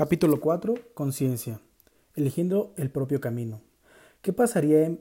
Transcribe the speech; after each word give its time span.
Capítulo 0.00 0.40
4. 0.40 0.76
Conciencia. 0.94 1.60
Eligiendo 2.14 2.72
el 2.78 2.90
propio 2.90 3.20
camino. 3.20 3.60
¿Qué 4.22 4.32
pasaría 4.32 4.96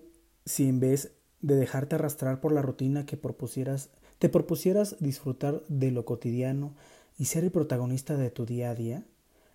si 0.46 0.68
en 0.68 0.82
vez 0.82 1.14
de 1.40 1.56
dejarte 1.56 1.96
arrastrar 1.96 2.42
por 2.42 2.52
la 2.52 2.62
rutina 2.62 3.06
que 3.06 3.16
propusieras, 3.16 3.92
te 4.18 4.28
propusieras 4.28 4.98
disfrutar 5.00 5.64
de 5.70 5.92
lo 5.92 6.04
cotidiano 6.04 6.76
y 7.18 7.26
ser 7.26 7.46
el 7.46 7.52
protagonista 7.52 8.18
de 8.18 8.30
tu 8.30 8.46
día 8.46 8.72
a 8.72 8.76
día? 8.76 9.06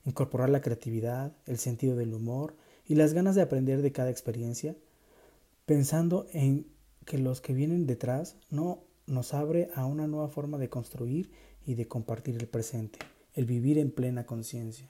Incorporar 0.07 0.49
la 0.49 0.63
creatividad, 0.63 1.37
el 1.45 1.59
sentido 1.59 1.95
del 1.95 2.15
humor 2.15 2.57
y 2.87 2.95
las 2.95 3.13
ganas 3.13 3.35
de 3.35 3.43
aprender 3.43 3.83
de 3.83 3.93
cada 3.93 4.09
experiencia, 4.09 4.75
pensando 5.67 6.27
en 6.33 6.69
que 7.05 7.19
los 7.19 7.43
que 7.43 7.53
vienen 7.53 7.87
detrás 7.87 8.39
no 8.49 8.83
nos 9.07 9.35
abre 9.35 9.69
a 9.75 9.85
una 9.85 10.07
nueva 10.07 10.29
forma 10.29 10.57
de 10.57 10.71
construir 10.71 11.33
y 11.67 11.75
de 11.75 11.87
compartir 11.87 12.37
el 12.37 12.47
presente, 12.47 12.99
el 13.35 13.45
vivir 13.45 13.77
en 13.77 13.91
plena 13.91 14.25
conciencia. 14.25 14.89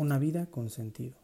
Una 0.00 0.18
vida 0.18 0.46
con 0.46 0.70
sentido. 0.70 1.18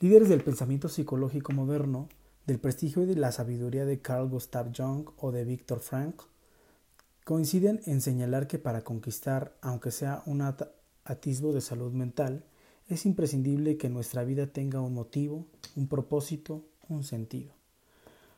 Líderes 0.00 0.28
del 0.28 0.44
pensamiento 0.44 0.90
psicológico 0.90 1.54
moderno, 1.54 2.10
del 2.46 2.58
prestigio 2.58 3.04
y 3.04 3.06
de 3.06 3.16
la 3.16 3.32
sabiduría 3.32 3.86
de 3.86 4.02
Carl 4.02 4.28
Gustav 4.28 4.70
Jung 4.76 5.08
o 5.16 5.32
de 5.32 5.46
Viktor 5.46 5.80
Frankl, 5.80 6.26
coinciden 7.24 7.80
en 7.86 8.02
señalar 8.02 8.48
que 8.48 8.58
para 8.58 8.84
conquistar, 8.84 9.56
aunque 9.62 9.92
sea 9.92 10.22
un 10.26 10.42
atisbo 11.06 11.54
de 11.54 11.62
salud 11.62 11.92
mental, 11.92 12.44
es 12.86 13.06
imprescindible 13.06 13.78
que 13.78 13.88
nuestra 13.88 14.24
vida 14.24 14.48
tenga 14.48 14.82
un 14.82 14.92
motivo, 14.92 15.46
un 15.74 15.88
propósito, 15.88 16.66
un 16.90 17.02
sentido. 17.02 17.54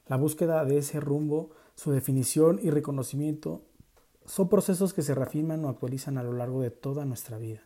La 0.06 0.16
búsqueda 0.16 0.64
de 0.64 0.78
ese 0.78 1.00
rumbo, 1.00 1.50
su 1.74 1.90
definición 1.90 2.60
y 2.62 2.70
reconocimiento 2.70 3.64
son 4.24 4.48
procesos 4.48 4.94
que 4.94 5.02
se 5.02 5.16
reafirman 5.16 5.64
o 5.64 5.68
actualizan 5.68 6.16
a 6.16 6.22
lo 6.22 6.32
largo 6.32 6.62
de 6.62 6.70
toda 6.70 7.04
nuestra 7.04 7.38
vida 7.38 7.64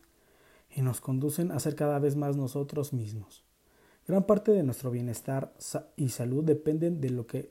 y 0.78 0.80
nos 0.80 1.00
conducen 1.00 1.50
a 1.50 1.58
ser 1.58 1.74
cada 1.74 1.98
vez 1.98 2.14
más 2.14 2.36
nosotros 2.36 2.92
mismos. 2.92 3.42
Gran 4.06 4.22
parte 4.26 4.52
de 4.52 4.62
nuestro 4.62 4.92
bienestar 4.92 5.52
y 5.96 6.10
salud 6.10 6.44
dependen 6.44 7.00
de 7.00 7.10
lo 7.10 7.26
que 7.26 7.50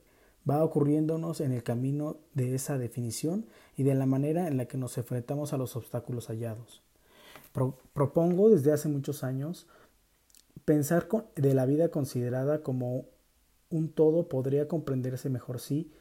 va 0.50 0.64
ocurriéndonos 0.64 1.42
en 1.42 1.52
el 1.52 1.61
camino 1.61 2.20
de 2.36 2.55
esa 2.55 2.78
definición 2.78 3.45
y 3.75 3.83
de 3.83 3.95
la 3.95 4.05
manera 4.05 4.48
en 4.48 4.55
la 4.55 4.66
que 4.66 4.78
nos 4.78 4.98
enfrentamos 4.98 5.52
a 5.52 5.58
los 5.58 5.75
obstáculos 5.75 6.28
hallados. 6.28 6.83
propongo 7.92 8.50
desde 8.50 8.72
hace 8.72 8.88
muchos 8.88 9.25
años 9.25 9.67
pensar 10.64 11.09
de 11.36 11.53
la 11.53 11.66
vida 11.66 11.92
considerada 11.92 12.64
como 12.64 13.08
un 13.70 13.89
todo 13.89 14.30
podría 14.30 14.70
comprenderse 14.70 15.30
mejor 15.30 15.59
si, 15.59 15.92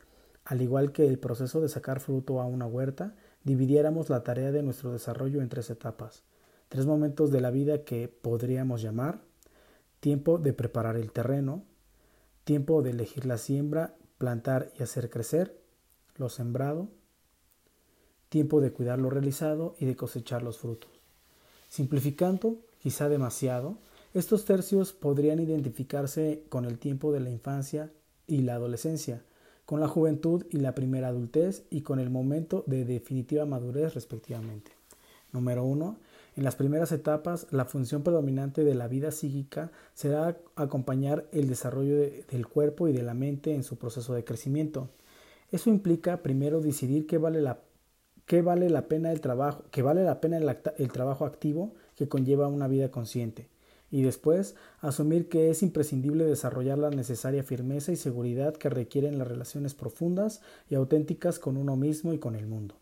al 0.44 0.62
igual 0.62 0.92
que 0.92 1.08
el 1.08 1.18
proceso 1.18 1.60
de 1.60 1.68
sacar 1.68 1.98
fruto 1.98 2.40
a 2.40 2.46
una 2.46 2.66
huerta, 2.66 3.16
dividiéramos 3.42 4.10
la 4.10 4.22
tarea 4.22 4.52
de 4.52 4.62
nuestro 4.62 4.92
desarrollo 4.92 5.42
en 5.42 5.48
tres 5.48 5.70
etapas 5.70 6.22
tres 6.68 6.86
momentos 6.86 7.30
de 7.30 7.40
la 7.40 7.50
vida 7.50 7.84
que 7.84 8.08
podríamos 8.08 8.82
llamar 8.82 9.20
tiempo 10.00 10.38
de 10.38 10.52
preparar 10.52 10.96
el 10.96 11.10
terreno, 11.10 11.64
tiempo 12.44 12.82
de 12.82 12.90
elegir 12.90 13.26
la 13.26 13.38
siembra, 13.38 13.96
plantar 14.18 14.72
y 14.78 14.82
hacer 14.82 15.10
crecer, 15.10 15.58
lo 16.16 16.28
sembrado, 16.28 16.88
tiempo 18.28 18.60
de 18.60 18.72
cuidar 18.72 18.98
lo 18.98 19.10
realizado 19.10 19.74
y 19.78 19.86
de 19.86 19.96
cosechar 19.96 20.42
los 20.42 20.58
frutos. 20.58 20.90
Simplificando, 21.68 22.58
quizá 22.78 23.08
demasiado, 23.08 23.78
estos 24.14 24.44
tercios 24.44 24.92
podrían 24.92 25.40
identificarse 25.40 26.44
con 26.48 26.64
el 26.64 26.78
tiempo 26.78 27.12
de 27.12 27.20
la 27.20 27.30
infancia 27.30 27.90
y 28.26 28.42
la 28.42 28.54
adolescencia, 28.54 29.22
con 29.64 29.80
la 29.80 29.88
juventud 29.88 30.46
y 30.50 30.58
la 30.58 30.74
primera 30.74 31.08
adultez 31.08 31.64
y 31.70 31.82
con 31.82 31.98
el 31.98 32.10
momento 32.10 32.64
de 32.66 32.84
definitiva 32.84 33.44
madurez 33.44 33.94
respectivamente. 33.94 34.72
Número 35.32 35.64
1. 35.64 35.98
En 36.36 36.44
las 36.44 36.54
primeras 36.54 36.92
etapas, 36.92 37.46
la 37.50 37.64
función 37.64 38.02
predominante 38.02 38.62
de 38.62 38.74
la 38.74 38.88
vida 38.88 39.10
psíquica 39.10 39.72
será 39.94 40.38
acompañar 40.54 41.26
el 41.32 41.48
desarrollo 41.48 41.96
del 41.96 42.46
cuerpo 42.46 42.88
y 42.88 42.92
de 42.92 43.02
la 43.02 43.14
mente 43.14 43.54
en 43.54 43.64
su 43.64 43.78
proceso 43.78 44.12
de 44.12 44.24
crecimiento. 44.24 44.90
Eso 45.50 45.70
implica 45.70 46.22
primero 46.22 46.60
decidir 46.60 47.06
qué 47.06 47.16
vale 47.16 47.40
la, 47.40 47.60
vale 48.44 48.68
la 48.68 48.86
pena 48.86 49.12
el 49.12 49.22
trabajo, 49.22 49.64
que 49.70 49.80
vale 49.80 50.04
la 50.04 50.20
pena 50.20 50.38
el 50.76 50.92
trabajo 50.92 51.24
activo 51.24 51.74
que 51.94 52.08
conlleva 52.08 52.48
una 52.48 52.68
vida 52.68 52.90
consciente 52.90 53.48
y 53.90 54.02
después 54.02 54.56
asumir 54.80 55.28
que 55.30 55.48
es 55.48 55.62
imprescindible 55.62 56.24
desarrollar 56.24 56.76
la 56.76 56.90
necesaria 56.90 57.44
firmeza 57.44 57.92
y 57.92 57.96
seguridad 57.96 58.54
que 58.54 58.68
requieren 58.68 59.18
las 59.18 59.28
relaciones 59.28 59.74
profundas 59.74 60.42
y 60.68 60.74
auténticas 60.74 61.38
con 61.38 61.56
uno 61.56 61.76
mismo 61.76 62.12
y 62.12 62.18
con 62.18 62.34
el 62.34 62.46
mundo. 62.46 62.74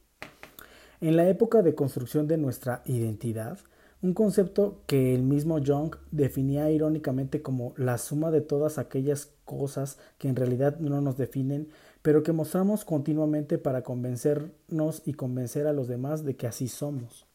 En 1.05 1.17
la 1.17 1.29
época 1.29 1.61
de 1.61 1.75
construcción 1.75 2.27
de 2.29 2.39
nuestra 2.39 2.81
identidad, 2.87 3.59
un 4.01 4.15
concepto 4.15 4.81
que 4.87 5.15
el 5.15 5.23
mismo 5.23 5.59
Jung 5.63 5.95
definía 6.11 6.71
irónicamente 6.71 7.43
como 7.43 7.75
la 7.77 7.99
suma 7.99 8.31
de 8.31 8.41
todas 8.41 8.79
aquellas 8.79 9.29
cosas 9.45 9.99
que 10.17 10.29
en 10.29 10.37
realidad 10.37 10.79
no 10.79 11.03
nos 11.03 11.19
definen, 11.19 11.69
pero 12.01 12.23
que 12.23 12.33
mostramos 12.33 12.87
continuamente 12.87 13.59
para 13.59 13.83
convencernos 13.83 15.03
y 15.05 15.13
convencer 15.13 15.67
a 15.67 15.75
los 15.75 15.89
demás 15.89 16.25
de 16.25 16.37
que 16.37 16.47
así 16.47 16.69
somos. 16.69 17.27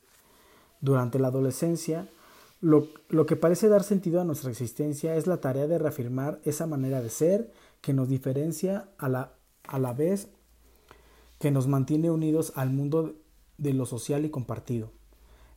Durante 0.81 1.19
la 1.19 1.27
adolescencia, 1.27 2.07
lo, 2.61 2.87
que 3.27 3.35
parece 3.35 3.69
dar 3.69 3.83
sentido 3.83 4.19
a 4.19 4.25
nuestra 4.25 4.49
existencia 4.49 5.15
es 5.15 5.27
la 5.27 5.41
tarea 5.41 5.67
de 5.67 5.77
reafirmar 5.77 6.39
esa 6.43 6.65
manera 6.65 7.03
de 7.03 7.11
ser 7.11 7.51
que 7.81 7.93
nos 7.93 8.09
diferencia 8.09 8.89
a 8.97 9.09
la, 9.09 9.33
a 9.67 9.77
la 9.77 9.93
vez 9.93 10.27
que 11.37 11.51
nos 11.51 11.67
mantiene 11.67 12.09
unidos 12.09 12.51
al 12.55 12.71
mundo 12.71 13.13
de 13.59 13.73
lo 13.73 13.85
social 13.85 14.25
y 14.25 14.29
compartido. 14.29 14.91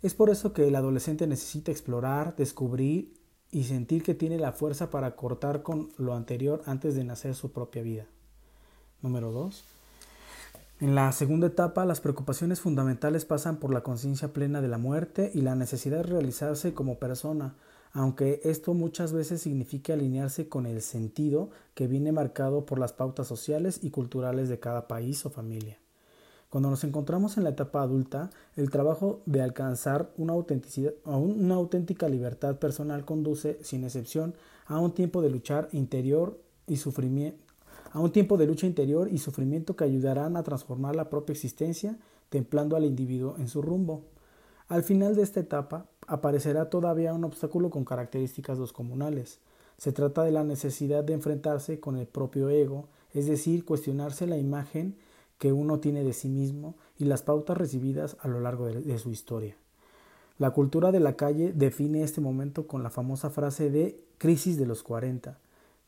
Es 0.03 0.15
por 0.15 0.31
eso 0.31 0.53
que 0.53 0.67
el 0.67 0.75
adolescente 0.75 1.27
necesita 1.27 1.71
explorar, 1.71 2.35
descubrir 2.37 3.15
y 3.53 3.65
sentir 3.65 4.03
que 4.03 4.15
tiene 4.15 4.39
la 4.39 4.53
fuerza 4.53 4.91
para 4.91 5.15
cortar 5.15 5.63
con 5.63 5.91
lo 5.97 6.15
anterior 6.15 6.63
antes 6.67 6.95
de 6.95 7.05
nacer 7.05 7.35
su 7.35 7.53
propia 7.53 7.83
vida. 7.83 8.07
Número 9.03 9.31
2. 9.31 9.65
En 10.81 10.97
la 10.97 11.13
segunda 11.13 11.47
etapa, 11.47 11.85
las 11.85 12.01
preocupaciones 12.01 12.61
fundamentales 12.61 13.25
pasan 13.25 13.59
por 13.59 13.73
la 13.73 13.83
conciencia 13.83 14.33
plena 14.33 14.61
de 14.61 14.67
la 14.67 14.79
muerte 14.79 15.31
y 15.33 15.43
la 15.43 15.55
necesidad 15.55 15.99
de 15.99 16.15
realizarse 16.15 16.75
como 16.75 16.99
persona, 16.99 17.55
aunque 17.93 18.41
esto 18.43 18.75
muchas 18.75 19.13
veces 19.13 19.43
significa 19.43 19.93
alinearse 19.93 20.49
con 20.49 20.67
el 20.67 20.83
sentido 20.83 21.51
que 21.75 21.87
viene 21.87 22.11
marcado 22.11 22.67
por 22.67 22.81
las 22.81 22.93
pautas 22.93 23.29
sociales 23.29 23.79
y 23.83 23.91
culturales 23.91 24.49
de 24.49 24.59
cada 24.59 24.89
país 24.89 25.25
o 25.25 25.31
familia. 25.31 25.79
Cuando 26.53 26.69
nos 26.69 26.85
encontramos 26.85 27.39
en 27.39 27.45
la 27.45 27.51
etapa 27.51 27.81
adulta, 27.81 28.29
el 28.57 28.69
trabajo 28.69 29.23
de 29.25 29.41
alcanzar 29.41 30.13
una, 30.19 30.35
auténtica 30.35 32.11
libertad 32.11 32.57
personal 32.57 33.07
conduce, 33.07 33.57
sin 33.63 33.85
excepción, 33.85 34.35
a 34.67 34.79
un 34.79 34.93
tiempo 34.93 35.23
de 35.23 35.31
luchar 35.31 35.71
interior 35.73 36.39
y 36.67 36.77
sufrimiento, 36.77 37.43
a 37.93 38.01
un 38.01 38.13
tiempo 38.13 38.37
de 38.37 38.47
lucha 38.47 38.67
interior 38.67 39.09
y 39.11 39.17
sufrimiento 39.17 39.77
que 39.77 39.85
ayudarán 39.85 40.37
a 40.37 40.43
transformar 40.43 40.95
la 40.95 41.09
propia 41.09 41.33
existencia, 41.33 41.97
templando 42.29 42.77
al 42.77 42.85
individuo 42.85 43.35
en 43.39 43.49
su 43.49 43.63
rumbo. 43.63 44.03
Al 44.69 44.83
final 44.83 45.17
de 45.17 45.23
esta 45.23 45.41
etapa 45.41 45.87
aparecerá 46.07 46.69
todavía 46.69 47.15
un 47.15 47.25
obstáculo 47.25 47.71
con 47.71 47.87
características 47.87 48.59
descomunales. 48.59 49.39
Se 49.79 49.91
trata 49.91 50.23
de 50.23 50.33
la 50.33 50.45
necesidad 50.45 51.03
de 51.03 51.15
enfrentarse 51.15 51.81
con 51.81 51.97
el 51.97 52.07
propio 52.07 52.51
ego, 52.51 52.89
es 53.15 53.25
decir, 53.25 53.65
cuestionarse 53.65 54.27
la 54.27 54.37
imagen 54.37 54.97
que 55.43 55.53
uno 55.53 55.81
tiene 55.81 56.05
de 56.05 56.13
sí 56.13 56.29
mismo 56.29 56.77
y 56.97 57.05
las 57.05 57.23
pautas 57.23 57.59
recibidas 57.59 58.17
a 58.21 58.29
lo 58.29 58.39
largo 58.39 58.67
de, 58.67 58.99
su 59.01 59.11
historia. 59.11 59.57
La 60.39 60.53
cultura 60.53 60.93
de 60.93 61.01
la 61.01 61.17
calle 61.17 61.53
define 61.53 62.05
este 62.05 62.21
momento 62.21 62.69
con 62.69 62.85
la 62.85 62.91
famosa 62.91 63.29
frase 63.29 63.69
de 63.69 64.01
crisis 64.19 64.57
de 64.57 64.67
los 64.67 64.85
40, 64.85 65.41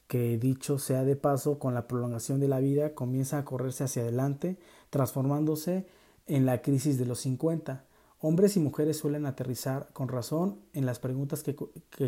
que 0.09 0.39
dicho 0.39 0.81
sea 0.81 1.05
de 1.05 1.15
paso, 1.15 1.61
con 1.61 1.73
la 1.73 1.87
prolongación 1.87 2.41
de 2.41 2.49
la 2.49 2.59
vida 2.59 2.97
comienza 2.97 3.39
a 3.39 3.45
correrse 3.45 3.85
hacia 3.85 4.03
adelante, 4.03 4.59
transformándose 4.91 5.87
en 6.27 6.47
la 6.47 6.61
crisis 6.61 6.99
de 6.99 7.07
los 7.07 7.21
50. 7.21 7.85
Hombres 8.19 8.57
y 8.57 8.59
mujeres 8.59 8.97
suelen 8.97 9.25
aterrizar 9.25 9.89
con 9.93 10.09
razón 10.09 10.59
en 10.73 10.85
las 10.85 10.99
preguntas 10.99 11.45
que, 11.45 11.55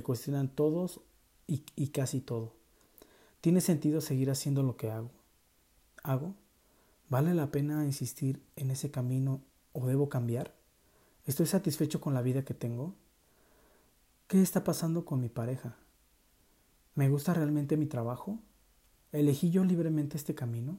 cuestionan 0.03 0.49
todos 0.49 1.01
y 1.47 1.89
casi 1.91 2.21
todo. 2.21 2.55
¿Tiene 3.41 3.61
sentido 3.61 4.01
seguir 4.01 4.33
haciendo 4.33 4.65
lo 4.65 4.77
que 4.77 4.91
hago? 4.91 5.13
¿Hago? 6.03 6.35
¿Vale 7.09 7.35
la 7.35 7.53
pena 7.53 7.85
insistir 7.85 8.43
en 8.57 8.73
ese 8.73 8.91
camino 8.91 9.41
o 9.73 9.87
debo 9.87 10.09
cambiar? 10.09 10.57
¿Estoy 11.25 11.47
satisfecho 11.47 12.01
con 12.01 12.15
la 12.15 12.23
vida 12.23 12.45
que 12.45 12.53
tengo? 12.53 12.97
¿Qué 14.27 14.43
está 14.43 14.65
pasando 14.65 15.05
con 15.05 15.21
mi 15.21 15.29
pareja? 15.29 15.77
¿Me 16.97 17.09
gusta 17.09 17.33
realmente 17.33 17.77
mi 17.77 17.87
trabajo? 17.87 18.41
¿Elegí 19.13 19.51
yo 19.51 19.65
libremente 19.65 20.17
este 20.17 20.35
camino? 20.35 20.79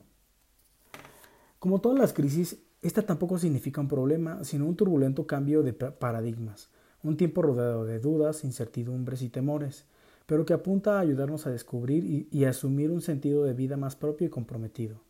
Como 1.59 1.79
todas 1.79 1.97
las 1.97 2.11
crisis, 2.11 2.57
esta 2.81 3.03
tampoco 3.03 3.37
significa 3.37 3.79
un 3.79 3.87
problema, 3.87 4.43
sino 4.43 4.65
un 4.65 4.75
turbulento 4.75 5.27
cambio 5.27 5.63
de 5.63 5.71
paradigmas, 5.71 6.69
un 7.03 7.15
tiempo 7.15 7.41
rodeado 7.41 7.85
de 7.85 7.99
dudas, 7.99 8.43
incertidumbres 8.43 9.21
y 9.21 9.29
temores, 9.29 9.85
pero 10.25 10.45
que 10.45 10.53
apunta 10.53 10.97
a 10.97 10.99
ayudarnos 10.99 11.47
a 11.47 11.51
descubrir 11.51 12.03
y, 12.03 12.27
y 12.31 12.43
asumir 12.43 12.91
un 12.91 12.99
sentido 12.99 13.45
de 13.45 13.53
vida 13.53 13.77
más 13.77 13.95
propio 13.95 14.27
y 14.27 14.29
comprometido 14.29 15.06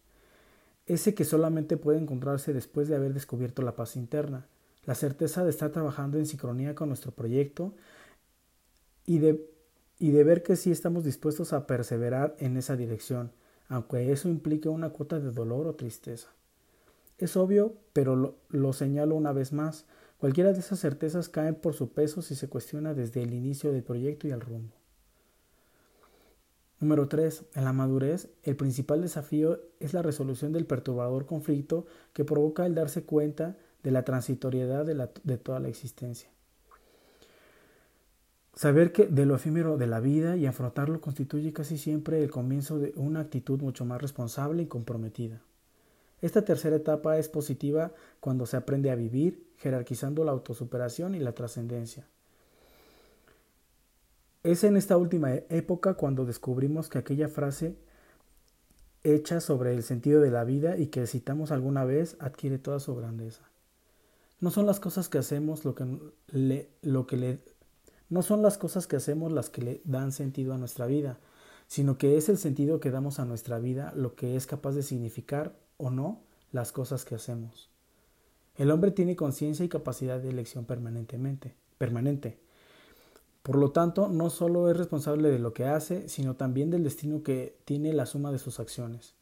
ese 0.87 1.13
que 1.13 1.25
solamente 1.25 1.77
puede 1.77 1.99
encontrarse 1.99 2.53
después 2.53 2.87
de 2.87 2.95
haber 2.95 3.13
descubierto 3.13 3.61
la 3.61 3.75
paz 3.75 3.95
interna, 3.97 4.47
la 4.85 4.95
certeza 4.95 5.43
de 5.43 5.49
estar 5.49 5.69
trabajando 5.71 6.17
en 6.17 6.25
sincronía 6.25 6.73
con 6.73 6.87
nuestro 6.87 7.11
proyecto 7.11 7.73
y 9.05 9.19
de, 9.19 9.45
y 9.99 10.11
de 10.11 10.23
ver 10.23 10.43
que 10.43 10.55
sí 10.55 10.71
estamos 10.71 11.03
dispuestos 11.03 11.51
a 11.51 11.67
perseverar 11.67 12.35
en 12.39 12.55
esa 12.55 12.77
dirección, 12.77 13.31
aunque 13.67 14.13
eso 14.13 14.29
implique 14.29 14.69
una 14.69 14.89
cuota 14.89 15.19
de 15.19 15.31
dolor 15.31 15.67
o 15.67 15.75
tristeza. 15.75 16.29
Es 17.17 17.35
obvio, 17.35 17.75
pero 17.91 18.15
lo, 18.15 18.35
lo 18.49 18.71
señalo 18.71 19.15
una 19.15 19.33
vez 19.33 19.51
más, 19.51 19.85
cualquiera 20.19 20.53
de 20.53 20.59
esas 20.59 20.79
certezas 20.79 21.27
caen 21.27 21.55
por 21.55 21.73
su 21.73 21.91
peso 21.91 22.21
si 22.21 22.35
se 22.35 22.47
cuestiona 22.47 22.93
desde 22.93 23.23
el 23.23 23.33
inicio 23.33 23.73
del 23.73 23.83
proyecto 23.83 24.27
y 24.27 24.31
el 24.31 24.39
rumbo. 24.39 24.76
Número 26.79 27.07
3. 27.07 27.45
En 27.55 27.63
la 27.63 27.73
madurez, 27.73 28.29
el 28.43 28.55
principal 28.55 29.01
desafío 29.01 29.59
es 29.79 29.93
la 29.93 30.03
resolución 30.03 30.53
del 30.53 30.67
perturbador 30.67 31.25
conflicto 31.25 31.87
que 32.13 32.23
provoca 32.23 32.65
el 32.65 32.75
darse 32.75 33.03
cuenta 33.03 33.57
de 33.81 33.91
la 33.91 34.03
transitoriedad 34.03 34.85
de, 34.85 35.09
de 35.23 35.37
toda 35.37 35.59
la 35.59 35.69
existencia. 35.69 36.29
Saber 38.53 38.91
que 38.91 39.07
de 39.07 39.25
lo 39.25 39.35
efímero 39.35 39.77
de 39.77 39.87
la 39.87 39.99
vida 39.99 40.35
y 40.35 40.45
afrontarlo 40.45 40.99
constituye 41.01 41.53
casi 41.53 41.77
siempre 41.77 42.23
el 42.23 42.31
comienzo 42.31 42.79
de 42.79 42.93
una 42.95 43.21
actitud 43.21 43.59
mucho 43.61 43.85
más 43.85 44.01
responsable 44.01 44.63
y 44.63 44.67
comprometida. 44.67 45.41
Esta 46.21 46.43
tercera 46.43 46.75
etapa 46.75 47.17
es 47.17 47.29
positiva 47.29 47.91
cuando 48.19 48.47
se 48.47 48.57
aprende 48.57 48.89
a 48.89 48.95
vivir, 48.95 49.47
jerarquizando 49.57 50.23
la 50.23 50.31
autosuperación 50.31 51.13
y 51.13 51.19
la 51.19 51.33
trascendencia. 51.33 52.07
Es 54.47 54.63
en 54.63 54.77
esta 54.77 54.95
última 54.95 55.33
época 55.33 55.95
cuando 55.95 56.23
descubrimos 56.23 56.87
que 56.87 56.97
aquella 56.97 57.27
frase 57.27 57.75
hecha 59.03 59.41
sobre 59.41 59.73
el 59.73 59.83
sentido 59.83 60.21
de 60.21 60.31
la 60.31 60.45
vida 60.45 60.77
y 60.77 60.87
que 60.87 61.05
citamos 61.05 61.51
alguna 61.51 61.83
vez 61.83 62.15
adquiere 62.21 62.57
toda 62.57 62.79
su 62.79 62.95
grandeza. 62.95 63.41
No 64.39 64.49
son 64.49 64.65
las 64.65 64.79
cosas 64.79 65.09
que 65.09 65.17
hacemos 65.17 65.65
lo 65.65 65.75
que 65.75 65.85
le, 66.27 66.69
lo 66.81 67.07
que 67.07 67.17
le 67.17 67.39
no 68.07 68.21
son 68.21 68.41
las 68.41 68.57
cosas 68.57 68.87
que 68.87 68.95
hacemos 68.95 69.33
las 69.33 69.49
que 69.49 69.63
le 69.63 69.81
dan 69.83 70.13
sentido 70.13 70.53
a 70.53 70.57
nuestra 70.57 70.85
vida, 70.85 71.19
sino 71.67 71.97
que 71.97 72.15
es 72.15 72.29
el 72.29 72.37
sentido 72.37 72.79
que 72.79 72.89
damos 72.89 73.19
a 73.19 73.25
nuestra 73.25 73.59
vida 73.59 73.91
lo 73.97 74.15
que 74.15 74.37
es 74.37 74.47
capaz 74.47 74.71
de 74.71 74.83
significar 74.83 75.59
o 75.75 75.89
no 75.89 76.21
las 76.53 76.71
cosas 76.71 77.03
que 77.03 77.15
hacemos. 77.15 77.69
El 78.55 78.71
hombre 78.71 78.91
tiene 78.91 79.17
conciencia 79.17 79.65
y 79.65 79.67
capacidad 79.67 80.21
de 80.21 80.29
elección 80.29 80.63
permanentemente, 80.63 81.53
permanente. 81.77 82.46
Por 83.47 83.55
lo 83.55 83.71
tanto, 83.71 84.09
no 84.09 84.29
solo 84.29 84.69
es 84.69 84.75
responsable 84.75 85.31
de 85.31 85.39
lo 85.39 85.53
que 85.53 85.63
hace, 85.63 86.09
sino 86.09 86.35
también 86.35 86.69
del 86.69 86.83
destino 86.83 87.23
que 87.23 87.55
tiene 87.63 87.93
la 87.93 88.05
suma 88.05 88.29
de 88.33 88.39
sus 88.39 88.59
acciones. 88.59 89.13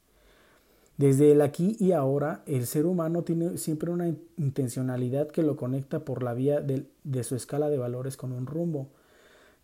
Desde 0.97 1.31
el 1.31 1.41
aquí 1.41 1.77
y 1.79 1.91
ahora, 1.91 2.41
el 2.47 2.65
ser 2.65 2.87
humano 2.87 3.21
tiene 3.21 3.59
siempre 3.59 3.91
una 3.91 4.07
intencionalidad 4.37 5.27
que 5.27 5.43
lo 5.43 5.55
conecta 5.55 5.99
por 5.99 6.23
la 6.23 6.33
vía 6.33 6.59
de, 6.59 7.23
su 7.23 7.35
escala 7.35 7.69
de 7.69 7.77
valores 7.77 8.17
con 8.17 8.31
un 8.31 8.47
rumbo, 8.47 8.87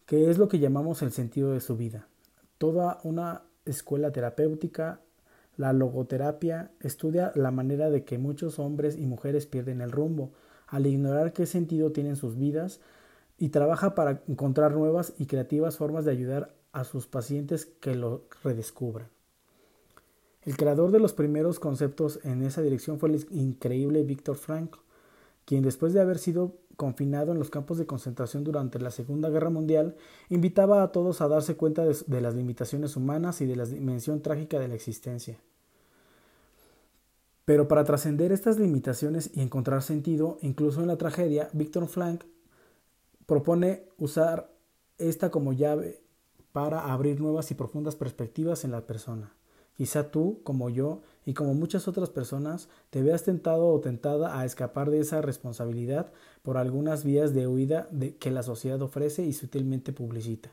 que 0.05 0.29
es 0.29 0.37
lo 0.37 0.47
que 0.47 0.59
llamamos 0.59 1.01
el 1.01 1.11
sentido 1.11 1.53
de 1.53 1.59
su 1.59 1.75
vida. 1.75 2.07
Toda 2.59 2.99
una 3.03 3.41
escuela 3.65 4.11
terapéutica, 4.11 4.99
la 5.57 5.73
logoterapia, 5.73 6.69
estudia 6.81 7.31
la 7.33 7.49
manera 7.49 7.89
de 7.89 8.03
que 8.03 8.19
muchos 8.19 8.59
hombres 8.59 8.95
y 8.95 9.07
mujeres 9.07 9.47
pierden 9.47 9.81
el 9.81 9.91
rumbo, 9.91 10.33
al 10.67 10.85
ignorar 10.85 11.33
qué 11.33 11.47
sentido 11.47 11.91
tienen 11.91 12.15
sus 12.15 12.37
vidas, 12.37 12.79
y 13.41 13.49
trabaja 13.49 13.95
para 13.95 14.21
encontrar 14.27 14.73
nuevas 14.73 15.13
y 15.17 15.25
creativas 15.25 15.75
formas 15.75 16.05
de 16.05 16.11
ayudar 16.11 16.53
a 16.73 16.83
sus 16.83 17.07
pacientes 17.07 17.65
que 17.65 17.95
lo 17.95 18.25
redescubran. 18.43 19.09
El 20.43 20.55
creador 20.55 20.91
de 20.91 20.99
los 20.99 21.13
primeros 21.13 21.59
conceptos 21.59 22.19
en 22.23 22.43
esa 22.43 22.61
dirección 22.61 22.99
fue 22.99 23.09
el 23.09 23.25
increíble 23.31 24.03
Víctor 24.03 24.35
Frankl, 24.35 24.77
quien 25.45 25.63
después 25.63 25.91
de 25.91 26.01
haber 26.01 26.19
sido 26.19 26.59
confinado 26.75 27.31
en 27.31 27.39
los 27.39 27.49
campos 27.49 27.79
de 27.79 27.87
concentración 27.87 28.43
durante 28.43 28.77
la 28.79 28.91
Segunda 28.91 29.31
Guerra 29.31 29.49
Mundial, 29.49 29.95
invitaba 30.29 30.83
a 30.83 30.91
todos 30.91 31.19
a 31.21 31.27
darse 31.27 31.55
cuenta 31.55 31.83
de, 31.83 32.21
las 32.21 32.35
limitaciones 32.35 32.95
humanas 32.95 33.41
y 33.41 33.47
de 33.47 33.55
la 33.55 33.65
dimensión 33.65 34.21
trágica 34.21 34.59
de 34.59 34.67
la 34.67 34.75
existencia. 34.75 35.39
Pero 37.45 37.67
para 37.67 37.85
trascender 37.85 38.31
estas 38.31 38.59
limitaciones 38.59 39.31
y 39.33 39.41
encontrar 39.41 39.81
sentido, 39.81 40.37
incluso 40.43 40.81
en 40.81 40.87
la 40.87 40.97
tragedia, 40.97 41.49
Víctor 41.53 41.87
Frankl 41.87 42.27
propone 43.31 43.85
usar 43.97 44.51
esta 44.97 45.31
como 45.31 45.53
llave 45.53 46.01
para 46.51 46.91
abrir 46.91 47.21
nuevas 47.21 47.49
y 47.49 47.53
profundas 47.53 47.95
perspectivas 47.95 48.65
en 48.65 48.71
la 48.71 48.85
persona. 48.85 49.31
Quizá 49.77 50.11
tú, 50.11 50.41
como 50.43 50.69
yo 50.69 51.01
y 51.25 51.33
como 51.33 51.53
muchas 51.53 51.87
otras 51.87 52.09
personas, 52.09 52.67
te 52.89 53.01
veas 53.01 53.23
tentado 53.23 53.69
o 53.69 53.79
tentada 53.79 54.37
a 54.37 54.43
escapar 54.43 54.91
de 54.91 54.99
esa 54.99 55.21
responsabilidad 55.21 56.11
por 56.41 56.57
algunas 56.57 57.05
vías 57.05 57.33
de 57.33 57.47
huida 57.47 57.87
que 58.19 58.31
la 58.31 58.43
sociedad 58.43 58.81
ofrece 58.81 59.23
y 59.23 59.31
sutilmente 59.31 59.93
publicita. 59.93 60.51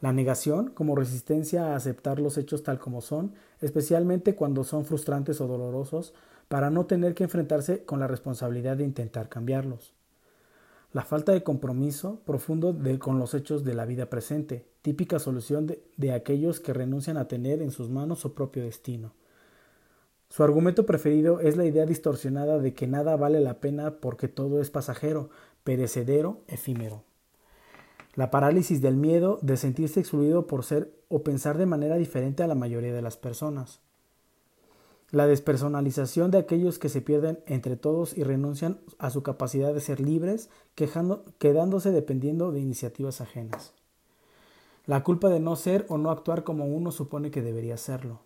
La 0.00 0.12
negación 0.12 0.70
como 0.70 0.94
resistencia 0.94 1.72
a 1.72 1.74
aceptar 1.74 2.20
los 2.20 2.38
hechos 2.38 2.62
tal 2.62 2.78
como 2.78 3.00
son, 3.00 3.32
especialmente 3.60 4.36
cuando 4.36 4.62
son 4.62 4.84
frustrantes 4.84 5.40
o 5.40 5.48
dolorosos, 5.48 6.14
para 6.46 6.70
no 6.70 6.86
tener 6.86 7.16
que 7.16 7.24
enfrentarse 7.24 7.84
con 7.84 7.98
la 7.98 8.06
responsabilidad 8.06 8.76
de 8.76 8.84
intentar 8.84 9.28
cambiarlos. 9.28 9.96
La 10.92 11.04
falta 11.04 11.32
de 11.32 11.42
compromiso 11.42 12.20
profundo 12.26 12.76
con 12.98 13.18
los 13.18 13.32
hechos 13.32 13.64
de 13.64 13.74
la 13.74 13.86
vida 13.86 14.10
presente, 14.10 14.66
típica 14.82 15.18
solución 15.18 15.66
de, 15.66 15.82
de 15.96 16.12
aquellos 16.12 16.60
que 16.60 16.74
renuncian 16.74 17.16
a 17.16 17.28
tener 17.28 17.62
en 17.62 17.70
sus 17.70 17.88
manos 17.88 18.20
su 18.20 18.34
propio 18.34 18.62
destino. 18.62 19.14
Su 20.28 20.44
argumento 20.44 20.84
preferido 20.84 21.40
es 21.40 21.56
la 21.56 21.64
idea 21.64 21.86
distorsionada 21.86 22.58
de 22.58 22.74
que 22.74 22.86
nada 22.86 23.16
vale 23.16 23.40
la 23.40 23.60
pena 23.60 24.00
porque 24.00 24.28
todo 24.28 24.60
es 24.60 24.70
pasajero, 24.70 25.30
perecedero, 25.64 26.42
efímero. 26.46 27.04
La 28.14 28.30
parálisis 28.30 28.82
del 28.82 28.96
miedo 28.96 29.38
de 29.40 29.56
sentirse 29.56 30.00
excluido 30.00 30.46
por 30.46 30.64
ser 30.64 30.92
o 31.08 31.22
pensar 31.22 31.56
de 31.56 31.66
manera 31.66 31.96
diferente 31.96 32.42
a 32.42 32.46
la 32.46 32.54
mayoría 32.54 32.92
de 32.92 33.02
las 33.02 33.16
personas 33.16 33.80
la 35.12 35.26
despersonalización 35.26 36.30
de 36.30 36.38
aquellos 36.38 36.78
que 36.78 36.88
se 36.88 37.02
pierden 37.02 37.38
entre 37.46 37.76
todos 37.76 38.16
y 38.16 38.24
renuncian 38.24 38.80
a 38.98 39.10
su 39.10 39.22
capacidad 39.22 39.72
de 39.74 39.80
ser 39.80 40.00
libres, 40.00 40.48
quedándose 40.74 41.92
dependiendo 41.92 42.50
de 42.50 42.60
iniciativas 42.60 43.20
ajenas. 43.20 43.74
La 44.86 45.04
culpa 45.04 45.28
de 45.28 45.38
no 45.38 45.54
ser 45.54 45.84
o 45.90 45.98
no 45.98 46.10
actuar 46.10 46.44
como 46.44 46.64
uno 46.64 46.90
supone 46.90 47.30
que 47.30 47.42
debería 47.42 47.76
serlo. 47.76 48.20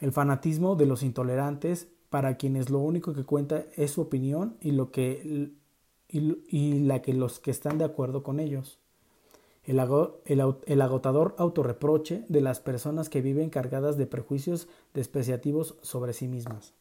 El 0.00 0.10
fanatismo 0.10 0.74
de 0.74 0.86
los 0.86 1.02
intolerantes, 1.02 1.88
para 2.08 2.38
quienes 2.38 2.70
lo 2.70 2.78
único 2.78 3.12
que 3.12 3.24
cuenta 3.24 3.66
es 3.76 3.90
su 3.90 4.00
opinión 4.00 4.56
y, 4.60 4.72
lo 4.72 4.90
que, 4.90 5.52
y 6.08 6.78
la 6.80 7.02
que 7.02 7.12
los 7.12 7.40
que 7.40 7.50
están 7.50 7.76
de 7.76 7.84
acuerdo 7.84 8.22
con 8.22 8.40
ellos 8.40 8.78
el, 9.66 10.80
agotador 10.80 11.34
autorreproche 11.38 12.24
de 12.28 12.40
las 12.40 12.60
personas 12.60 13.08
que 13.08 13.22
viven 13.22 13.50
cargadas 13.50 13.96
de 13.96 14.06
prejuicios 14.06 14.68
despreciativos 14.92 15.76
sobre 15.82 16.12
sí 16.12 16.28
mismas. 16.28 16.74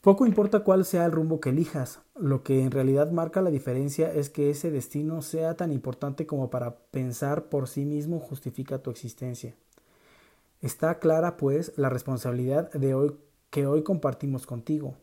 Poco 0.00 0.26
importa 0.26 0.60
cuál 0.60 0.84
sea 0.84 1.04
el 1.04 1.12
rumbo 1.12 1.40
que 1.40 1.50
elijas, 1.50 2.00
lo 2.14 2.42
que 2.42 2.62
en 2.62 2.70
realidad 2.70 3.10
marca 3.10 3.42
la 3.42 3.50
diferencia 3.50 4.12
es 4.12 4.30
que 4.30 4.48
ese 4.50 4.70
destino 4.70 5.22
sea 5.22 5.56
tan 5.56 5.72
importante 5.72 6.26
como 6.26 6.50
para 6.50 6.76
pensar 6.90 7.46
por 7.46 7.68
sí 7.68 7.84
mismo 7.84 8.20
justifica 8.20 8.78
tu 8.78 8.90
existencia. 8.90 9.54
Está 10.62 10.98
clara, 10.98 11.36
pues, 11.36 11.72
la 11.76 11.88
responsabilidad 11.88 12.70
de 12.72 12.94
hoy 12.94 13.16
que 13.50 13.66
hoy 13.66 13.82
compartimos 13.82 14.46
contigo. 14.46 14.94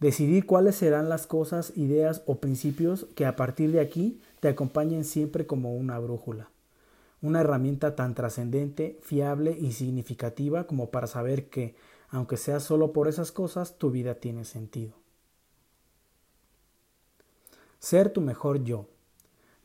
Decidir 0.00 0.46
cuáles 0.46 0.76
serán 0.76 1.08
las 1.08 1.26
cosas, 1.26 1.72
ideas 1.76 2.22
o 2.26 2.38
principios 2.38 3.06
que 3.14 3.26
a 3.26 3.36
partir 3.36 3.70
de 3.70 3.80
aquí 3.80 4.20
te 4.42 4.48
acompañen 4.48 5.04
siempre 5.04 5.46
como 5.46 5.76
una 5.76 6.00
brújula. 6.00 6.50
Una 7.20 7.42
herramienta 7.42 7.94
tan 7.94 8.16
trascendente, 8.16 8.98
fiable 9.00 9.56
y 9.56 9.70
significativa 9.70 10.66
como 10.66 10.90
para 10.90 11.06
saber 11.06 11.48
que, 11.48 11.76
aunque 12.08 12.36
sea 12.36 12.58
solo 12.58 12.92
por 12.92 13.06
esas 13.06 13.30
cosas, 13.30 13.78
tu 13.78 13.92
vida 13.92 14.16
tiene 14.16 14.44
sentido. 14.44 14.94
Ser 17.78 18.10
tu 18.10 18.20
mejor 18.20 18.64
yo. 18.64 18.88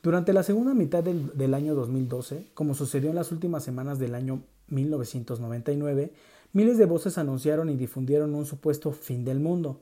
Durante 0.04 0.32
la 0.32 0.44
segunda 0.44 0.76
mitad 0.76 1.04
del, 1.04 1.36
del, 1.36 1.56
año 1.56 1.74
2012, 1.74 2.52
como 2.54 2.76
sucedió 2.76 3.10
en 3.10 3.16
las 3.16 3.32
últimas 3.32 3.64
semanas 3.64 3.98
del 3.98 4.14
año 4.14 4.44
1999, 4.68 6.14
miles 6.54 6.78
de 6.78 6.86
voces 6.86 7.18
anunciaron 7.18 7.72
y 7.72 7.76
difundieron 7.78 8.36
un 8.36 8.46
supuesto 8.46 8.92
fin 8.92 9.26
del 9.26 9.40
mundo, 9.40 9.82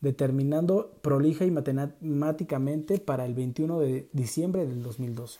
determinando 0.00 0.92
prolija 1.02 1.44
y 1.44 1.50
matemáticamente 1.50 2.98
para 2.98 3.26
el 3.26 3.34
21 3.34 3.80
de 3.80 4.08
diciembre 4.12 4.66
del 4.66 4.82
2012. 4.82 5.38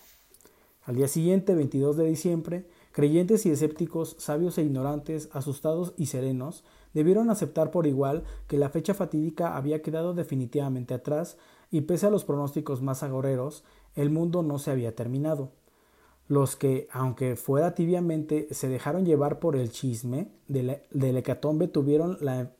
Al 0.84 0.96
día 0.96 1.08
siguiente, 1.08 1.54
22 1.54 1.96
de 1.96 2.06
diciembre, 2.06 2.66
creyentes 2.92 3.46
y 3.46 3.50
escépticos, 3.50 4.16
sabios 4.18 4.58
e 4.58 4.62
ignorantes, 4.62 5.28
asustados 5.32 5.94
y 5.96 6.06
serenos, 6.06 6.64
debieron 6.94 7.30
aceptar 7.30 7.70
por 7.70 7.86
igual 7.86 8.24
que 8.48 8.58
la 8.58 8.70
fecha 8.70 8.94
fatídica 8.94 9.56
había 9.56 9.82
quedado 9.82 10.14
definitivamente 10.14 10.94
atrás 10.94 11.36
y 11.70 11.82
pese 11.82 12.06
a 12.06 12.10
los 12.10 12.24
pronósticos 12.24 12.82
más 12.82 13.02
agoreros, 13.02 13.64
el 13.94 14.10
mundo 14.10 14.42
no 14.42 14.58
se 14.58 14.70
había 14.70 14.94
terminado. 14.94 15.50
Los 16.26 16.56
que, 16.56 16.88
aunque 16.92 17.36
fuera 17.36 17.74
tibiamente, 17.74 18.48
se 18.52 18.68
dejaron 18.68 19.04
llevar 19.04 19.38
por 19.38 19.56
el 19.56 19.70
chisme 19.70 20.28
del, 20.48 21.16
hecatombe 21.16 21.68
tuvieron 21.68 22.18
la 22.20 22.50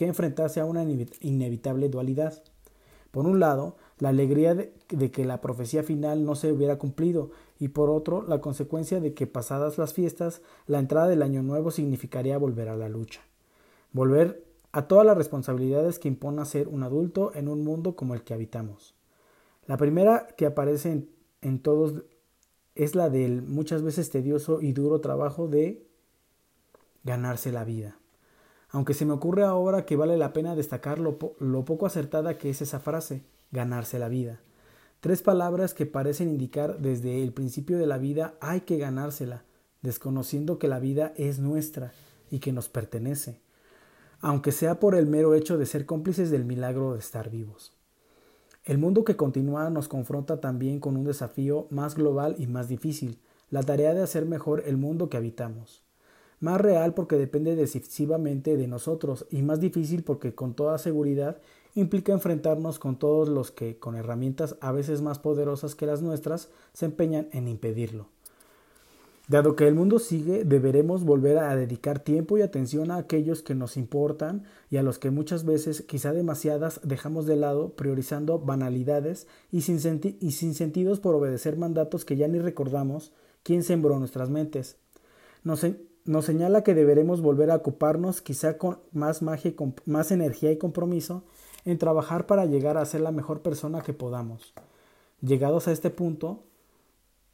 que 0.00 0.06
enfrentarse 0.06 0.60
a 0.60 0.64
una 0.64 0.82
inevitable 1.20 1.90
dualidad. 1.90 2.42
Por 3.10 3.26
un 3.26 3.38
lado, 3.38 3.76
la 3.98 4.08
alegría 4.08 4.54
de, 4.54 4.72
que 5.10 5.26
la 5.26 5.42
profecía 5.42 5.82
final 5.82 6.24
no 6.24 6.36
se 6.36 6.50
hubiera 6.50 6.78
cumplido, 6.78 7.32
y 7.58 7.68
por 7.68 7.90
otro, 7.90 8.22
la 8.22 8.40
consecuencia 8.40 8.98
de 8.98 9.12
que 9.12 9.26
pasadas 9.26 9.76
las 9.76 9.92
fiestas, 9.92 10.40
la 10.66 10.78
entrada 10.78 11.06
del 11.06 11.20
año 11.20 11.42
nuevo 11.42 11.70
significaría 11.70 12.38
volver 12.38 12.70
a 12.70 12.76
la 12.76 12.88
lucha. 12.88 13.20
Volver 13.92 14.42
a 14.72 14.88
todas 14.88 15.04
las 15.04 15.18
responsabilidades 15.18 15.98
que 15.98 16.08
impone 16.08 16.46
ser 16.46 16.68
un 16.68 16.82
adulto 16.82 17.32
en 17.34 17.48
un 17.48 17.62
mundo 17.62 17.94
como 17.94 18.14
el 18.14 18.22
que 18.22 18.32
habitamos. 18.32 18.94
La 19.66 19.76
primera 19.76 20.28
que 20.28 20.46
aparece 20.46 20.92
en, 20.92 21.10
en 21.42 21.60
todos 21.60 22.04
es 22.74 22.94
la 22.94 23.10
del 23.10 23.42
muchas 23.42 23.82
veces 23.82 24.08
tedioso 24.08 24.62
y 24.62 24.72
duro 24.72 25.02
trabajo 25.02 25.46
de 25.46 25.86
ganarse 27.04 27.52
la 27.52 27.64
vida. 27.64 27.99
Aunque 28.72 28.94
se 28.94 29.04
me 29.04 29.12
ocurre 29.12 29.44
ahora 29.44 29.84
que 29.84 29.96
vale 29.96 30.16
la 30.16 30.32
pena 30.32 30.54
destacar 30.54 30.98
lo, 30.98 31.18
poco 31.18 31.86
acertada 31.86 32.38
que 32.38 32.50
es 32.50 32.62
esa 32.62 32.78
frase, 32.78 33.24
ganarse 33.50 33.98
la 33.98 34.08
vida. 34.08 34.40
Tres 35.00 35.22
palabras 35.22 35.74
que 35.74 35.86
parecen 35.86 36.28
indicar 36.28 36.78
desde 36.78 37.22
el 37.22 37.32
principio 37.32 37.78
de 37.78 37.86
la 37.86 37.98
vida 37.98 38.34
hay 38.40 38.60
que 38.60 38.76
ganársela, 38.76 39.44
desconociendo 39.82 40.58
que 40.58 40.68
la 40.68 40.78
vida 40.78 41.12
es 41.16 41.38
nuestra 41.38 41.92
y 42.30 42.38
que 42.38 42.52
nos 42.52 42.68
pertenece, 42.68 43.40
aunque 44.20 44.52
sea 44.52 44.78
por 44.78 44.94
el 44.94 45.06
mero 45.06 45.34
hecho 45.34 45.58
de 45.58 45.66
ser 45.66 45.86
cómplices 45.86 46.30
del 46.30 46.44
milagro 46.44 46.92
de 46.92 47.00
estar 47.00 47.30
vivos. 47.30 47.72
El 48.62 48.78
mundo 48.78 49.04
que 49.04 49.16
continúa 49.16 49.70
nos 49.70 49.88
confronta 49.88 50.40
también 50.40 50.80
con 50.80 50.96
un 50.96 51.04
desafío 51.04 51.66
más 51.70 51.96
global 51.96 52.36
y 52.38 52.46
más 52.46 52.68
difícil, 52.68 53.18
la 53.48 53.62
tarea 53.62 53.94
de 53.94 54.02
hacer 54.02 54.26
mejor 54.26 54.62
el 54.66 54.76
mundo 54.76 55.08
que 55.08 55.16
habitamos 55.16 55.82
más 56.40 56.60
real 56.60 56.94
porque 56.94 57.16
depende 57.16 57.54
decisivamente 57.54 58.56
de 58.56 58.66
nosotros 58.66 59.26
y 59.30 59.42
más 59.42 59.60
difícil 59.60 60.02
porque 60.02 60.34
con 60.34 60.54
toda 60.54 60.78
seguridad 60.78 61.40
implica 61.74 62.12
enfrentarnos 62.12 62.78
con 62.78 62.98
todos 62.98 63.28
los 63.28 63.50
que, 63.50 63.78
con 63.78 63.94
herramientas 63.94 64.56
a 64.60 64.72
veces 64.72 65.02
más 65.02 65.18
poderosas 65.18 65.74
que 65.74 65.86
las 65.86 66.02
nuestras, 66.02 66.48
se 66.72 66.86
empeñan 66.86 67.28
en 67.32 67.46
impedirlo. 67.46 68.08
Dado 69.28 69.54
que 69.54 69.68
el 69.68 69.76
mundo 69.76 70.00
sigue, 70.00 70.44
deberemos 70.44 71.04
volver 71.04 71.38
a 71.38 71.54
dedicar 71.54 72.00
tiempo 72.00 72.36
y 72.36 72.42
atención 72.42 72.90
a 72.90 72.96
aquellos 72.96 73.42
que 73.42 73.54
nos 73.54 73.76
importan 73.76 74.42
y 74.70 74.76
a 74.78 74.82
los 74.82 74.98
que 74.98 75.12
muchas 75.12 75.44
veces, 75.44 75.82
quizá 75.82 76.12
demasiadas, 76.12 76.80
dejamos 76.82 77.26
de 77.26 77.36
lado, 77.36 77.76
priorizando 77.76 78.40
banalidades 78.40 79.28
y 79.52 79.60
sin, 79.60 79.78
y 80.20 80.32
sin 80.32 80.54
sentidos 80.54 80.98
por 80.98 81.14
obedecer 81.14 81.56
mandatos 81.56 82.04
que 82.04 82.16
ya 82.16 82.26
ni 82.26 82.40
recordamos 82.40 83.12
quién 83.44 83.62
sembró 83.62 84.00
nuestras 84.00 84.30
mentes. 84.30 84.78
Nos, 85.44 85.64
nos 86.04 86.24
señala 86.24 86.62
que 86.62 86.74
deberemos 86.74 87.20
volver 87.20 87.50
a 87.50 87.56
ocuparnos, 87.56 88.22
quizá 88.22 88.58
con 88.58 88.80
más 88.92 89.22
magia 89.22 89.54
con 89.54 89.74
más 89.84 90.10
energía 90.10 90.50
y 90.50 90.58
compromiso, 90.58 91.24
en 91.64 91.78
trabajar 91.78 92.26
para 92.26 92.46
llegar 92.46 92.78
a 92.78 92.84
ser 92.84 93.02
la 93.02 93.12
mejor 93.12 93.42
persona 93.42 93.82
que 93.82 93.92
podamos. 93.92 94.54
Llegados 95.20 95.68
a 95.68 95.72
este 95.72 95.90
punto, 95.90 96.44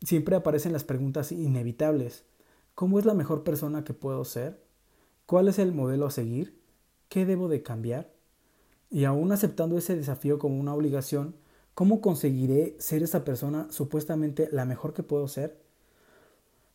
siempre 0.02 0.36
aparecen 0.36 0.72
las 0.72 0.84
preguntas 0.84 1.32
inevitables. 1.32 2.24
¿Cómo 2.74 2.98
es 2.98 3.04
la 3.04 3.14
mejor 3.14 3.44
persona 3.44 3.84
que 3.84 3.94
puedo 3.94 4.24
ser? 4.24 4.60
¿Cuál 5.26 5.48
es 5.48 5.58
el 5.58 5.72
modelo 5.72 6.06
a 6.06 6.10
seguir? 6.10 6.60
¿Qué 7.08 7.24
debo 7.24 7.48
de 7.48 7.62
cambiar? 7.62 8.12
Y 8.90 9.04
aún 9.04 9.32
aceptando 9.32 9.78
ese 9.78 9.96
desafío 9.96 10.38
como 10.38 10.58
una 10.58 10.74
obligación, 10.74 11.36
¿cómo 11.74 12.00
conseguiré 12.00 12.76
ser 12.78 13.02
esa 13.02 13.24
persona 13.24 13.68
supuestamente 13.70 14.48
la 14.52 14.64
mejor 14.64 14.92
que 14.92 15.02
puedo 15.02 15.28
ser? 15.28 15.65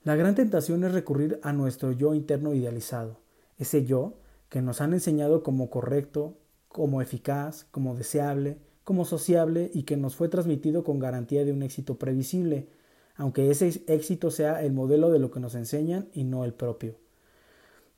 La 0.04 0.16
gran 0.16 0.34
tentación 0.34 0.84
es 0.84 0.94
recurrir 0.94 1.40
a 1.44 1.54
nuestro 1.54 1.92
yo 1.92 2.16
interno 2.16 2.56
idealizado, 2.56 3.18
ese 3.60 3.86
yo 3.86 4.16
que 4.50 4.60
nos 4.60 4.82
han 4.82 4.94
enseñado 4.94 5.44
como 5.44 5.70
correcto, 5.70 6.34
como 6.70 7.04
eficaz, 7.04 7.68
como 7.70 7.94
deseable, 7.94 8.58
como 8.84 9.06
sociable 9.06 9.70
y 9.76 9.84
que 9.84 9.98
nos 9.98 10.16
fue 10.16 10.28
transmitido 10.28 10.84
con 10.84 10.98
garantía 10.98 11.46
de 11.46 11.54
un 11.54 11.62
éxito 11.62 12.00
previsible, 12.00 12.68
aunque 13.16 13.52
ese 13.52 13.84
éxito 13.86 14.32
sea 14.32 14.64
el 14.64 14.74
modelo 14.74 15.12
de 15.12 15.20
lo 15.20 15.30
que 15.30 15.40
nos 15.40 15.54
enseñan 15.54 16.10
y 16.14 16.24
no 16.24 16.46
el 16.46 16.54
propio. 16.54 16.96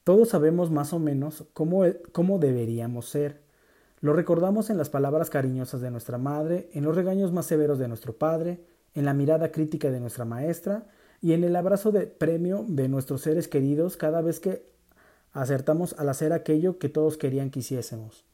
Todos 0.03 0.27
sabemos 0.27 0.71
más 0.71 0.91
o 0.91 0.99
menos 0.99 1.45
cómo, 1.53 1.85
cómo 2.11 2.37
deberíamos 2.37 3.07
ser. 3.07 3.39
Lo 4.01 4.11
recordamos 4.11 4.69
en 4.69 4.77
las 4.77 4.89
palabras 4.89 5.29
cariñosas 5.29 5.79
de 5.79 5.89
nuestra 5.89 6.17
madre, 6.17 6.69
en 6.73 6.83
los 6.83 6.97
regaños 6.97 7.31
más 7.31 7.45
severos 7.45 7.79
de 7.79 7.87
nuestro 7.87 8.17
padre, 8.17 8.59
en 8.93 9.05
la 9.05 9.13
mirada 9.13 9.53
crítica 9.53 9.89
de 9.89 10.01
nuestra 10.01 10.25
maestra, 10.25 10.85
y 11.23 11.31
en 11.31 11.45
el 11.45 11.55
abrazo 11.55 11.93
de 11.93 12.05
premio 12.05 12.65
de 12.67 12.89
nuestros 12.89 13.21
seres 13.21 13.47
queridos 13.47 13.95
cada 13.95 14.21
vez 14.21 14.41
que 14.41 14.61
acertamos 15.31 15.95
al 15.97 16.09
hacer 16.09 16.33
aquello 16.33 16.79
que 16.79 16.89
todos 16.89 17.15
querían 17.15 17.49
que 17.49 17.59
hiciésemos. 17.59 18.25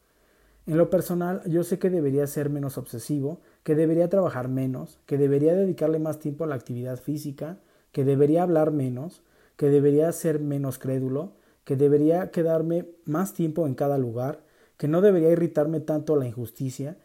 En 0.65 0.75
lo 0.75 0.89
personal, 0.89 1.43
yo 1.45 1.63
sé 1.63 1.77
que 1.77 1.91
debería 1.91 2.25
ser 2.25 2.49
menos 2.49 2.79
obsesivo, 2.79 3.41
que 3.61 3.75
debería 3.75 4.09
trabajar 4.09 4.47
menos, 4.47 4.97
que 5.05 5.19
debería 5.19 5.53
dedicarle 5.53 5.99
más 5.99 6.17
tiempo 6.17 6.43
a 6.43 6.47
la 6.47 6.55
actividad 6.55 6.99
física, 6.99 7.59
que 7.91 8.03
debería 8.03 8.41
hablar 8.41 8.71
menos, 8.71 9.21
que 9.55 9.69
debería 9.69 10.11
ser 10.11 10.39
menos 10.39 10.79
crédulo, 10.79 11.33
que 11.65 11.75
debería 11.75 12.31
quedarme 12.31 12.87
más 13.05 13.35
tiempo 13.35 13.67
en 13.67 13.75
cada 13.75 13.99
lugar, 13.99 14.41
que 14.77 14.87
no 14.87 15.01
debería 15.01 15.29
irritarme 15.29 15.79
tanto 15.79 16.15
la 16.15 16.25
injusticia, 16.25 16.97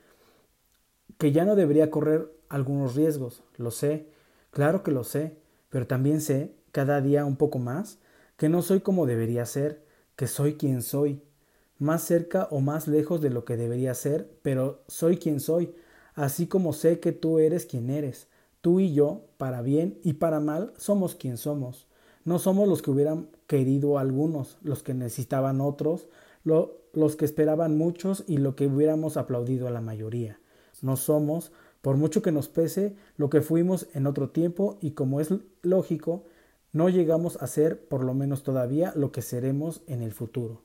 que 1.18 1.30
ya 1.30 1.44
no 1.44 1.56
debería 1.56 1.90
correr 1.90 2.32
algunos 2.48 2.94
riesgos, 2.94 3.42
lo 3.58 3.70
sé, 3.70 4.06
claro 4.50 4.82
que 4.82 4.90
lo 4.90 5.04
sé, 5.04 5.43
pero 5.74 5.88
también 5.88 6.20
sé, 6.20 6.54
cada 6.70 7.00
día 7.00 7.24
un 7.24 7.34
poco 7.34 7.58
más, 7.58 7.98
que 8.36 8.48
no 8.48 8.62
soy 8.62 8.78
como 8.78 9.06
debería 9.06 9.44
ser, 9.44 9.84
que 10.14 10.28
soy 10.28 10.54
quien 10.54 10.82
soy, 10.82 11.20
más 11.80 12.04
cerca 12.04 12.46
o 12.52 12.60
más 12.60 12.86
lejos 12.86 13.20
de 13.20 13.30
lo 13.30 13.44
que 13.44 13.56
debería 13.56 13.92
ser, 13.94 14.38
pero 14.42 14.84
soy 14.86 15.16
quien 15.16 15.40
soy, 15.40 15.74
así 16.14 16.46
como 16.46 16.74
sé 16.74 17.00
que 17.00 17.10
tú 17.10 17.40
eres 17.40 17.66
quien 17.66 17.90
eres. 17.90 18.28
Tú 18.60 18.78
y 18.78 18.94
yo, 18.94 19.24
para 19.36 19.62
bien 19.62 19.98
y 20.04 20.12
para 20.12 20.38
mal, 20.38 20.72
somos 20.76 21.16
quien 21.16 21.38
somos. 21.38 21.88
No 22.24 22.38
somos 22.38 22.68
los 22.68 22.80
que 22.80 22.92
hubieran 22.92 23.30
querido 23.48 23.98
algunos, 23.98 24.58
los 24.62 24.84
que 24.84 24.94
necesitaban 24.94 25.60
otros, 25.60 26.06
los 26.44 27.16
que 27.16 27.24
esperaban 27.24 27.76
muchos 27.76 28.22
y 28.28 28.36
lo 28.36 28.54
que 28.54 28.68
hubiéramos 28.68 29.16
aplaudido 29.16 29.66
a 29.66 29.72
la 29.72 29.80
mayoría. 29.80 30.38
No 30.82 30.96
somos 30.96 31.50
por 31.84 31.98
mucho 31.98 32.22
que 32.22 32.32
nos 32.32 32.48
pese 32.48 32.96
lo 33.18 33.28
que 33.28 33.42
fuimos 33.42 33.88
en 33.92 34.06
otro 34.06 34.30
tiempo 34.30 34.78
y 34.80 34.92
como 34.92 35.20
es 35.20 35.28
lógico, 35.60 36.24
no 36.72 36.88
llegamos 36.88 37.36
a 37.42 37.46
ser 37.46 37.86
por 37.88 38.04
lo 38.04 38.14
menos 38.14 38.42
todavía 38.42 38.94
lo 38.96 39.12
que 39.12 39.20
seremos 39.20 39.82
en 39.86 40.00
el 40.00 40.12
futuro. 40.12 40.62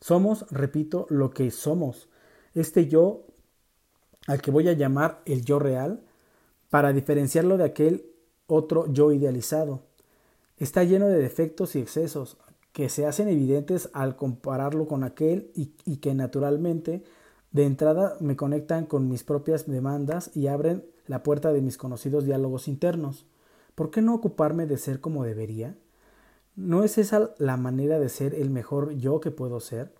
Somos, 0.00 0.46
repito, 0.50 1.06
lo 1.10 1.28
que 1.28 1.50
somos. 1.50 2.08
Este 2.54 2.88
yo, 2.88 3.26
al 4.26 4.40
que 4.40 4.50
voy 4.50 4.66
a 4.70 4.72
llamar 4.72 5.20
el 5.26 5.44
yo 5.44 5.58
real, 5.58 6.00
para 6.70 6.94
diferenciarlo 6.94 7.58
de 7.58 7.64
aquel 7.64 8.06
otro 8.46 8.90
yo 8.90 9.12
idealizado. 9.12 9.82
Está 10.56 10.84
lleno 10.84 11.06
de 11.06 11.18
defectos 11.18 11.76
y 11.76 11.80
excesos 11.80 12.38
que 12.72 12.88
se 12.88 13.04
hacen 13.04 13.28
evidentes 13.28 13.90
al 13.92 14.16
compararlo 14.16 14.86
con 14.86 15.04
aquel 15.04 15.50
y, 15.54 15.74
y 15.84 15.98
que 15.98 16.14
naturalmente 16.14 17.04
de 17.54 17.64
entrada 17.64 18.16
me 18.18 18.34
conectan 18.34 18.84
con 18.84 19.08
mis 19.08 19.22
propias 19.22 19.66
demandas 19.68 20.32
y 20.34 20.48
abren 20.48 20.84
la 21.06 21.22
puerta 21.22 21.52
de 21.52 21.62
mis 21.62 21.78
conocidos 21.78 22.24
diálogos 22.24 22.66
internos. 22.66 23.26
¿Por 23.76 23.92
qué 23.92 24.02
no 24.02 24.12
ocuparme 24.12 24.66
de 24.66 24.76
ser 24.76 25.00
como 25.00 25.22
debería? 25.22 25.78
¿No 26.56 26.82
es 26.82 26.98
esa 26.98 27.32
la 27.38 27.56
manera 27.56 28.00
de 28.00 28.08
ser 28.08 28.34
el 28.34 28.50
mejor 28.50 28.94
yo 28.96 29.20
que 29.20 29.30
puedo 29.30 29.60
ser? 29.60 29.94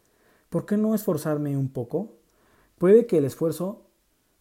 ¿Por 0.51 0.67
qué 0.67 0.77
no 0.77 0.97
esforzarme 0.97 1.57
un 1.57 1.69
poco? 1.69 2.17
Puede 2.77 3.07
que 3.07 3.19
el 3.19 3.25
esfuerzo 3.25 3.87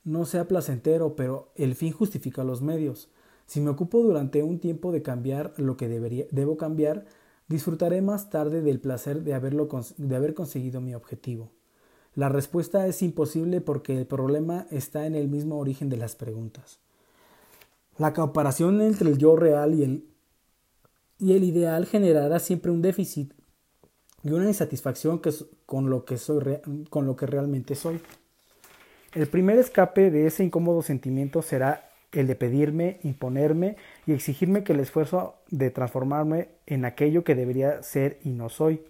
no 0.03 0.25
sea 0.25 0.47
placentero, 0.47 1.15
pero 1.15 1.51
el 1.53 1.75
fin 1.75 1.93
justifica 1.93 2.43
los 2.43 2.63
medios. 2.63 3.11
Si 3.45 3.61
me 3.61 3.69
ocupo 3.69 4.01
durante 4.01 4.41
un 4.41 4.57
tiempo 4.59 4.91
de 4.91 5.03
cambiar 5.03 5.53
lo 5.57 5.77
que 5.77 5.87
debo 5.87 6.57
cambiar, 6.57 7.05
disfrutaré 7.47 8.01
más 8.01 8.31
tarde 8.31 8.63
del 8.63 8.79
placer 8.79 9.21
de 9.21 9.35
haber 9.35 10.33
conseguido 10.33 10.81
mi 10.81 10.95
objetivo. 10.95 11.51
La 12.15 12.29
respuesta 12.29 12.85
es 12.87 13.01
imposible 13.01 13.61
porque 13.61 13.97
el 13.97 14.05
problema 14.05 14.67
está 14.69 15.05
en 15.05 15.15
el 15.15 15.27
mismo 15.27 15.57
origen 15.57 15.89
de 15.89 15.97
las 15.97 16.15
preguntas. 16.15 16.79
La 17.97 18.13
comparación 18.13 18.81
entre 18.81 19.09
el 19.09 19.17
yo 19.17 19.35
real 19.35 19.73
y 19.73 19.83
el, 19.83 20.05
y 21.19 21.33
el 21.33 21.43
ideal 21.43 21.85
generará 21.85 22.39
siempre 22.39 22.71
un 22.71 22.81
déficit 22.81 23.33
y 24.23 24.31
una 24.31 24.47
insatisfacción 24.47 25.21
con, 25.65 25.89
lo 25.89 26.05
que 26.05 26.17
soy, 26.17 26.59
con 26.89 27.05
lo 27.05 27.15
que 27.15 27.25
realmente 27.25 27.75
soy. 27.75 28.01
El 29.13 29.27
primer 29.27 29.57
escape 29.57 30.09
de 30.09 30.27
ese 30.27 30.43
incómodo 30.43 30.81
sentimiento 30.81 31.41
será 31.41 31.89
el 32.11 32.27
de 32.27 32.35
pedirme, 32.35 32.99
imponerme 33.03 33.75
y 34.05 34.13
exigirme 34.13 34.63
que 34.63 34.73
el 34.73 34.79
esfuerzo 34.79 35.35
de 35.49 35.71
transformarme 35.71 36.49
en 36.65 36.85
aquello 36.85 37.23
que 37.23 37.35
debería 37.35 37.81
ser 37.83 38.19
y 38.23 38.29
no 38.29 38.49
soy. 38.49 38.81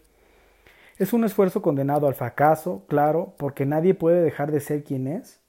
Es 0.98 1.12
un 1.12 1.24
esfuerzo 1.24 1.62
condenado 1.62 2.08
al 2.08 2.14
fracaso, 2.14 2.86
claro, 2.88 3.34
porque 3.38 3.66
nadie 3.66 3.96
puede 3.96 4.22
dejar 4.22 4.52
de 4.52 4.60
ser 4.60 4.84
quien 4.84 5.08
es, 5.08 5.42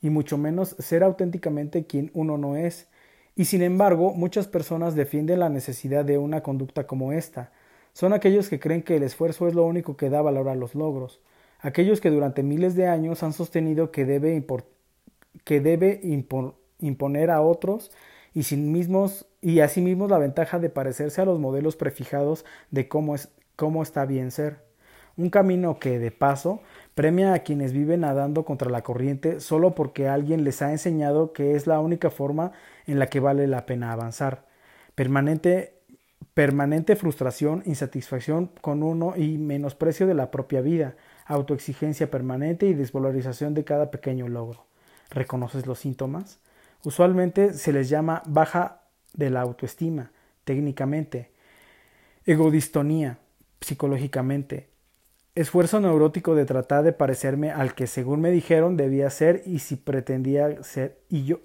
y 0.00 0.10
mucho 0.10 0.38
menos 0.38 0.76
ser 0.78 1.02
auténticamente 1.02 1.86
quien 1.86 2.10
uno 2.14 2.38
no 2.38 2.56
es. 2.56 2.88
Y 3.34 3.46
sin 3.46 3.62
embargo, 3.62 4.14
muchas 4.14 4.46
personas 4.46 4.94
defienden 4.94 5.40
la 5.40 5.48
necesidad 5.48 6.04
de 6.04 6.18
una 6.18 6.42
conducta 6.42 6.86
como 6.86 7.12
esta. 7.12 7.52
Son 7.92 8.12
aquellos 8.12 8.48
que 8.48 8.60
creen 8.60 8.82
que 8.82 8.96
el 8.96 9.02
esfuerzo 9.02 9.48
es 9.48 9.54
lo 9.54 9.64
único 9.64 9.96
que 9.96 10.10
da 10.10 10.22
valor 10.22 10.48
a 10.48 10.54
los 10.54 10.74
logros. 10.74 11.20
aquellos 11.60 12.00
que 12.00 12.10
durante 12.10 12.44
miles 12.44 12.76
de 12.76 12.86
años 12.86 13.24
han 13.24 13.32
sostenido 13.32 13.90
que 13.90 14.04
debe, 14.04 14.44
que 15.44 15.60
debe 15.60 16.00
imponer 16.78 17.30
a 17.32 17.40
otros 17.40 17.90
y, 18.32 18.44
sin 18.44 18.70
mismos, 18.70 19.26
y 19.40 19.60
asimismo 19.60 20.06
la 20.06 20.18
ventaja 20.18 20.60
de 20.60 20.70
parecerse 20.70 21.20
a 21.20 21.24
los 21.24 21.40
modelos 21.40 21.74
prefijados 21.76 22.44
de 22.70 22.88
cómo, 22.88 23.16
es, 23.16 23.30
cómo 23.56 23.82
está 23.82 24.06
bien 24.06 24.30
ser. 24.30 24.67
Un 25.18 25.30
camino 25.30 25.80
que, 25.80 25.98
de 25.98 26.12
paso, 26.12 26.62
premia 26.94 27.34
a 27.34 27.40
quienes 27.40 27.72
viven 27.72 28.00
nadando 28.00 28.44
contra 28.44 28.70
la 28.70 28.82
corriente 28.82 29.40
solo 29.40 29.74
porque 29.74 30.06
alguien 30.06 30.44
les 30.44 30.62
ha 30.62 30.70
enseñado 30.70 31.32
que 31.32 31.56
es 31.56 31.66
la 31.66 31.80
única 31.80 32.08
forma 32.10 32.52
en 32.86 33.00
la 33.00 33.08
que 33.08 33.18
vale 33.18 33.48
la 33.48 33.66
pena 33.66 33.92
avanzar. 33.92 34.46
Permanente, 34.94 35.74
permanente 36.34 36.94
frustración, 36.94 37.64
insatisfacción 37.66 38.52
con 38.60 38.84
uno 38.84 39.14
y 39.16 39.38
menosprecio 39.38 40.06
de 40.06 40.14
la 40.14 40.30
propia 40.30 40.60
vida, 40.60 40.94
autoexigencia 41.26 42.12
permanente 42.12 42.66
y 42.66 42.74
desvalorización 42.74 43.54
de 43.54 43.64
cada 43.64 43.90
pequeño 43.90 44.28
logro. 44.28 44.66
¿Reconoces 45.10 45.66
los 45.66 45.80
síntomas? 45.80 46.38
Usualmente 46.84 47.54
se 47.54 47.72
les 47.72 47.88
llama 47.88 48.22
baja 48.24 48.82
de 49.14 49.30
la 49.30 49.40
autoestima, 49.40 50.12
técnicamente, 50.44 51.32
egodistonía, 52.24 53.18
psicológicamente, 53.60 54.67
esfuerzo 55.40 55.80
neurótico 55.80 56.34
de 56.34 56.44
tratar 56.44 56.82
de 56.84 56.92
parecerme 56.92 57.50
al 57.50 57.74
que 57.74 57.86
según 57.86 58.20
me 58.20 58.30
dijeron 58.30 58.76
debía 58.76 59.08
ser 59.10 59.42
y 59.46 59.60
si 59.60 59.76
pretendía 59.76 60.62
ser 60.62 60.98
y 61.08 61.24
yo 61.24 61.40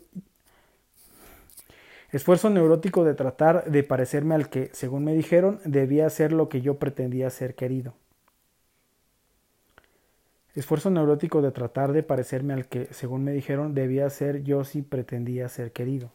esfuerzo 2.11 2.49
neurótico 2.49 3.03
de 3.03 3.13
tratar 3.13 3.65
de 3.65 3.83
parecerme 3.83 4.35
al 4.35 4.49
que 4.49 4.69
según 4.73 5.03
me 5.03 5.13
dijeron 5.13 5.59
debía 5.63 6.09
ser 6.09 6.31
lo 6.31 6.49
que 6.49 6.61
yo 6.61 6.79
pretendía 6.79 7.29
ser 7.29 7.55
querido 7.55 7.93
esfuerzo 10.55 10.89
neurótico 10.89 11.41
de 11.41 11.51
tratar 11.51 11.93
de 11.93 12.03
parecerme 12.03 12.53
al 12.53 12.67
que, 12.67 12.87
según 12.91 13.23
me 13.23 13.31
dijeron, 13.31 13.73
debía 13.73 14.09
ser 14.09 14.43
yo 14.43 14.63
si 14.63 14.81
pretendía 14.81 15.49
ser 15.49 15.71
querido. 15.71 16.11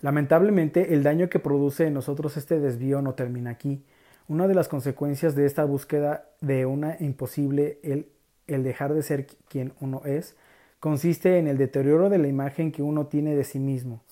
Lamentablemente, 0.00 0.94
el 0.94 1.04
daño 1.04 1.28
que 1.28 1.38
produce 1.38 1.86
en 1.86 1.94
nosotros 1.94 2.36
este 2.36 2.58
desvío 2.58 3.00
no 3.00 3.14
termina 3.14 3.50
aquí. 3.50 3.84
Una 4.28 4.48
de 4.48 4.54
las 4.54 4.68
consecuencias 4.68 5.34
de 5.34 5.46
esta 5.46 5.64
búsqueda 5.64 6.26
de 6.40 6.66
una 6.66 6.96
imposible, 7.00 7.78
el, 7.82 8.08
el 8.46 8.62
dejar 8.62 8.94
de 8.94 9.02
ser 9.02 9.26
quien 9.48 9.72
uno 9.80 10.02
es, 10.04 10.36
consiste 10.80 11.38
en 11.38 11.46
el 11.46 11.58
deterioro 11.58 12.10
de 12.10 12.18
la 12.18 12.28
imagen 12.28 12.72
que 12.72 12.82
uno 12.82 13.06
tiene 13.06 13.36
de 13.36 13.44
sí 13.44 13.58
mismo, 13.58 14.02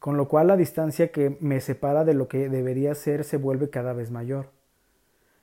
con 0.00 0.16
lo 0.16 0.28
cual 0.28 0.48
la 0.48 0.56
distancia 0.56 1.12
que 1.12 1.36
me 1.40 1.60
separa 1.60 2.04
de 2.04 2.14
lo 2.14 2.28
que 2.28 2.48
debería 2.48 2.94
ser 2.94 3.24
se 3.24 3.36
vuelve 3.36 3.70
cada 3.70 3.92
vez 3.92 4.10
mayor 4.10 4.50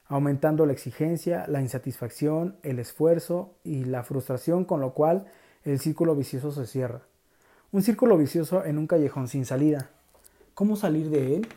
aumentando 0.08 0.66
la 0.66 0.74
exigencia, 0.74 1.46
la 1.48 1.62
insatisfacción, 1.62 2.58
el 2.64 2.80
esfuerzo 2.80 3.54
y 3.64 3.86
la 3.86 4.04
frustración, 4.04 4.66
con 4.66 4.82
lo 4.82 4.94
cual 4.94 5.26
el 5.64 5.80
círculo 5.80 6.16
vicioso 6.16 6.52
se 6.52 6.68
cierra. 6.68 7.02
Un 7.72 7.82
círculo 7.82 8.18
vicioso 8.18 8.64
en 8.66 8.78
un 8.78 8.88
callejón 8.88 9.28
sin 9.28 9.46
salida. 9.46 9.90
¿Cómo 10.54 10.76
salir 10.76 11.10
de 11.10 11.38
él? 11.38 11.48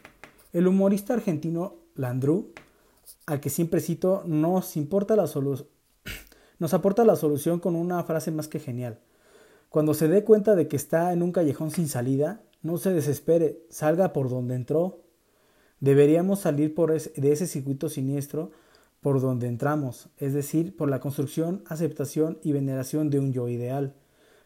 El 0.53 0.67
humorista 0.67 1.15
argentino 1.15 1.75
Landru, 1.99 2.55
al 3.27 3.41
que 3.41 3.51
siempre 3.51 3.81
cito, 3.81 4.23
nos, 4.25 4.79
importa 4.79 5.15
la 5.15 5.27
nos 6.59 6.73
aporta 6.73 7.05
la 7.05 7.17
solución 7.17 7.61
con 7.61 7.77
una 7.77 8.03
frase 8.05 8.31
más 8.31 8.49
que 8.49 8.59
genial. 8.59 8.99
Cuando 9.69 9.93
se 9.93 10.09
dé 10.09 10.25
cuenta 10.25 10.57
de 10.57 10.67
que 10.67 10.77
está 10.77 11.13
en 11.13 11.23
un 11.23 11.33
callejón 11.33 11.71
sin 11.71 11.89
salida, 11.89 12.41
no 12.63 12.79
se 12.79 12.95
desespere, 12.95 13.61
salga 13.69 14.15
por 14.15 14.31
donde 14.31 14.55
entró, 14.55 15.03
Deberíamos 15.81 16.41
salir 16.41 16.75
por 16.75 16.91
de 16.91 17.33
ese 17.33 17.47
circuito 17.47 17.89
siniestro 17.89 18.51
por 19.01 19.21
donde 19.21 19.47
entramos, 19.47 20.09
es 20.17 20.35
decir, 20.35 20.77
por 20.77 20.91
la 20.91 20.99
construcción, 20.99 21.63
aceptación 21.67 22.39
y 22.43 22.51
veneración 22.51 23.11
de 23.11 23.21
un 23.21 23.33
yo 23.33 23.49
ideal. 23.49 23.95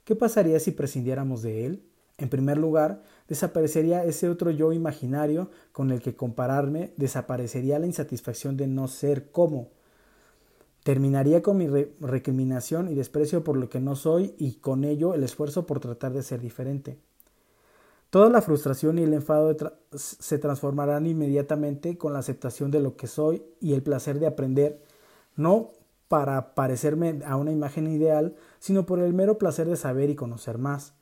¿Qué 0.04 0.14
pasaría 0.14 0.60
si 0.60 0.72
prescindiéramos 0.72 1.40
de 1.40 1.64
él? 1.64 1.82
En 2.22 2.28
primer 2.28 2.56
lugar, 2.56 3.02
desaparecería 3.26 4.04
ese 4.04 4.28
otro 4.28 4.52
yo 4.52 4.72
imaginario 4.72 5.50
con 5.72 5.90
el 5.90 6.00
que 6.00 6.14
compararme, 6.14 6.92
desaparecería 6.96 7.80
la 7.80 7.86
insatisfacción 7.86 8.56
de 8.56 8.68
no 8.68 8.86
ser 8.86 9.32
como. 9.32 9.70
Terminaría 10.84 11.42
con 11.42 11.56
mi 11.56 11.66
recriminación 11.98 12.88
y 12.88 12.94
desprecio 12.94 13.42
por 13.42 13.56
lo 13.56 13.68
que 13.68 13.80
no 13.80 13.96
soy 13.96 14.36
y 14.38 14.60
con 14.60 14.84
ello 14.84 15.14
el 15.14 15.24
esfuerzo 15.24 15.66
por 15.66 15.80
tratar 15.80 16.12
de 16.12 16.22
ser 16.22 16.40
diferente. 16.40 16.96
Toda 18.08 18.30
la 18.30 18.40
frustración 18.40 19.00
y 19.00 19.02
el 19.02 19.14
enfado 19.14 19.56
se 19.90 20.38
transformarán 20.38 21.06
inmediatamente 21.06 21.98
con 21.98 22.12
la 22.12 22.20
aceptación 22.20 22.70
de 22.70 22.78
lo 22.78 22.94
que 22.94 23.08
soy 23.08 23.42
y 23.60 23.72
el 23.72 23.82
placer 23.82 24.20
de 24.20 24.28
aprender, 24.28 24.80
no 25.34 25.72
para 26.06 26.54
parecerme 26.54 27.18
a 27.26 27.34
una 27.34 27.50
imagen 27.50 27.88
ideal, 27.88 28.36
sino 28.60 28.86
por 28.86 29.00
el 29.00 29.12
mero 29.12 29.38
placer 29.38 29.66
de 29.66 29.76
saber 29.76 30.08
y 30.08 30.14
conocer 30.14 30.58
más. 30.58 30.94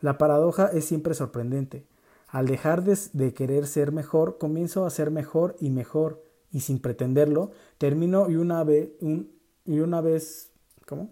La 0.00 0.18
paradoja 0.18 0.66
es 0.66 0.84
siempre 0.84 1.14
sorprendente. 1.14 1.86
Al 2.26 2.46
dejar 2.46 2.84
de, 2.84 3.34
querer 3.34 3.66
ser 3.66 3.92
mejor, 3.92 4.38
comienzo 4.38 4.86
a 4.86 4.90
ser 4.90 5.10
mejor 5.10 5.56
y 5.60 5.70
mejor, 5.70 6.22
y 6.52 6.60
sin 6.60 6.80
pretenderlo, 6.80 7.50
termino 7.78 8.30
y 8.30 8.36
una 8.36 8.64
vez, 8.64 8.90
y 9.00 9.78
una 9.80 10.00
vez, 10.00 10.52
¿cómo? 10.86 11.10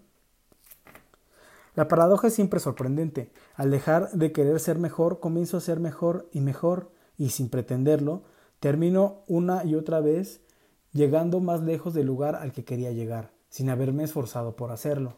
La 1.75 1.87
paradoja 1.87 2.29
es 2.29 2.35
siempre 2.35 2.61
sorprendente. 2.61 3.31
Al 3.55 3.71
dejar 3.71 4.11
de 4.13 4.33
querer 4.33 4.59
ser 4.59 4.79
mejor, 4.79 5.21
comienzo 5.21 5.57
a 5.57 5.61
ser 5.61 5.81
mejor 5.81 6.29
y 6.33 6.41
mejor, 6.41 6.91
y 7.17 7.31
sin 7.31 7.51
pretenderlo, 7.51 8.23
termino 8.61 9.23
una 9.27 9.65
y 9.65 9.75
otra 9.75 10.01
vez 10.01 10.41
llegando 10.93 11.41
más 11.41 11.63
lejos 11.63 11.95
del 11.95 12.07
lugar 12.07 12.37
al 12.37 12.53
que 12.53 12.65
quería 12.65 12.93
llegar, 12.93 13.33
sin 13.49 13.71
haberme 13.71 14.05
esforzado 14.05 14.57
por 14.57 14.73
hacerlo. 14.73 15.17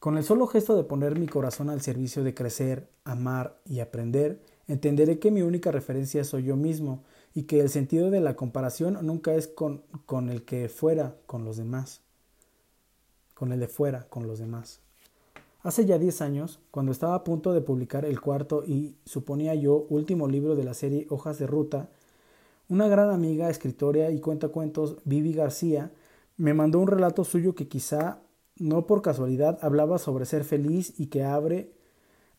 Con 0.00 0.16
el 0.16 0.24
solo 0.24 0.46
gesto 0.46 0.76
de 0.76 0.84
poner 0.84 1.18
mi 1.18 1.26
corazón 1.26 1.68
al 1.68 1.82
servicio 1.82 2.24
de 2.24 2.32
crecer, 2.32 2.88
amar 3.04 3.60
y 3.66 3.80
aprender, 3.80 4.40
entenderé 4.66 5.18
que 5.18 5.30
mi 5.30 5.42
única 5.42 5.70
referencia 5.70 6.24
soy 6.24 6.44
yo 6.44 6.56
mismo 6.56 7.04
y 7.34 7.42
que 7.42 7.60
el 7.60 7.68
sentido 7.68 8.10
de 8.10 8.20
la 8.20 8.34
comparación 8.34 8.96
nunca 9.02 9.34
es 9.34 9.46
con, 9.46 9.82
con 10.06 10.30
el 10.30 10.46
que 10.46 10.70
fuera 10.70 11.16
con 11.26 11.44
los 11.44 11.58
demás, 11.58 12.00
con 13.34 13.52
el 13.52 13.60
de 13.60 13.68
fuera 13.68 14.06
con 14.08 14.26
los 14.26 14.38
demás. 14.38 14.80
Hace 15.62 15.84
ya 15.84 15.98
10 15.98 16.22
años, 16.22 16.60
cuando 16.70 16.92
estaba 16.92 17.14
a 17.14 17.22
punto 17.22 17.52
de 17.52 17.60
publicar 17.60 18.06
el 18.06 18.22
cuarto 18.22 18.64
y, 18.66 18.96
suponía 19.04 19.54
yo, 19.54 19.84
último 19.90 20.28
libro 20.28 20.56
de 20.56 20.64
la 20.64 20.72
serie 20.72 21.06
Hojas 21.10 21.38
de 21.38 21.46
Ruta, 21.46 21.90
una 22.70 22.88
gran 22.88 23.10
amiga, 23.10 23.50
escritora 23.50 24.10
y 24.10 24.20
cuentacuentos, 24.20 24.96
Vivi 25.04 25.34
García, 25.34 25.92
me 26.38 26.54
mandó 26.54 26.78
un 26.78 26.86
relato 26.86 27.22
suyo 27.22 27.54
que 27.54 27.68
quizá, 27.68 28.22
no 28.60 28.86
por 28.86 29.02
casualidad, 29.02 29.58
hablaba 29.62 29.98
sobre 29.98 30.26
ser 30.26 30.44
feliz 30.44 30.94
y 31.00 31.06
que 31.06 31.24
abre, 31.24 31.72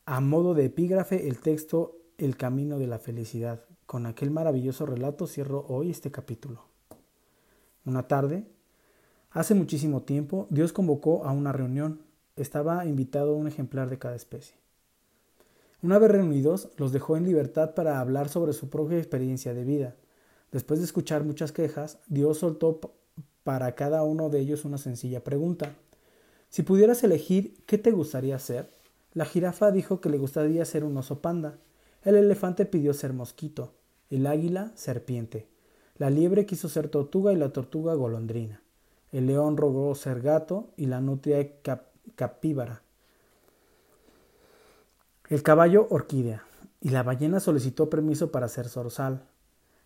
a 0.06 0.22
modo 0.22 0.54
de 0.54 0.66
epígrafe, 0.66 1.28
el 1.28 1.40
texto 1.40 1.98
El 2.18 2.38
camino 2.38 2.80
de 2.80 2.88
la 2.88 3.00
felicidad. 3.00 3.66
Con 3.88 4.06
aquel 4.06 4.32
maravilloso 4.32 4.86
relato 4.86 5.28
cierro 5.28 5.66
hoy 5.68 5.90
este 5.90 6.12
capítulo. 6.12 6.64
Una 7.84 8.08
tarde, 8.08 8.48
hace 9.32 9.56
muchísimo 9.56 10.04
tiempo, 10.04 10.48
Dios 10.52 10.72
convocó 10.72 11.26
a 11.26 11.32
una 11.32 11.52
reunión 11.52 12.02
estaba 12.36 12.86
invitado 12.86 13.36
un 13.36 13.48
ejemplar 13.48 13.90
de 13.90 14.00
cada 14.00 14.16
especie. 14.16 14.56
Una 15.82 15.98
vez 15.98 16.12
reunidos, 16.12 16.70
los 16.78 16.92
dejó 16.92 17.18
en 17.18 17.26
libertad 17.26 17.74
para 17.74 18.00
hablar 18.00 18.30
sobre 18.30 18.54
su 18.54 18.70
propia 18.70 19.00
experiencia 19.00 19.54
de 19.54 19.64
vida. 19.64 19.96
Después 20.52 20.80
de 20.80 20.86
escuchar 20.86 21.24
muchas 21.24 21.52
quejas, 21.52 21.98
Dios 22.08 22.38
soltó 22.40 22.80
para 23.44 23.74
cada 23.74 24.04
uno 24.04 24.30
de 24.30 24.40
ellos 24.40 24.66
una 24.66 24.78
sencilla 24.78 25.24
pregunta. 25.24 25.76
Si 26.52 26.64
pudieras 26.64 27.02
elegir, 27.06 27.56
¿qué 27.66 27.78
te 27.78 27.92
gustaría 27.92 28.38
ser? 28.38 28.70
La 29.14 29.24
jirafa 29.24 29.72
dijo 29.72 30.02
que 30.02 30.10
le 30.10 30.18
gustaría 30.18 30.66
ser 30.66 30.84
un 30.84 30.98
oso 30.98 31.22
panda. 31.22 31.58
El 32.04 32.16
elefante 32.16 32.66
pidió 32.66 32.94
ser 32.94 33.14
mosquito. 33.14 33.72
El 34.10 34.28
águila, 34.28 34.74
serpiente. 34.76 35.48
La 35.98 36.10
liebre 36.10 36.46
quiso 36.46 36.68
ser 36.68 36.90
tortuga 36.90 37.32
y 37.32 37.38
la 37.38 37.54
tortuga 37.54 37.94
golondrina. 37.94 38.62
El 39.14 39.28
león 39.28 39.56
rogó 39.56 39.96
ser 39.96 40.22
gato 40.22 40.72
y 40.76 40.88
la 40.88 41.00
nutria 41.00 41.62
cap 41.62 41.84
capíbara. 42.16 42.82
El 45.30 45.44
caballo 45.44 45.88
orquídea, 45.90 46.44
y 46.82 46.90
la 46.90 47.04
ballena 47.04 47.40
solicitó 47.40 47.90
permiso 47.90 48.30
para 48.30 48.50
ser 48.50 48.68
zorzal. 48.68 49.24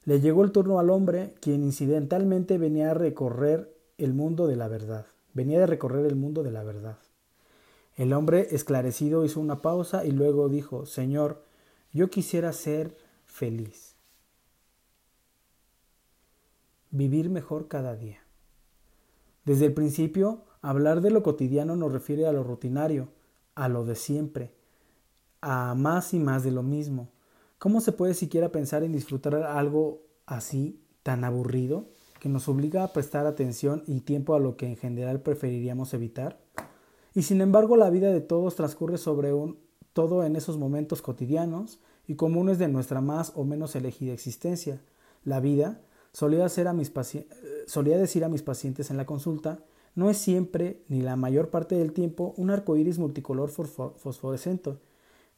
Le 0.03 0.19
llegó 0.19 0.43
el 0.43 0.51
turno 0.51 0.79
al 0.79 0.89
hombre, 0.89 1.35
quien 1.41 1.61
incidentalmente 1.61 2.57
venía 2.57 2.89
a 2.89 2.95
recorrer 2.95 3.71
el 3.99 4.15
mundo 4.15 4.47
de 4.47 4.55
la 4.55 4.67
verdad. 4.67 5.05
Venía 5.35 5.59
de 5.59 5.67
recorrer 5.67 6.07
el 6.07 6.15
mundo 6.15 6.41
de 6.41 6.49
la 6.49 6.63
verdad. 6.63 6.97
El 7.95 8.11
hombre 8.13 8.47
esclarecido 8.49 9.23
hizo 9.23 9.39
una 9.39 9.61
pausa 9.61 10.03
y 10.03 10.11
luego 10.11 10.49
dijo, 10.49 10.87
Señor, 10.87 11.43
yo 11.93 12.09
quisiera 12.09 12.51
ser 12.53 12.97
feliz. 13.25 13.95
Vivir 16.89 17.29
mejor 17.29 17.67
cada 17.67 17.95
día. 17.95 18.23
Desde 19.43 19.67
el 19.67 19.73
principio 19.75 20.45
Hablar 20.65 21.01
de 21.01 21.11
lo 21.11 21.21
cotidiano 21.21 21.75
nos 21.75 21.93
refiere 21.93 22.25
a 22.25 22.31
lo 22.31 22.43
rutinario, 22.43 23.09
a 23.53 23.69
lo 23.69 23.85
de 23.85 23.93
siempre, 23.93 24.51
a 25.39 25.75
más 25.75 26.15
y 26.15 26.19
más 26.19 26.43
de 26.43 26.49
lo 26.49 26.63
mismo. 26.63 27.11
¿Cómo 27.59 27.81
se 27.81 27.91
puede 27.91 28.15
siquiera 28.15 28.51
pensar 28.51 28.81
en 28.81 28.91
disfrutar 28.91 29.35
algo 29.35 30.01
así, 30.25 30.81
tan 31.03 31.23
aburrido, 31.23 31.85
que 32.25 32.29
nos 32.29 32.49
obliga 32.49 32.83
a 32.83 32.91
prestar 32.91 33.27
atención 33.27 33.83
y 33.85 33.99
tiempo 33.99 34.33
a 34.33 34.39
lo 34.39 34.57
que 34.57 34.65
en 34.65 34.77
general 34.77 35.21
preferiríamos 35.21 35.93
evitar? 35.93 36.39
Y 37.13 37.21
sin 37.21 37.39
embargo 37.39 37.77
la 37.77 37.91
vida 37.91 38.11
de 38.11 38.19
todos 38.19 38.55
transcurre 38.55 38.97
sobre 38.97 39.31
un 39.31 39.59
todo 39.93 40.23
en 40.23 40.35
esos 40.35 40.57
momentos 40.57 41.03
cotidianos 41.03 41.77
y 42.07 42.15
comunes 42.15 42.57
de 42.57 42.67
nuestra 42.67 42.99
más 42.99 43.31
o 43.35 43.43
menos 43.43 43.75
elegida 43.75 44.11
existencia. 44.11 44.81
La 45.23 45.39
vida, 45.39 45.81
solía, 46.13 46.47
mis 46.73 46.91
solía 47.67 47.97
decir 47.99 48.25
a 48.25 48.29
mis 48.29 48.41
pacientes 48.41 48.89
en 48.89 48.97
la 48.97 49.05
consulta, 49.05 49.59
no 49.93 50.09
es 50.09 50.17
siempre, 50.17 50.81
ni 50.89 51.01
la 51.03 51.17
mayor 51.17 51.51
parte 51.51 51.75
del 51.75 51.93
tiempo, 51.93 52.33
un 52.37 52.49
arco 52.49 52.75
iris 52.75 52.97
multicolor 52.97 53.51
fosforescente. 53.51 54.77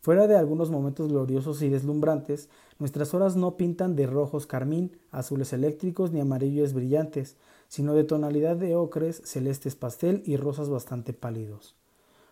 Fuera 0.08 0.26
de 0.26 0.38
algunos 0.38 0.70
momentos 0.70 1.10
gloriosos 1.10 1.62
y 1.62 1.68
deslumbrantes, 1.68 2.48
nuestras 2.80 3.14
horas 3.14 3.36
no 3.36 3.58
pintan 3.58 3.98
de 3.98 4.08
rojos 4.08 4.48
carmín, 4.48 4.98
azules 5.12 5.52
eléctricos 5.52 6.14
ni 6.14 6.22
amarillos 6.22 6.72
brillantes, 6.72 7.36
sino 7.68 7.94
de 7.94 8.06
tonalidad 8.06 8.56
de 8.56 8.74
ocres, 8.74 9.22
celestes 9.26 9.76
pastel 9.76 10.24
y 10.26 10.38
rosas 10.38 10.70
bastante 10.70 11.12
pálidos. 11.12 11.76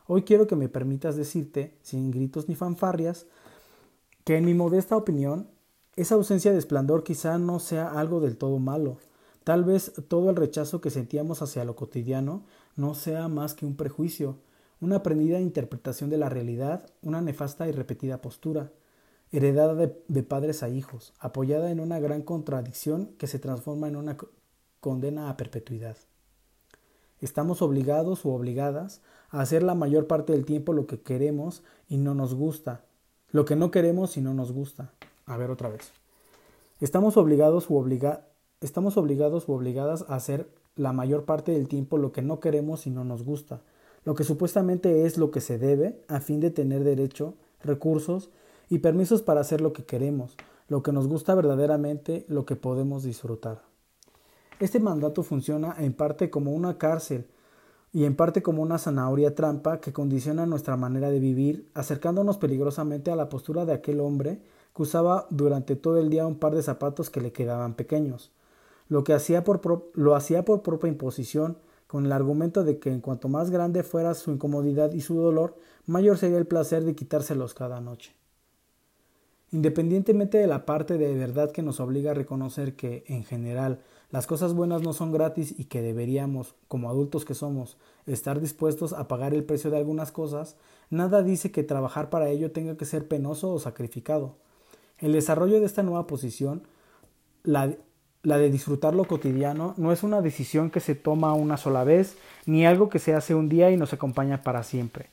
Hoy 0.07 0.21
quiero 0.21 0.47
que 0.47 0.55
me 0.55 0.69
permitas 0.69 1.17
decirte, 1.17 1.75
sin 1.81 2.11
gritos 2.11 2.47
ni 2.47 2.55
fanfarrias, 2.55 3.25
que 4.23 4.37
en 4.37 4.45
mi 4.45 4.53
modesta 4.53 4.95
opinión, 4.95 5.49
esa 5.97 6.15
ausencia 6.15 6.53
de 6.53 6.59
esplendor 6.59 7.03
quizá 7.03 7.37
no 7.37 7.59
sea 7.59 7.89
algo 7.89 8.21
del 8.21 8.37
todo 8.37 8.57
malo. 8.57 8.99
Tal 9.43 9.65
vez 9.65 9.91
todo 10.07 10.29
el 10.29 10.37
rechazo 10.37 10.79
que 10.79 10.91
sentíamos 10.91 11.41
hacia 11.41 11.65
lo 11.65 11.75
cotidiano 11.75 12.45
no 12.77 12.95
sea 12.95 13.27
más 13.27 13.53
que 13.53 13.65
un 13.65 13.75
prejuicio, 13.75 14.37
una 14.81 14.97
aprendida 14.97 15.39
interpretación 15.39 16.09
de 16.09 16.17
la 16.17 16.29
realidad, 16.29 16.85
una 17.01 17.21
nefasta 17.21 17.67
y 17.67 17.71
repetida 17.71 18.21
postura, 18.21 18.71
heredada 19.31 19.75
de, 19.75 20.23
padres 20.23 20.63
a 20.63 20.69
hijos, 20.69 21.13
apoyada 21.19 21.71
en 21.71 21.79
una 21.79 21.99
gran 21.99 22.21
contradicción 22.21 23.07
que 23.17 23.27
se 23.27 23.39
transforma 23.39 23.87
en 23.87 23.95
una 23.95 24.17
condena 24.79 25.29
a 25.29 25.37
perpetuidad. 25.37 25.97
Estamos 27.19 27.61
obligados 27.61 28.25
u 28.25 28.29
obligadas 28.29 29.01
a 29.29 29.41
hacer 29.41 29.63
la 29.63 29.75
mayor 29.75 30.07
parte 30.07 30.33
del 30.33 30.45
tiempo 30.45 30.73
lo 30.73 30.85
que 30.85 31.01
queremos 31.01 31.63
y 31.87 31.97
no 31.97 32.13
nos 32.13 32.35
gusta, 32.35 32.85
lo 33.31 33.45
que 33.45 33.55
no 33.55 33.71
queremos 33.71 34.17
y 34.17 34.21
no 34.21 34.33
nos 34.33 34.51
gusta. 34.51 34.91
A 35.25 35.37
ver 35.37 35.49
otra 35.49 35.69
vez. 35.69 35.91
Estamos 36.79 37.17
obligados 37.17 37.69
u 37.69 37.77
obliga 37.77 38.27
estamos 38.61 38.97
obligados 38.97 39.47
u 39.47 39.53
obligadas 39.53 40.05
a 40.07 40.15
hacer 40.15 40.49
la 40.75 40.93
mayor 40.93 41.25
parte 41.25 41.51
del 41.51 41.67
tiempo 41.67 41.97
lo 41.97 42.11
que 42.11 42.21
no 42.21 42.39
queremos 42.39 42.87
y 42.87 42.89
no 42.89 43.03
nos 43.03 43.23
gusta, 43.23 43.61
lo 44.05 44.15
que 44.15 44.23
supuestamente 44.23 45.05
es 45.05 45.17
lo 45.17 45.31
que 45.31 45.41
se 45.41 45.57
debe 45.57 45.99
a 46.07 46.21
fin 46.21 46.39
de 46.39 46.51
tener 46.51 46.83
derecho, 46.83 47.33
recursos 47.61 48.29
y 48.69 48.77
permisos 48.79 49.21
para 49.21 49.41
hacer 49.41 49.61
lo 49.61 49.73
que 49.73 49.83
queremos, 49.83 50.37
lo 50.69 50.83
que 50.83 50.91
nos 50.91 51.07
gusta 51.07 51.35
verdaderamente, 51.35 52.25
lo 52.29 52.45
que 52.45 52.55
podemos 52.55 53.03
disfrutar. 53.03 53.63
Este 54.59 54.79
mandato 54.79 55.23
funciona 55.23 55.75
en 55.79 55.93
parte 55.93 56.29
como 56.29 56.53
una 56.53 56.77
cárcel 56.77 57.27
y 57.91 58.05
en 58.05 58.15
parte 58.15 58.41
como 58.41 58.61
una 58.61 58.77
zanahoria 58.77 59.35
trampa 59.35 59.79
que 59.79 59.91
condiciona 59.91 60.45
nuestra 60.45 60.77
manera 60.77 61.09
de 61.09 61.19
vivir, 61.19 61.69
acercándonos 61.73 62.37
peligrosamente 62.37 63.09
a 63.09 63.15
la 63.15 63.27
postura 63.27 63.65
de 63.65 63.73
aquel 63.73 63.99
hombre 63.99 64.41
que 64.75 64.83
usaba 64.83 65.27
durante 65.29 65.75
todo 65.75 65.97
el 65.97 66.09
día 66.09 66.27
un 66.27 66.37
par 66.37 66.53
de 66.53 66.61
zapatos 66.61 67.09
que 67.09 67.21
le 67.21 67.31
quedaban 67.31 67.73
pequeños, 67.73 68.31
lo 68.87 69.03
que 69.03 69.13
hacía 69.13 69.43
por 69.43 69.89
lo 69.93 70.15
hacía 70.15 70.45
por 70.45 70.61
propia 70.61 70.89
imposición, 70.89 71.57
con 71.87 72.05
el 72.05 72.11
argumento 72.11 72.63
de 72.63 72.79
que 72.79 72.91
en 72.91 73.01
cuanto 73.01 73.27
más 73.27 73.49
grande 73.49 73.83
fuera 73.83 74.13
su 74.13 74.31
incomodidad 74.31 74.91
y 74.93 75.01
su 75.01 75.15
dolor, 75.15 75.57
mayor 75.85 76.17
sería 76.17 76.37
el 76.37 76.47
placer 76.47 76.83
de 76.83 76.95
quitárselos 76.95 77.53
cada 77.53 77.81
noche. 77.81 78.13
Independientemente 79.51 80.37
de 80.37 80.47
la 80.47 80.65
parte 80.65 80.97
de 80.97 81.15
verdad 81.15 81.51
que 81.51 81.61
nos 81.61 81.79
obliga 81.79 82.11
a 82.11 82.15
reconocer 82.15 82.75
que, 82.75 83.03
en 83.07 83.23
general, 83.23 83.79
las 84.11 84.27
cosas 84.27 84.53
buenas 84.53 84.81
no 84.81 84.93
son 84.93 85.11
gratis 85.11 85.53
y 85.57 85.65
que 85.65 85.81
deberíamos, 85.81 86.55
como 86.67 86.89
adultos 86.89 87.25
que 87.25 87.35
somos, 87.35 87.77
estar 88.05 88.41
dispuestos 88.41 88.91
a 88.93 89.07
pagar 89.07 89.33
el 89.33 89.43
precio 89.43 89.69
de 89.69 89.77
algunas 89.77 90.11
cosas, 90.11 90.57
nada 90.89 91.21
dice 91.21 91.51
que 91.51 91.63
trabajar 91.63 92.09
para 92.09 92.29
ello 92.29 92.51
tenga 92.51 92.75
que 92.75 92.85
ser 92.85 93.07
penoso 93.07 93.53
o 93.53 93.59
sacrificado. 93.59 94.35
El 94.97 95.13
desarrollo 95.13 95.59
de 95.59 95.65
esta 95.65 95.83
nueva 95.83 96.07
posición, 96.07 96.63
la, 97.43 97.75
la 98.25 98.37
de 98.37 98.49
disfrutar 98.49 98.95
lo 98.95 99.05
cotidiano, 99.05 99.75
no 99.77 99.91
es 99.91 100.01
una 100.01 100.21
decisión 100.21 100.71
que 100.71 100.79
se 100.79 100.95
toma 100.95 101.33
una 101.33 101.57
sola 101.57 101.83
vez, 101.83 102.17
ni 102.45 102.65
algo 102.65 102.89
que 102.89 102.99
se 102.99 103.13
hace 103.13 103.35
un 103.35 103.49
día 103.49 103.69
y 103.69 103.77
nos 103.77 103.93
acompaña 103.93 104.41
para 104.41 104.63
siempre. 104.63 105.09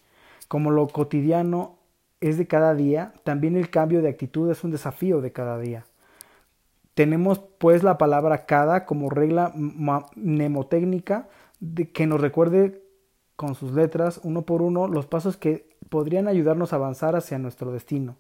Como 0.48 0.70
lo 0.70 0.88
cotidiano 0.88 1.76
es 2.20 2.38
de 2.38 2.46
cada 2.46 2.74
día, 2.74 3.12
también 3.22 3.56
el 3.56 3.68
cambio 3.68 4.00
de 4.00 4.08
actitud 4.08 4.50
es 4.50 4.64
un 4.64 4.70
desafío 4.70 5.20
de 5.20 5.30
cada 5.30 5.58
día. 5.58 5.84
Tenemos 6.94 7.38
pues 7.58 7.82
la 7.82 7.98
palabra 7.98 8.46
cada 8.46 8.86
como 8.86 9.10
regla 9.10 9.52
mnemotécnica 9.54 11.28
que 11.92 12.06
nos 12.06 12.20
recuerde 12.20 12.82
con 13.36 13.54
sus 13.54 13.72
letras 13.72 14.20
uno 14.24 14.42
por 14.42 14.62
uno 14.62 14.88
los 14.88 15.06
pasos 15.06 15.36
que 15.36 15.70
podrían 15.88 16.28
ayudarnos 16.28 16.72
a 16.72 16.76
avanzar 16.76 17.14
hacia 17.14 17.38
nuestro 17.38 17.72
destino. 17.72 18.16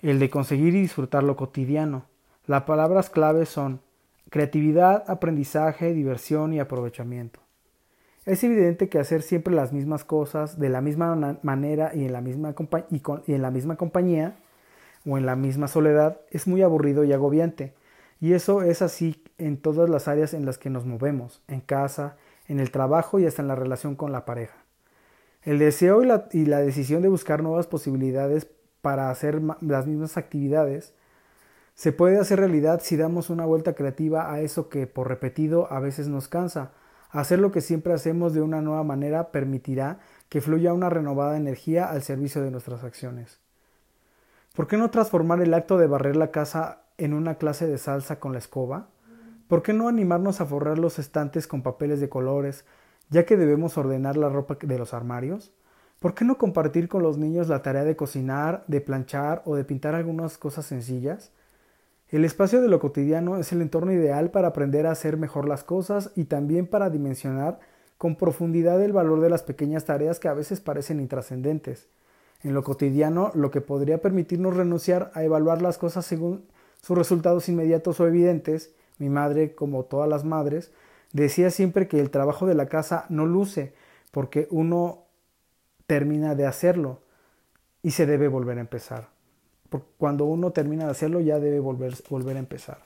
El 0.00 0.18
de 0.20 0.30
conseguir 0.30 0.74
y 0.74 0.80
disfrutar 0.80 1.22
lo 1.24 1.36
cotidiano. 1.36 2.04
Las 2.46 2.64
palabras 2.64 3.08
claves 3.08 3.48
son 3.48 3.80
creatividad, 4.28 5.04
aprendizaje, 5.06 5.94
diversión 5.94 6.52
y 6.52 6.60
aprovechamiento. 6.60 7.40
Es 8.26 8.44
evidente 8.44 8.88
que 8.88 8.98
hacer 8.98 9.22
siempre 9.22 9.54
las 9.54 9.72
mismas 9.72 10.04
cosas 10.04 10.58
de 10.58 10.68
la 10.68 10.80
misma 10.80 11.38
manera 11.42 11.92
y 11.94 12.04
en 12.04 12.12
la 12.12 12.20
misma, 12.20 12.54
y 13.26 13.32
en 13.32 13.42
la 13.42 13.50
misma 13.50 13.76
compañía 13.76 14.36
o 15.06 15.16
en 15.18 15.26
la 15.26 15.36
misma 15.36 15.68
soledad 15.68 16.20
es 16.30 16.46
muy 16.46 16.62
aburrido 16.62 17.04
y 17.04 17.12
agobiante. 17.12 17.74
Y 18.20 18.32
eso 18.32 18.62
es 18.62 18.82
así 18.82 19.22
en 19.38 19.56
todas 19.56 19.88
las 19.88 20.08
áreas 20.08 20.34
en 20.34 20.46
las 20.46 20.58
que 20.58 20.70
nos 20.70 20.86
movemos, 20.86 21.42
en 21.48 21.60
casa, 21.60 22.16
en 22.46 22.60
el 22.60 22.70
trabajo 22.70 23.18
y 23.18 23.26
hasta 23.26 23.42
en 23.42 23.48
la 23.48 23.56
relación 23.56 23.96
con 23.96 24.12
la 24.12 24.24
pareja. 24.24 24.56
El 25.42 25.58
deseo 25.58 26.02
y 26.02 26.06
la, 26.06 26.28
y 26.32 26.46
la 26.46 26.60
decisión 26.60 27.02
de 27.02 27.08
buscar 27.08 27.42
nuevas 27.42 27.66
posibilidades 27.66 28.46
para 28.80 29.10
hacer 29.10 29.40
las 29.60 29.86
mismas 29.86 30.16
actividades 30.16 30.94
se 31.74 31.90
puede 31.90 32.18
hacer 32.18 32.38
realidad 32.38 32.80
si 32.82 32.96
damos 32.96 33.30
una 33.30 33.44
vuelta 33.44 33.74
creativa 33.74 34.32
a 34.32 34.40
eso 34.40 34.68
que 34.68 34.86
por 34.86 35.08
repetido 35.08 35.70
a 35.72 35.80
veces 35.80 36.08
nos 36.08 36.28
cansa. 36.28 36.70
Hacer 37.10 37.40
lo 37.40 37.50
que 37.50 37.60
siempre 37.60 37.92
hacemos 37.92 38.32
de 38.32 38.42
una 38.42 38.60
nueva 38.60 38.84
manera 38.84 39.32
permitirá 39.32 39.98
que 40.28 40.40
fluya 40.40 40.72
una 40.72 40.88
renovada 40.88 41.36
energía 41.36 41.90
al 41.90 42.02
servicio 42.02 42.42
de 42.42 42.52
nuestras 42.52 42.84
acciones. 42.84 43.40
¿Por 44.54 44.68
qué 44.68 44.76
no 44.76 44.90
transformar 44.90 45.40
el 45.40 45.52
acto 45.52 45.76
de 45.76 45.88
barrer 45.88 46.14
la 46.14 46.30
casa 46.30 46.82
en 46.96 47.12
una 47.12 47.36
clase 47.36 47.66
de 47.66 47.78
salsa 47.78 48.20
con 48.20 48.32
la 48.32 48.38
escoba? 48.38 48.88
¿Por 49.48 49.62
qué 49.62 49.72
no 49.72 49.88
animarnos 49.88 50.40
a 50.40 50.46
forrar 50.46 50.78
los 50.78 51.00
estantes 51.00 51.48
con 51.48 51.62
papeles 51.62 52.00
de 52.00 52.08
colores, 52.08 52.64
ya 53.10 53.26
que 53.26 53.36
debemos 53.36 53.76
ordenar 53.76 54.16
la 54.16 54.28
ropa 54.28 54.56
de 54.60 54.78
los 54.78 54.94
armarios? 54.94 55.52
¿Por 55.98 56.14
qué 56.14 56.24
no 56.24 56.38
compartir 56.38 56.88
con 56.88 57.02
los 57.02 57.18
niños 57.18 57.48
la 57.48 57.62
tarea 57.62 57.84
de 57.84 57.96
cocinar, 57.96 58.64
de 58.68 58.80
planchar 58.80 59.42
o 59.44 59.56
de 59.56 59.64
pintar 59.64 59.96
algunas 59.96 60.38
cosas 60.38 60.66
sencillas? 60.66 61.32
El 62.14 62.24
espacio 62.24 62.62
de 62.62 62.68
lo 62.68 62.78
cotidiano 62.78 63.38
es 63.38 63.50
el 63.50 63.60
entorno 63.60 63.90
ideal 63.90 64.30
para 64.30 64.46
aprender 64.46 64.86
a 64.86 64.92
hacer 64.92 65.16
mejor 65.16 65.48
las 65.48 65.64
cosas 65.64 66.12
y 66.14 66.26
también 66.26 66.68
para 66.68 66.88
dimensionar 66.88 67.58
con 67.98 68.14
profundidad 68.14 68.80
el 68.80 68.92
valor 68.92 69.20
de 69.20 69.30
las 69.30 69.42
pequeñas 69.42 69.84
tareas 69.84 70.20
que 70.20 70.28
a 70.28 70.32
veces 70.32 70.60
parecen 70.60 71.00
intrascendentes 71.00 71.88
en 72.44 72.54
lo 72.54 72.62
cotidiano, 72.62 73.32
lo 73.34 73.50
que 73.50 73.60
podría 73.60 74.00
permitirnos 74.00 74.56
renunciar 74.56 75.10
a 75.14 75.24
evaluar 75.24 75.60
las 75.60 75.76
cosas 75.76 76.06
según 76.06 76.44
sus 76.80 76.96
resultados 76.96 77.48
inmediatos 77.48 77.98
o 77.98 78.06
evidentes. 78.06 78.72
Mi 78.98 79.08
madre, 79.08 79.56
como 79.56 79.82
todas 79.82 80.08
las 80.08 80.22
madres, 80.22 80.70
decía 81.12 81.50
siempre 81.50 81.88
que 81.88 81.98
el 81.98 82.10
trabajo 82.10 82.46
de 82.46 82.54
la 82.54 82.66
casa 82.66 83.06
no 83.08 83.26
luce 83.26 83.74
porque 84.12 84.46
uno 84.52 85.06
termina 85.88 86.36
de 86.36 86.46
hacerlo 86.46 87.00
y 87.82 87.90
se 87.90 88.06
debe 88.06 88.28
volver 88.28 88.58
a 88.58 88.60
empezar. 88.60 89.13
Cuando 89.98 90.24
uno 90.24 90.52
termina 90.52 90.84
de 90.84 90.90
hacerlo 90.90 91.20
ya 91.20 91.38
debe 91.38 91.60
volver, 91.60 91.94
volver 92.08 92.36
a 92.36 92.40
empezar. 92.40 92.78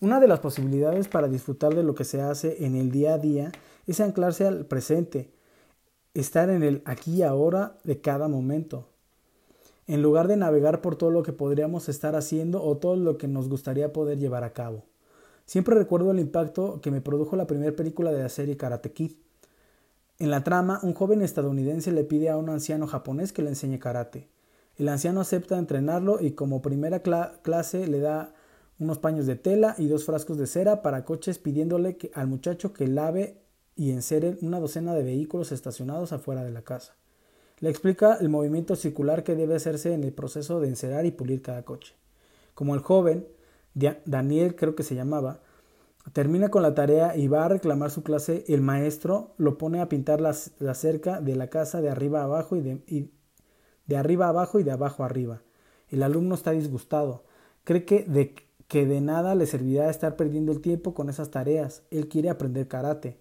Una 0.00 0.18
de 0.18 0.28
las 0.28 0.40
posibilidades 0.40 1.08
para 1.08 1.28
disfrutar 1.28 1.74
de 1.74 1.82
lo 1.82 1.94
que 1.94 2.04
se 2.04 2.22
hace 2.22 2.64
en 2.64 2.74
el 2.74 2.90
día 2.90 3.14
a 3.14 3.18
día 3.18 3.52
es 3.86 4.00
anclarse 4.00 4.46
al 4.46 4.64
presente, 4.64 5.30
estar 6.14 6.48
en 6.48 6.62
el 6.62 6.82
aquí 6.84 7.16
y 7.16 7.22
ahora 7.22 7.76
de 7.84 8.00
cada 8.00 8.28
momento, 8.28 8.86
en 9.86 10.02
lugar 10.02 10.28
de 10.28 10.36
navegar 10.36 10.80
por 10.80 10.96
todo 10.96 11.10
lo 11.10 11.22
que 11.22 11.32
podríamos 11.32 11.88
estar 11.88 12.16
haciendo 12.16 12.62
o 12.62 12.76
todo 12.78 12.96
lo 12.96 13.18
que 13.18 13.28
nos 13.28 13.48
gustaría 13.48 13.92
poder 13.92 14.18
llevar 14.18 14.44
a 14.44 14.52
cabo. 14.52 14.84
Siempre 15.44 15.74
recuerdo 15.74 16.12
el 16.12 16.20
impacto 16.20 16.80
que 16.80 16.90
me 16.90 17.00
produjo 17.00 17.34
la 17.36 17.46
primera 17.46 17.72
película 17.72 18.12
de 18.12 18.22
la 18.22 18.28
serie 18.28 18.56
Karate 18.56 18.92
Kid. 18.92 19.12
En 20.20 20.30
la 20.30 20.44
trama, 20.44 20.78
un 20.82 20.94
joven 20.94 21.22
estadounidense 21.22 21.90
le 21.90 22.04
pide 22.04 22.30
a 22.30 22.36
un 22.36 22.48
anciano 22.50 22.86
japonés 22.86 23.32
que 23.32 23.42
le 23.42 23.48
enseñe 23.48 23.78
karate. 23.78 24.28
El 24.78 24.88
anciano 24.88 25.20
acepta 25.20 25.58
entrenarlo 25.58 26.20
y 26.20 26.32
como 26.32 26.62
primera 26.62 27.00
clase 27.00 27.86
le 27.86 28.00
da 28.00 28.34
unos 28.78 28.98
paños 28.98 29.26
de 29.26 29.36
tela 29.36 29.74
y 29.78 29.88
dos 29.88 30.04
frascos 30.04 30.38
de 30.38 30.46
cera 30.46 30.82
para 30.82 31.04
coches 31.04 31.38
pidiéndole 31.38 31.98
al 32.14 32.26
muchacho 32.26 32.72
que 32.72 32.88
lave 32.88 33.36
y 33.76 33.90
enceren 33.92 34.38
una 34.40 34.58
docena 34.58 34.94
de 34.94 35.02
vehículos 35.02 35.52
estacionados 35.52 36.12
afuera 36.12 36.42
de 36.42 36.50
la 36.50 36.62
casa. 36.62 36.96
Le 37.60 37.68
explica 37.68 38.14
el 38.14 38.30
movimiento 38.30 38.74
circular 38.74 39.22
que 39.22 39.36
debe 39.36 39.54
hacerse 39.54 39.92
en 39.92 40.02
el 40.02 40.12
proceso 40.12 40.60
de 40.60 40.68
encerar 40.68 41.04
y 41.04 41.10
pulir 41.10 41.42
cada 41.42 41.62
coche. 41.62 41.94
Como 42.54 42.74
el 42.74 42.80
joven 42.80 43.26
Daniel 43.74 44.56
creo 44.56 44.74
que 44.74 44.82
se 44.82 44.94
llamaba, 44.94 45.40
termina 46.12 46.48
con 46.48 46.62
la 46.62 46.74
tarea 46.74 47.16
y 47.16 47.28
va 47.28 47.44
a 47.44 47.48
reclamar 47.48 47.90
su 47.90 48.02
clase, 48.02 48.44
el 48.48 48.62
maestro 48.62 49.34
lo 49.36 49.58
pone 49.58 49.80
a 49.80 49.88
pintar 49.88 50.20
la, 50.20 50.32
cerca 50.32 51.20
de 51.20 51.36
la 51.36 51.48
casa 51.48 51.80
de 51.80 51.90
arriba 51.90 52.22
abajo 52.22 52.56
y 52.56 52.62
de, 52.62 53.10
de 53.90 53.96
arriba 53.96 54.28
abajo 54.28 54.60
y 54.60 54.62
de 54.62 54.70
abajo 54.70 55.02
arriba. 55.02 55.42
El 55.88 56.04
alumno 56.04 56.36
está 56.36 56.52
disgustado. 56.52 57.24
Cree 57.64 57.84
que 57.84 58.04
de, 58.04 58.36
que 58.68 58.86
de 58.86 59.00
nada 59.00 59.34
le 59.34 59.46
servirá 59.46 59.90
estar 59.90 60.14
perdiendo 60.14 60.52
el 60.52 60.60
tiempo 60.60 60.94
con 60.94 61.10
esas 61.10 61.32
tareas. 61.32 61.82
Él 61.90 62.08
quiere 62.08 62.30
aprender 62.30 62.68
karate. 62.68 63.18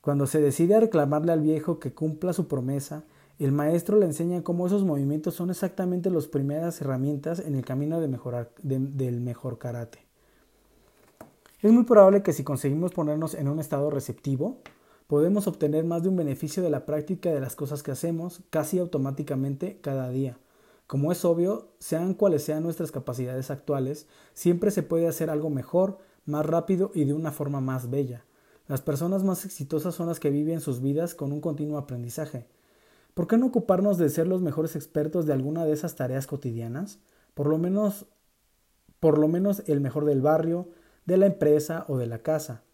Cuando 0.00 0.26
se 0.26 0.40
decide 0.40 0.74
a 0.74 0.80
reclamarle 0.80 1.30
al 1.30 1.42
viejo 1.42 1.78
que 1.78 1.94
cumpla 1.94 2.32
su 2.32 2.48
promesa, 2.48 3.04
el 3.38 3.52
maestro 3.52 3.96
le 3.96 4.06
enseña 4.06 4.42
cómo 4.42 4.66
esos 4.66 4.82
movimientos 4.82 5.34
son 5.34 5.50
exactamente 5.50 6.10
las 6.10 6.26
primeras 6.26 6.80
herramientas 6.80 7.38
en 7.38 7.54
el 7.54 7.64
camino 7.64 8.00
de 8.00 8.08
mejorar, 8.08 8.50
del 8.62 9.20
mejor 9.20 9.58
karate. 9.58 10.00
Es 11.62 11.70
muy 11.70 11.84
probable 11.84 12.24
que 12.24 12.32
si 12.32 12.42
conseguimos 12.42 12.92
ponernos 12.92 13.34
en 13.34 13.46
un 13.46 13.60
estado 13.60 13.90
receptivo, 13.90 14.58
podemos 15.14 15.46
obtener 15.46 15.84
más 15.84 16.02
de 16.02 16.08
un 16.08 16.16
beneficio 16.16 16.60
de 16.60 16.70
la 16.70 16.86
práctica 16.86 17.32
de 17.32 17.38
las 17.38 17.54
cosas 17.54 17.84
que 17.84 17.92
hacemos 17.92 18.42
casi 18.50 18.80
automáticamente 18.80 19.78
cada 19.80 20.10
día. 20.10 20.38
Como 20.88 21.12
es 21.12 21.24
obvio, 21.24 21.68
sean 21.78 22.14
cuales 22.14 22.42
sean 22.42 22.64
nuestras 22.64 22.90
capacidades 22.90 23.52
actuales, 23.52 24.08
siempre 24.32 24.72
se 24.72 24.82
puede 24.82 25.06
hacer 25.06 25.30
algo 25.30 25.50
mejor, 25.50 25.98
más 26.26 26.44
rápido 26.44 26.90
y 26.96 27.04
de 27.04 27.14
una 27.14 27.30
forma 27.30 27.60
más 27.60 27.90
bella. 27.90 28.24
Las 28.66 28.80
personas 28.80 29.22
más 29.22 29.44
exitosas 29.44 29.94
son 29.94 30.08
las 30.08 30.18
que 30.18 30.30
viven 30.30 30.60
sus 30.60 30.82
vidas 30.82 31.14
con 31.14 31.30
un 31.30 31.40
continuo 31.40 31.78
aprendizaje. 31.78 32.48
¿Por 33.14 33.28
qué 33.28 33.36
no 33.36 33.46
ocuparnos 33.46 33.98
de 33.98 34.08
ser 34.08 34.26
los 34.26 34.42
mejores 34.42 34.74
expertos 34.74 35.26
de 35.26 35.32
alguna 35.32 35.64
de 35.64 35.74
esas 35.74 35.94
tareas 35.94 36.26
cotidianas? 36.26 36.98
Por 37.34 37.46
lo 37.46 37.56
menos 37.56 38.06
por 38.98 39.18
lo 39.18 39.28
menos 39.28 39.62
el 39.68 39.80
mejor 39.80 40.06
del 40.06 40.22
barrio, 40.22 40.70
de 41.06 41.18
la 41.18 41.26
empresa 41.26 41.84
o 41.86 41.98
de 41.98 42.06
la 42.08 42.18
casa. 42.18 42.64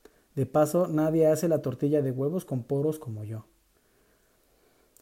De 0.40 0.46
paso, 0.46 0.88
nadie 0.88 1.26
hace 1.26 1.48
la 1.48 1.60
tortilla 1.60 2.00
de 2.00 2.12
huevos 2.12 2.46
con 2.46 2.62
poros 2.62 2.98
como 2.98 3.24
yo. 3.24 3.44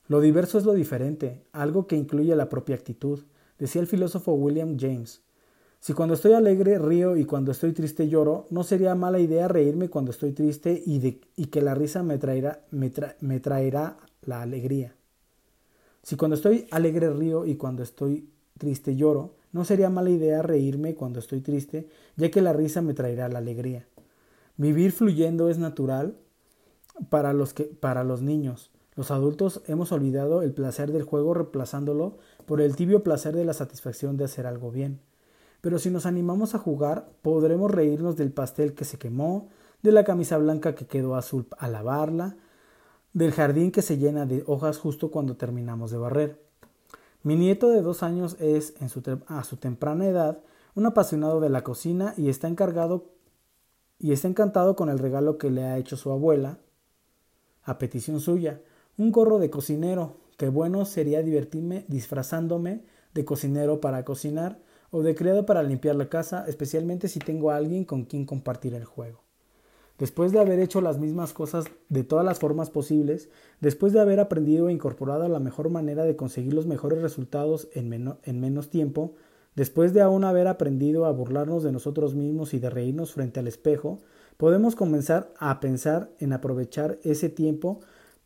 Lo 0.08 0.20
diverso 0.20 0.58
es 0.58 0.64
lo 0.64 0.72
diferente, 0.72 1.44
algo 1.52 1.86
que 1.86 1.94
incluye 1.94 2.34
la 2.34 2.48
propia 2.48 2.74
actitud, 2.74 3.20
decía 3.56 3.80
el 3.80 3.86
filósofo 3.86 4.32
William 4.32 4.76
James. 4.80 5.22
Si 5.78 5.92
cuando 5.92 6.16
estoy 6.16 6.32
alegre 6.32 6.80
río 6.80 7.16
y 7.16 7.24
cuando 7.24 7.52
estoy 7.52 7.72
triste 7.72 8.08
lloro, 8.08 8.46
no 8.50 8.64
sería 8.64 8.96
mala 8.96 9.20
idea 9.20 9.46
reírme 9.46 9.88
cuando 9.88 10.10
estoy 10.10 10.32
triste 10.32 10.82
y, 10.84 10.98
que 11.46 11.62
la 11.62 11.76
risa 11.76 12.02
me 12.02 12.18
traerá 12.18 13.96
la 14.22 14.42
alegría. 14.42 14.96
Si 16.02 16.16
cuando 16.16 16.34
estoy 16.34 16.66
alegre 16.72 17.10
río 17.10 17.46
y 17.46 17.54
cuando 17.54 17.84
estoy 17.84 18.28
triste 18.58 18.96
lloro, 18.96 19.36
no 19.52 19.64
sería 19.64 19.88
mala 19.88 20.10
idea 20.10 20.42
reírme 20.42 20.96
cuando 20.96 21.20
estoy 21.20 21.42
triste, 21.42 21.88
ya 22.16 22.28
que 22.28 22.42
la 22.42 22.52
risa 22.52 22.82
me 22.82 22.92
traerá 22.92 23.28
la 23.28 23.38
alegría. 23.38 23.86
Vivir 24.58 24.90
fluyendo 24.90 25.48
es 25.48 25.58
natural 25.58 26.16
para 27.10 27.32
los, 27.32 27.54
que, 27.54 27.64
para 27.64 28.02
los 28.02 28.22
niños. 28.22 28.72
Los 28.96 29.12
adultos 29.12 29.62
hemos 29.68 29.92
olvidado 29.92 30.42
el 30.42 30.52
placer 30.52 30.90
del 30.90 31.04
juego 31.04 31.32
reemplazándolo 31.32 32.18
por 32.44 32.60
el 32.60 32.74
tibio 32.74 33.04
placer 33.04 33.36
de 33.36 33.44
la 33.44 33.54
satisfacción 33.54 34.16
de 34.16 34.24
hacer 34.24 34.48
algo 34.48 34.72
bien. 34.72 35.00
Pero 35.60 35.78
si 35.78 35.90
nos 35.90 36.06
animamos 36.06 36.56
a 36.56 36.58
jugar, 36.58 37.08
podremos 37.22 37.70
reírnos 37.70 38.16
del 38.16 38.32
pastel 38.32 38.74
que 38.74 38.84
se 38.84 38.98
quemó, 38.98 39.48
de 39.82 39.92
la 39.92 40.02
camisa 40.02 40.36
blanca 40.38 40.74
que 40.74 40.88
quedó 40.88 41.14
azul 41.14 41.46
al 41.56 41.72
lavarla, 41.72 42.36
del 43.12 43.30
jardín 43.30 43.70
que 43.70 43.82
se 43.82 43.96
llena 43.96 44.26
de 44.26 44.42
hojas 44.48 44.78
justo 44.78 45.12
cuando 45.12 45.36
terminamos 45.36 45.92
de 45.92 45.98
barrer. 45.98 46.42
Mi 47.22 47.36
nieto 47.36 47.68
de 47.68 47.82
dos 47.82 48.02
años 48.02 48.36
es, 48.40 48.74
en 48.80 48.88
a 49.28 49.44
su 49.44 49.56
temprana 49.56 50.06
edad, 50.06 50.40
un 50.74 50.86
apasionado 50.86 51.38
de 51.38 51.48
la 51.48 51.62
cocina 51.62 52.14
y 52.16 52.28
está 52.28 52.48
encargado 52.48 53.06
y 53.98 54.12
está 54.12 54.28
encantado 54.28 54.76
con 54.76 54.88
el 54.88 54.98
regalo 54.98 55.38
que 55.38 55.50
le 55.50 55.64
ha 55.64 55.78
hecho 55.78 55.96
su 55.96 56.10
abuela, 56.10 56.58
a 57.64 57.78
petición 57.78 58.20
suya, 58.20 58.60
un 58.96 59.12
gorro 59.12 59.38
de 59.38 59.50
cocinero, 59.50 60.16
que 60.36 60.48
bueno 60.48 60.84
sería 60.84 61.22
divertirme 61.22 61.84
disfrazándome 61.88 62.84
de 63.12 63.24
cocinero 63.24 63.80
para 63.80 64.04
cocinar 64.04 64.60
o 64.90 65.02
de 65.02 65.14
criado 65.14 65.44
para 65.44 65.62
limpiar 65.62 65.96
la 65.96 66.08
casa, 66.08 66.44
especialmente 66.46 67.08
si 67.08 67.18
tengo 67.18 67.50
a 67.50 67.56
alguien 67.56 67.84
con 67.84 68.04
quien 68.04 68.24
compartir 68.24 68.74
el 68.74 68.84
juego. 68.84 69.22
Después 69.98 70.30
de 70.30 70.38
haber 70.38 70.60
hecho 70.60 70.80
las 70.80 70.98
mismas 70.98 71.32
cosas 71.32 71.66
de 71.88 72.04
todas 72.04 72.24
las 72.24 72.38
formas 72.38 72.70
posibles, 72.70 73.28
después 73.60 73.92
de 73.92 74.00
haber 74.00 74.20
aprendido 74.20 74.68
e 74.68 74.72
incorporado 74.72 75.28
la 75.28 75.40
mejor 75.40 75.70
manera 75.70 76.04
de 76.04 76.14
conseguir 76.14 76.54
los 76.54 76.66
mejores 76.66 77.02
resultados 77.02 77.68
en, 77.74 78.14
en 78.22 78.40
menos 78.40 78.70
tiempo, 78.70 79.16
después 79.58 79.92
de 79.92 80.02
aún 80.02 80.22
haber 80.22 80.46
aprendido 80.46 81.04
a 81.04 81.10
burlarnos 81.10 81.64
de 81.64 81.72
nosotros 81.72 82.14
mismos 82.14 82.54
y 82.54 82.60
de 82.60 82.70
reírnos 82.70 83.12
frente 83.12 83.40
al 83.40 83.48
espejo, 83.48 83.98
podemos 84.36 84.76
comenzar 84.76 85.34
a 85.36 85.58
pensar 85.58 86.12
en 86.20 86.32
aprovechar 86.32 87.00
ese 87.02 87.28
tiempo 87.28 87.80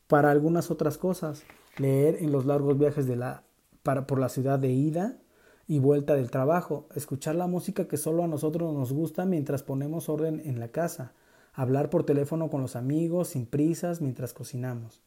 para 0.09 0.31
algunas 0.31 0.71
otras 0.71 0.99
cosas, 0.99 1.43
leer 1.79 2.19
en 2.21 2.33
los 2.33 2.45
largos 2.45 2.79
viajes 2.79 3.07
de 3.07 3.17
la, 3.17 3.45
por 3.83 4.19
la 4.19 4.29
ciudad 4.29 4.59
de 4.59 4.73
ida 4.73 5.21
y 5.67 5.79
vuelta 5.79 6.15
del 6.17 6.31
trabajo, 6.31 6.87
escuchar 6.95 7.35
la 7.35 7.47
música 7.47 7.89
que 7.89 7.97
solo 7.97 8.23
a 8.23 8.29
nosotros 8.29 8.75
nos 8.75 8.93
gusta 8.93 9.25
mientras 9.25 9.63
ponemos 9.63 10.11
orden 10.11 10.43
en 10.45 10.61
la 10.61 10.69
casa, 10.69 11.15
hablar 11.55 11.89
por 11.89 12.05
teléfono 12.05 12.51
con 12.51 12.61
los 12.61 12.77
amigos 12.77 13.29
sin 13.29 13.47
prisas 13.47 14.03
mientras 14.03 14.35
cocinamos. 14.35 15.01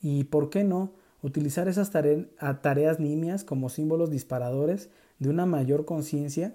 Y, 0.00 0.24
¿por 0.24 0.50
qué 0.50 0.64
no?, 0.64 0.94
utilizar 1.22 1.68
esas 1.68 1.90
tareas 1.92 2.98
nimias 2.98 3.44
como 3.44 3.68
símbolos 3.68 4.10
disparadores 4.10 4.90
de 5.20 5.28
una 5.28 5.46
mayor 5.46 5.84
conciencia 5.84 6.52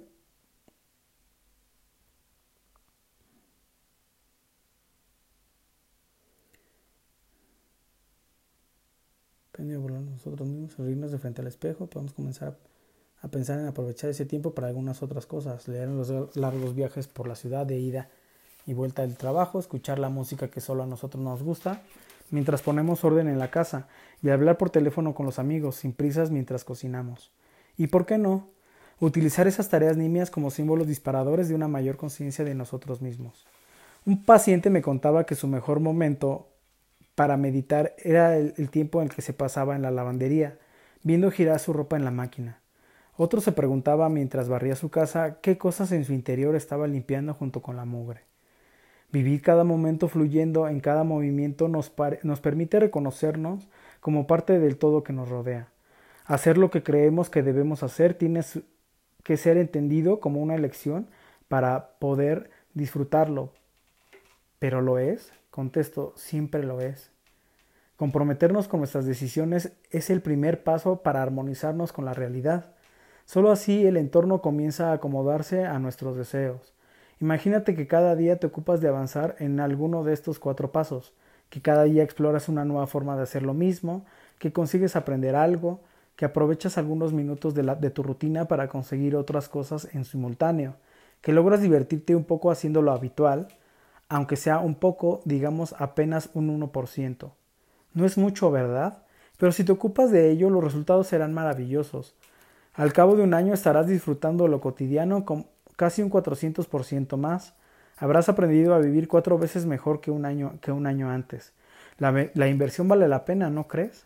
nosotros 10.16 10.48
mismos, 10.48 10.78
reírnos 10.78 11.12
de 11.12 11.20
frente 11.20 11.42
al 11.42 11.48
espejo, 11.48 11.88
podemos 11.88 12.14
comenzar 12.14 12.58
a, 13.22 13.28
pensar 13.28 13.60
en 13.60 13.68
aprovechar 13.68 14.10
ese 14.10 14.26
tiempo 14.26 14.54
para 14.54 14.68
algunas 14.68 15.02
otras 15.04 15.26
cosas, 15.26 15.68
leer 15.68 15.90
los 15.90 16.36
largos 16.36 16.76
viajes 16.76 17.08
por 17.08 17.28
la 17.28 17.36
ciudad 17.36 17.66
de 17.66 17.80
ida 17.80 18.10
y 18.66 18.74
vuelta 18.74 19.02
del 19.04 19.18
trabajo, 19.18 19.60
escuchar 19.60 20.00
la 20.00 20.10
música 20.10 20.50
que 20.50 20.62
solo 20.62 20.84
a 20.84 20.88
nosotros 20.88 21.24
nos 21.24 21.44
gusta, 21.44 21.82
mientras 22.32 22.62
ponemos 22.62 23.04
orden 23.04 23.28
en 23.28 23.40
la 23.40 23.52
casa, 23.52 23.88
y 24.22 24.30
hablar 24.30 24.58
por 24.58 24.70
teléfono 24.70 25.14
con 25.14 25.26
los 25.26 25.40
amigos, 25.40 25.76
sin 25.76 25.94
prisas 25.94 26.32
mientras 26.32 26.64
cocinamos. 26.64 27.32
¿Y 27.78 27.88
por 27.88 28.06
qué 28.06 28.18
no? 28.18 28.55
Utilizar 29.00 29.46
esas 29.48 29.70
tareas 29.70 29.98
nimias 29.98 30.32
como 30.32 30.52
símbolos 30.52 30.88
disparadores 30.88 31.50
de 31.50 31.56
una 31.56 31.68
mayor 31.68 31.98
conciencia 31.98 32.46
de 32.46 32.56
nosotros 32.56 33.02
mismos. 33.02 33.46
Un 34.06 34.24
paciente 34.24 34.70
me 34.70 34.82
contaba 34.82 35.26
que 35.26 35.36
su 35.36 35.48
mejor 35.48 35.80
momento 35.80 36.48
para 37.16 37.38
meditar 37.38 37.96
era 37.98 38.38
el, 38.38 38.70
tiempo 38.70 39.02
en 39.02 39.08
el 39.08 39.16
que 39.16 39.22
se 39.22 39.34
pasaba 39.34 39.76
en 39.76 39.82
la 39.82 39.92
lavandería, 39.92 40.60
viendo 41.04 41.32
girar 41.32 41.60
su 41.60 41.74
ropa 41.74 41.96
en 41.96 42.06
la 42.06 42.12
máquina. 42.12 42.60
Otro 43.18 43.42
se 43.42 43.54
preguntaba 43.54 44.10
mientras 44.10 44.50
barría 44.50 44.76
su 44.76 44.90
casa 44.90 45.40
qué 45.42 45.58
cosas 45.58 45.92
en 45.92 46.04
su 46.04 46.14
interior 46.14 46.56
estaba 46.56 46.88
limpiando 46.88 47.34
junto 47.34 47.62
con 47.62 47.78
la 47.78 47.86
mugre. 47.86 48.22
Vivir 49.12 49.42
cada 49.42 49.64
momento 49.64 50.10
fluyendo 50.10 50.68
en 50.68 50.82
cada 50.82 51.04
movimiento 51.04 51.70
nos, 51.70 51.94
nos 52.24 52.42
permite 52.42 52.80
reconocernos 52.80 53.70
como 54.02 54.28
parte 54.28 54.60
del 54.60 54.78
todo 54.78 55.04
que 55.04 55.14
nos 55.14 55.30
rodea. 55.30 55.70
Hacer 56.26 56.58
lo 56.58 56.70
que 56.70 56.84
creemos 56.84 57.30
que 57.30 57.44
debemos 57.44 57.82
hacer 57.84 58.16
tiene 58.16 58.42
que 59.26 59.38
ser 59.38 59.58
entendido 59.58 60.20
como 60.20 60.40
una 60.40 60.54
elección 60.54 61.08
para 61.48 61.98
poder 61.98 62.52
disfrutarlo. 62.76 63.52
¿Pero 64.60 64.82
lo 64.82 65.00
es? 65.00 65.34
Contesto, 65.50 66.14
siempre 66.16 66.62
lo 66.62 66.80
es. 66.80 67.10
Comprometernos 67.96 68.68
con 68.68 68.82
nuestras 68.82 69.08
decisiones 69.08 69.72
es 69.90 70.12
el 70.12 70.22
primer 70.22 70.64
paso 70.64 71.02
para 71.02 71.24
armonizarnos 71.24 71.92
con 71.92 72.06
la 72.06 72.14
realidad. 72.14 72.76
Solo 73.26 73.52
así 73.52 73.88
el 73.88 73.98
entorno 73.98 74.44
comienza 74.44 74.92
a 74.92 74.94
acomodarse 74.94 75.66
a 75.66 75.80
nuestros 75.80 76.16
deseos. 76.16 76.76
Imagínate 77.20 77.74
que 77.74 77.88
cada 77.88 78.16
día 78.16 78.38
te 78.38 78.46
ocupas 78.46 78.80
de 78.80 78.90
avanzar 78.90 79.38
en 79.40 79.60
alguno 79.60 80.04
de 80.04 80.14
estos 80.14 80.38
cuatro 80.38 80.72
pasos, 80.72 81.16
que 81.50 81.64
cada 81.64 81.86
día 81.86 82.04
exploras 82.04 82.48
una 82.48 82.64
nueva 82.64 82.86
forma 82.86 83.16
de 83.16 83.24
hacer 83.24 83.42
lo 83.42 83.56
mismo, 83.56 84.06
que 84.38 84.54
consigues 84.54 84.96
aprender 84.96 85.36
algo, 85.36 85.80
que 86.16 86.26
aprovechas 86.26 86.78
algunos 86.78 87.14
minutos 87.14 87.54
de, 87.54 87.90
tu 87.90 88.04
rutina 88.04 88.46
para 88.46 88.68
conseguir 88.68 89.16
otras 89.16 89.50
cosas 89.50 89.90
en 89.94 90.06
simultáneo, 90.06 90.76
que 91.22 91.34
logras 91.34 91.62
divertirte 91.62 92.16
un 92.16 92.24
poco 92.24 92.52
haciendo 92.52 92.82
lo 92.82 92.92
habitual, 92.92 93.48
aunque 94.08 94.36
sea 94.36 94.60
un 94.60 94.76
poco, 94.76 95.22
digamos 95.26 95.76
apenas 95.78 96.30
un 96.34 96.60
1%. 96.62 97.32
No 97.94 98.06
es 98.06 98.18
mucho, 98.18 98.52
¿verdad? 98.52 99.04
Pero 99.38 99.52
si 99.52 99.64
te 99.64 99.72
ocupas 99.72 100.12
de 100.12 100.30
ello, 100.30 100.50
los 100.50 100.64
resultados 100.64 101.08
serán 101.08 101.34
maravillosos. 101.34 102.16
Al 102.74 102.94
cabo 102.94 103.16
de 103.16 103.24
un 103.24 103.34
año 103.34 103.54
estarás 103.54 103.88
disfrutando 103.88 104.48
lo 104.48 104.62
cotidiano 104.62 105.26
casi 105.76 106.02
un 106.02 106.10
400% 106.10 107.18
más. 107.18 107.54
Habrás 107.98 108.30
aprendido 108.30 108.74
a 108.74 108.80
vivir 108.80 109.08
cuatro 109.08 109.38
veces 109.38 109.66
mejor 109.66 110.02
que 110.02 110.12
un 110.12 110.26
año, 110.26 110.60
que 110.62 110.72
un 110.72 110.86
año 110.86 111.10
antes. 111.10 111.54
La 111.98 112.48
inversión 112.48 112.88
vale 112.88 113.08
la 113.08 113.24
pena, 113.24 113.50
¿no 113.50 113.68
crees? 113.68 114.06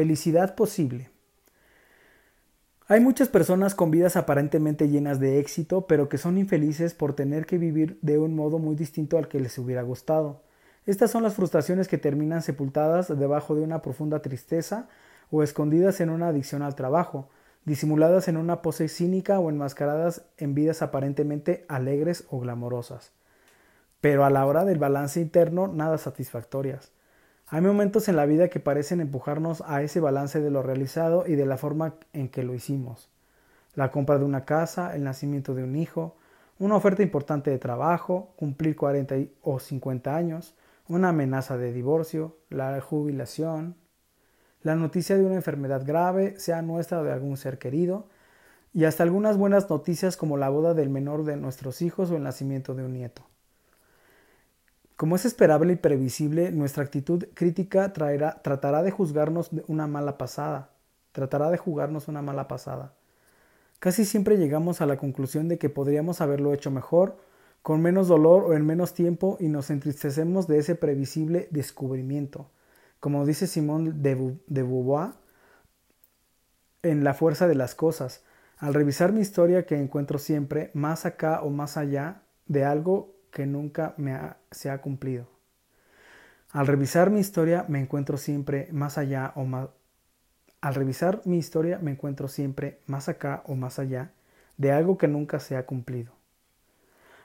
Felicidad 0.00 0.54
posible. 0.54 1.10
Hay 2.88 3.00
muchas 3.00 3.28
personas 3.28 3.74
con 3.74 3.90
vidas 3.90 4.16
aparentemente 4.16 4.88
llenas 4.88 5.20
de 5.20 5.38
éxito, 5.38 5.86
pero 5.86 6.08
que 6.08 6.16
son 6.16 6.38
infelices 6.38 6.94
por 6.94 7.12
tener 7.12 7.44
que 7.44 7.58
vivir 7.58 7.98
de 8.00 8.16
un 8.16 8.34
modo 8.34 8.58
muy 8.58 8.76
distinto 8.76 9.18
al 9.18 9.28
que 9.28 9.40
les 9.40 9.58
hubiera 9.58 9.82
gustado. 9.82 10.40
Estas 10.86 11.10
son 11.10 11.22
las 11.22 11.34
frustraciones 11.34 11.86
que 11.86 11.98
terminan 11.98 12.40
sepultadas 12.40 13.08
debajo 13.08 13.54
de 13.54 13.60
una 13.60 13.82
profunda 13.82 14.22
tristeza 14.22 14.88
o 15.30 15.42
escondidas 15.42 16.00
en 16.00 16.08
una 16.08 16.28
adicción 16.28 16.62
al 16.62 16.74
trabajo, 16.74 17.28
disimuladas 17.66 18.26
en 18.28 18.38
una 18.38 18.62
pose 18.62 18.88
cínica 18.88 19.38
o 19.38 19.50
enmascaradas 19.50 20.22
en 20.38 20.54
vidas 20.54 20.80
aparentemente 20.80 21.66
alegres 21.68 22.24
o 22.30 22.40
glamorosas. 22.40 23.12
Pero 24.00 24.24
a 24.24 24.30
la 24.30 24.46
hora 24.46 24.64
del 24.64 24.78
balance 24.78 25.20
interno, 25.20 25.68
nada 25.68 25.98
satisfactorias. 25.98 26.90
Hay 27.52 27.62
momentos 27.62 28.08
en 28.08 28.14
la 28.14 28.26
vida 28.26 28.46
que 28.46 28.60
parecen 28.60 29.00
empujarnos 29.00 29.60
a 29.66 29.82
ese 29.82 29.98
balance 29.98 30.40
de 30.40 30.52
lo 30.52 30.62
realizado 30.62 31.26
y 31.26 31.34
de 31.34 31.46
la 31.46 31.56
forma 31.56 31.96
en 32.12 32.28
que 32.28 32.44
lo 32.44 32.54
hicimos. 32.54 33.10
La 33.74 33.90
compra 33.90 34.18
de 34.18 34.24
una 34.24 34.44
casa, 34.44 34.94
el 34.94 35.02
nacimiento 35.02 35.52
de 35.56 35.64
un 35.64 35.74
hijo, 35.74 36.14
una 36.60 36.76
oferta 36.76 37.02
importante 37.02 37.50
de 37.50 37.58
trabajo, 37.58 38.34
cumplir 38.36 38.76
40 38.76 39.16
o 39.42 39.58
50 39.58 40.14
años, 40.14 40.54
una 40.86 41.08
amenaza 41.08 41.58
de 41.58 41.72
divorcio, 41.72 42.36
la 42.50 42.80
jubilación, 42.80 43.74
la 44.62 44.76
noticia 44.76 45.16
de 45.16 45.24
una 45.24 45.34
enfermedad 45.34 45.84
grave, 45.84 46.38
sea 46.38 46.62
nuestra 46.62 47.00
o 47.00 47.02
de 47.04 47.12
algún 47.12 47.36
ser 47.36 47.58
querido, 47.58 48.06
y 48.72 48.84
hasta 48.84 49.02
algunas 49.02 49.36
buenas 49.36 49.68
noticias 49.68 50.16
como 50.16 50.36
la 50.36 50.50
boda 50.50 50.72
del 50.72 50.88
menor 50.88 51.24
de 51.24 51.36
nuestros 51.36 51.82
hijos 51.82 52.12
o 52.12 52.16
el 52.16 52.22
nacimiento 52.22 52.76
de 52.76 52.84
un 52.84 52.92
nieto. 52.92 53.29
Como 55.00 55.16
es 55.16 55.24
esperable 55.24 55.72
y 55.72 55.76
previsible, 55.76 56.52
nuestra 56.52 56.84
actitud 56.84 57.24
crítica 57.32 57.94
tratará 57.94 58.82
de 58.82 58.90
juzgarnos 58.90 59.48
una 59.66 59.86
mala 59.86 60.18
pasada, 60.18 60.72
tratará 61.12 61.50
de 61.50 61.56
jugarnos 61.56 62.06
una 62.08 62.20
mala 62.20 62.48
pasada. 62.48 62.92
Casi 63.78 64.04
siempre 64.04 64.36
llegamos 64.36 64.82
a 64.82 64.86
la 64.86 64.98
conclusión 64.98 65.48
de 65.48 65.56
que 65.56 65.70
podríamos 65.70 66.20
haberlo 66.20 66.52
hecho 66.52 66.70
mejor, 66.70 67.16
con 67.62 67.80
menos 67.80 68.08
dolor 68.08 68.44
o 68.44 68.52
en 68.52 68.66
menos 68.66 68.92
tiempo 68.92 69.38
y 69.40 69.48
nos 69.48 69.70
entristecemos 69.70 70.46
de 70.46 70.58
ese 70.58 70.74
previsible 70.74 71.48
descubrimiento. 71.50 72.50
Como 73.00 73.24
dice 73.24 73.46
Simón 73.46 74.02
de, 74.02 74.36
de 74.48 74.62
Beauvoir 74.62 75.12
en 76.82 77.04
La 77.04 77.14
fuerza 77.14 77.48
de 77.48 77.54
las 77.54 77.74
cosas, 77.74 78.22
al 78.58 78.74
revisar 78.74 79.14
mi 79.14 79.22
historia 79.22 79.64
que 79.64 79.78
encuentro 79.78 80.18
siempre 80.18 80.70
más 80.74 81.06
acá 81.06 81.40
o 81.40 81.48
más 81.48 81.78
allá 81.78 82.20
de 82.48 82.66
algo 82.66 83.18
que 83.30 83.46
nunca 83.46 83.94
me 83.96 84.18
se 84.50 84.70
ha 84.70 84.80
cumplido. 84.80 85.28
Al 86.52 86.66
revisar 86.66 87.10
mi 87.10 87.20
historia 87.20 87.64
me 87.68 87.80
encuentro 87.80 88.16
siempre 88.16 88.68
más 88.72 88.98
allá 88.98 89.32
o 89.36 89.44
más 89.44 89.68
al 90.60 90.74
revisar 90.74 91.22
mi 91.24 91.38
historia 91.38 91.78
me 91.78 91.92
encuentro 91.92 92.28
siempre 92.28 92.80
más 92.86 93.08
acá 93.08 93.42
o 93.46 93.54
más 93.54 93.78
allá 93.78 94.12
de 94.58 94.72
algo 94.72 94.98
que 94.98 95.08
nunca 95.08 95.40
se 95.40 95.56
ha 95.56 95.64
cumplido. 95.64 96.12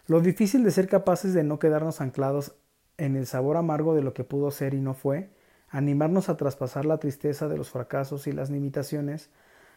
Lo 0.07 0.21
difícil 0.21 0.63
de 0.63 0.71
ser 0.71 0.87
capaces 0.87 1.33
de 1.33 1.43
no 1.43 1.59
quedarnos 1.59 1.99
anclados 1.99 2.55
en 2.97 3.17
el 3.17 3.25
sabor 3.25 3.57
amargo 3.57 3.93
de 3.93 4.03
lo 4.03 4.13
que 4.13 4.23
pudo 4.23 4.51
ser 4.51 4.73
y 4.73 4.79
no 4.79 4.93
fue, 4.93 5.31
animarnos 5.67 6.29
a 6.29 6.37
traspasar 6.37 6.85
la 6.85 6.99
tristeza 6.99 7.49
de 7.49 7.57
los 7.57 7.71
fracasos 7.71 8.27
y 8.27 8.31
las 8.31 8.49
limitaciones, 8.49 9.29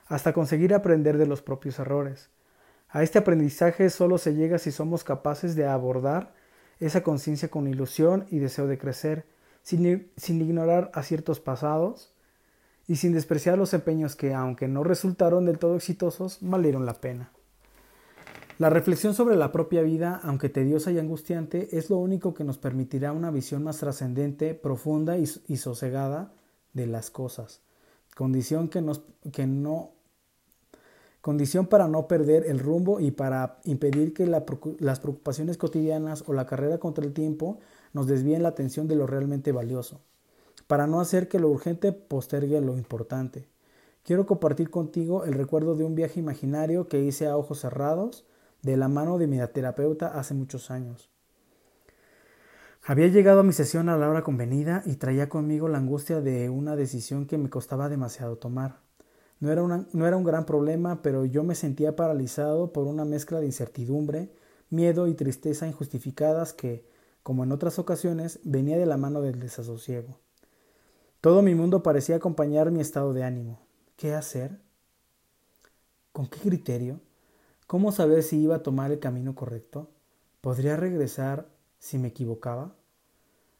hasta 0.06 0.32
conseguir 0.32 0.72
aprender 0.72 1.18
de 1.18 1.26
los 1.26 1.42
propios 1.42 1.80
errores, 1.80 2.30
a 2.90 3.02
este 3.02 3.18
aprendizaje 3.18 3.90
solo 3.90 4.18
se 4.18 4.34
llega 4.34 4.58
si 4.58 4.72
somos 4.72 5.04
capaces 5.04 5.54
de 5.54 5.66
abordar 5.66 6.34
esa 6.80 7.02
conciencia 7.02 7.48
con 7.48 7.66
ilusión 7.66 8.26
y 8.30 8.38
deseo 8.38 8.66
de 8.66 8.78
crecer, 8.78 9.26
sin, 9.62 10.10
sin, 10.16 10.40
ignorar 10.40 10.90
aciertos 10.94 11.40
pasados 11.40 12.12
y 12.86 12.96
sin 12.96 13.12
despreciar 13.12 13.58
los 13.58 13.74
empeños 13.74 14.16
que, 14.16 14.32
aunque 14.32 14.68
no 14.68 14.84
resultaron 14.84 15.44
del 15.44 15.58
todo 15.58 15.76
exitosos, 15.76 16.38
valieron 16.40 16.86
la 16.86 16.94
pena. 16.94 17.32
La 18.58 18.70
reflexión 18.70 19.14
sobre 19.14 19.36
la 19.36 19.52
propia 19.52 19.82
vida, 19.82 20.20
aunque 20.24 20.48
tediosa 20.48 20.90
y 20.90 20.98
angustiante, 20.98 21.76
es 21.76 21.90
lo 21.90 21.98
único 21.98 22.34
que 22.34 22.44
nos 22.44 22.58
permitirá 22.58 23.12
una 23.12 23.30
visión 23.30 23.62
más 23.62 23.78
trascendente, 23.78 24.54
profunda 24.54 25.18
y, 25.18 25.28
y, 25.46 25.58
sosegada 25.58 26.32
de 26.72 26.86
las 26.86 27.10
cosas, 27.10 27.60
condición 28.16 28.68
que, 28.68 28.80
nos, 28.80 29.02
que 29.32 29.46
no 29.46 29.92
condición 31.20 31.66
para 31.66 31.88
no 31.88 32.06
perder 32.06 32.44
el 32.46 32.58
rumbo 32.58 33.00
y 33.00 33.10
para 33.10 33.58
impedir 33.64 34.14
que 34.14 34.26
las 34.26 35.00
preocupaciones 35.00 35.58
cotidianas 35.58 36.24
o 36.26 36.32
la 36.32 36.46
carrera 36.46 36.78
contra 36.78 37.04
el 37.04 37.12
tiempo 37.12 37.58
nos 37.92 38.06
desvíen 38.06 38.42
la 38.42 38.50
atención 38.50 38.86
de 38.88 38.96
lo 38.96 39.06
realmente 39.06 39.52
valioso, 39.52 40.00
para 40.66 40.86
no 40.86 41.00
hacer 41.00 41.28
que 41.28 41.38
lo 41.38 41.48
urgente 41.48 41.92
postergue 41.92 42.60
lo 42.60 42.76
importante. 42.76 43.48
Quiero 44.04 44.26
compartir 44.26 44.70
contigo 44.70 45.24
el 45.24 45.34
recuerdo 45.34 45.74
de 45.74 45.84
un 45.84 45.94
viaje 45.94 46.20
imaginario 46.20 46.88
que 46.88 47.02
hice 47.02 47.26
a 47.26 47.36
ojos 47.36 47.60
cerrados 47.60 48.24
de 48.62 48.76
la 48.76 48.88
mano 48.88 49.18
de 49.18 49.26
mi 49.26 49.38
terapeuta 49.52 50.18
hace 50.18 50.34
muchos 50.34 50.70
años. 50.70 51.10
Había 52.84 53.08
llegado 53.08 53.40
a 53.40 53.42
mi 53.42 53.52
sesión 53.52 53.90
a 53.90 53.98
la 53.98 54.08
hora 54.08 54.22
convenida 54.22 54.82
y 54.86 54.96
traía 54.96 55.28
conmigo 55.28 55.68
la 55.68 55.76
angustia 55.76 56.22
de 56.22 56.48
una 56.48 56.74
decisión 56.74 57.26
que 57.26 57.36
me 57.36 57.50
costaba 57.50 57.90
demasiado 57.90 58.38
tomar. 58.38 58.87
No 59.40 59.52
era, 59.52 59.62
no 59.92 60.06
era 60.06 60.16
un 60.16 60.24
gran 60.24 60.44
problema, 60.46 61.02
pero 61.02 61.24
yo 61.24 61.44
me 61.44 61.54
sentía 61.54 61.94
paralizado 61.94 62.72
por 62.72 62.86
una 62.86 63.04
mezcla 63.04 63.40
de 63.40 63.46
incertidumbre, 63.46 64.32
miedo 64.70 65.06
y 65.06 65.14
tristeza 65.14 65.66
injustificadas 65.66 66.52
que, 66.52 66.88
como 67.22 67.44
en 67.44 67.52
otras 67.52 67.78
ocasiones, 67.78 68.40
venía 68.42 68.78
de 68.78 68.86
la 68.86 68.96
mano 68.96 69.20
del 69.20 69.38
desasosiego. 69.38 70.18
Todo 71.20 71.42
mi 71.42 71.54
mundo 71.54 71.82
parecía 71.82 72.16
acompañar 72.16 72.70
mi 72.70 72.80
estado 72.80 73.12
de 73.12 73.24
ánimo. 73.24 73.60
¿Qué 73.96 74.14
hacer? 74.14 74.60
¿Con 76.12 76.26
qué 76.26 76.40
criterio? 76.40 77.00
¿Cómo 77.66 77.92
saber 77.92 78.22
si 78.22 78.40
iba 78.40 78.56
a 78.56 78.62
tomar 78.62 78.90
el 78.92 78.98
camino 78.98 79.34
correcto? 79.34 79.90
¿Podría 80.40 80.76
regresar 80.76 81.48
si 81.78 81.98
me 81.98 82.08
equivocaba? 82.08 82.74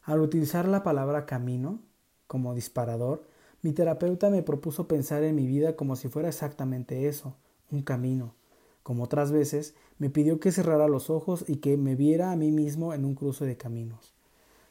Al 0.03 0.21
utilizar 0.21 0.67
la 0.67 0.83
palabra 0.83 1.27
camino 1.27 1.83
como 2.27 2.55
disparador, 2.55 3.28
mi 3.63 3.73
terapeuta 3.73 4.31
me 4.31 4.43
propuso 4.43 4.87
pensar 4.87 5.25
en 5.25 5.35
mi 5.35 5.47
vida 5.47 5.77
como 5.77 5.97
si 5.97 6.09
fuera 6.09 6.29
exactamente 6.29 7.09
eso, 7.09 7.35
un 7.71 7.83
camino. 7.83 8.35
Como 8.83 9.05
otras 9.05 9.33
veces, 9.33 9.75
me 9.99 10.11
pidió 10.11 10.41
que 10.41 10.53
cerrara 10.53 10.89
los 10.89 11.11
ojos 11.11 11.45
y 11.47 11.57
que 11.57 11.77
me 11.77 11.95
viera 11.95 12.31
a 12.31 12.37
mí 12.37 12.51
mismo 12.51 12.95
en 12.95 13.05
un 13.05 13.15
cruce 13.15 13.45
de 13.45 13.57
caminos, 13.57 14.15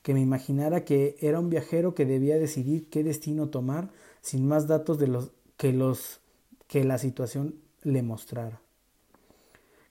que 0.02 0.14
me 0.14 0.22
imaginara 0.22 0.86
que 0.86 1.18
era 1.20 1.40
un 1.40 1.50
viajero 1.50 1.94
que 1.94 2.06
debía 2.06 2.40
decidir 2.40 2.90
qué 2.90 3.04
destino 3.04 3.50
tomar 3.50 3.92
sin 4.22 4.48
más 4.48 4.68
datos 4.68 4.98
de 4.98 5.08
los 5.08 5.32
que 5.58 5.74
los 5.74 6.22
que 6.68 6.84
la 6.84 6.98
situación 6.98 7.56
le 7.84 8.04
mostrara. 8.04 8.62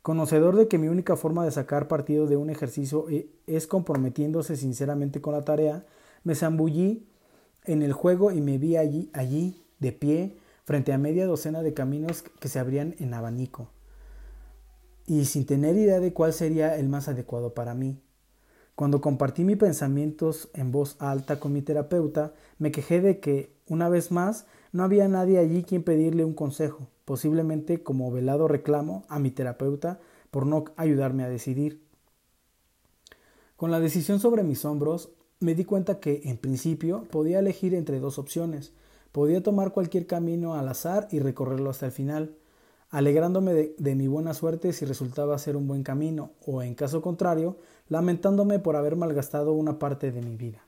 Conocedor 0.03 0.57
de 0.57 0.69
que 0.69 0.79
mi 0.79 0.89
única 0.89 1.17
forma 1.17 1.45
de 1.45 1.51
sacar 1.51 1.89
partido 1.89 2.27
de 2.27 2.37
un 2.37 2.49
ejercicio 2.49 3.09
e, 3.11 3.29
es 3.47 3.67
comprometiéndose 3.67 4.57
sinceramente 4.57 5.21
con 5.21 5.35
la 5.35 5.45
tarea, 5.45 5.85
me 6.23 6.35
zambullí 6.35 7.07
en 7.67 7.83
el 7.83 7.93
juego 7.93 8.33
y 8.33 8.41
me 8.41 8.59
vi 8.59 8.77
allí, 8.77 9.11
allí, 9.13 9.63
de 9.79 9.93
pie, 9.93 10.37
frente 10.65 10.93
a 10.93 10.99
media 10.99 11.27
docena 11.27 11.63
de 11.63 11.75
caminos 11.75 12.25
que 12.41 12.49
se 12.49 12.59
abrían 12.59 12.95
en 12.99 13.15
abanico, 13.15 13.69
y 15.07 15.25
sin 15.27 15.47
tener 15.47 15.77
idea 15.77 16.01
de 16.01 16.13
cuál 16.13 16.33
sería 16.33 16.77
el 16.77 16.89
más 16.89 17.09
adecuado 17.09 17.55
para 17.55 17.75
mí. 17.75 18.01
Cuando 18.75 19.01
compartí 19.01 19.45
mis 19.45 19.57
pensamientos 19.57 20.51
en 20.53 20.73
voz 20.73 20.97
alta 20.99 21.41
con 21.41 21.53
mi 21.53 21.63
terapeuta, 21.63 22.35
me 22.59 22.73
quejé 22.73 23.01
de 23.01 23.21
que, 23.21 23.57
una 23.69 23.89
vez 23.89 24.11
más, 24.11 24.47
no 24.73 24.83
había 24.83 25.09
nadie 25.09 25.39
allí 25.39 25.63
quien 25.63 25.83
pedirle 25.83 26.25
un 26.25 26.35
consejo, 26.35 26.89
posiblemente 27.05 27.83
como 27.83 28.11
velado 28.11 28.49
reclamo 28.49 29.05
a 29.09 29.19
mi 29.19 29.31
terapeuta 29.31 30.01
por 30.31 30.45
no 30.45 30.65
ayudarme 30.77 31.25
a 31.25 31.29
decidir. 31.29 31.87
Con 33.57 33.71
la 33.71 33.81
decisión 33.81 34.21
sobre 34.21 34.43
mis 34.43 34.67
hombros, 34.67 35.11
me 35.41 35.55
di 35.55 35.65
cuenta 35.65 36.01
que, 36.01 36.23
en 36.25 36.39
principio, 36.39 37.05
podía 37.11 37.39
elegir 37.39 37.75
entre 37.75 38.01
dos 38.01 38.19
opciones. 38.19 38.73
Podía 39.13 39.43
tomar 39.43 39.73
cualquier 39.73 40.07
camino 40.07 40.55
al 40.55 40.69
azar 40.69 41.09
y 41.11 41.19
recorrerlo 41.21 41.71
hasta 41.71 41.87
el 41.87 41.93
final, 41.93 42.35
alegrándome 42.91 43.53
de, 43.77 43.95
mi 43.95 44.07
buena 44.07 44.35
suerte 44.35 44.73
si 44.73 44.85
resultaba 44.85 45.39
ser 45.39 45.57
un 45.57 45.67
buen 45.67 45.83
camino, 45.83 46.33
o 46.47 46.63
en 46.63 46.75
caso 46.75 47.03
contrario, 47.03 47.59
lamentándome 47.89 48.59
por 48.59 48.77
haber 48.77 48.97
malgastado 48.97 49.53
una 49.53 49.79
parte 49.79 50.13
de 50.13 50.23
mi 50.23 50.37
vida. 50.37 50.67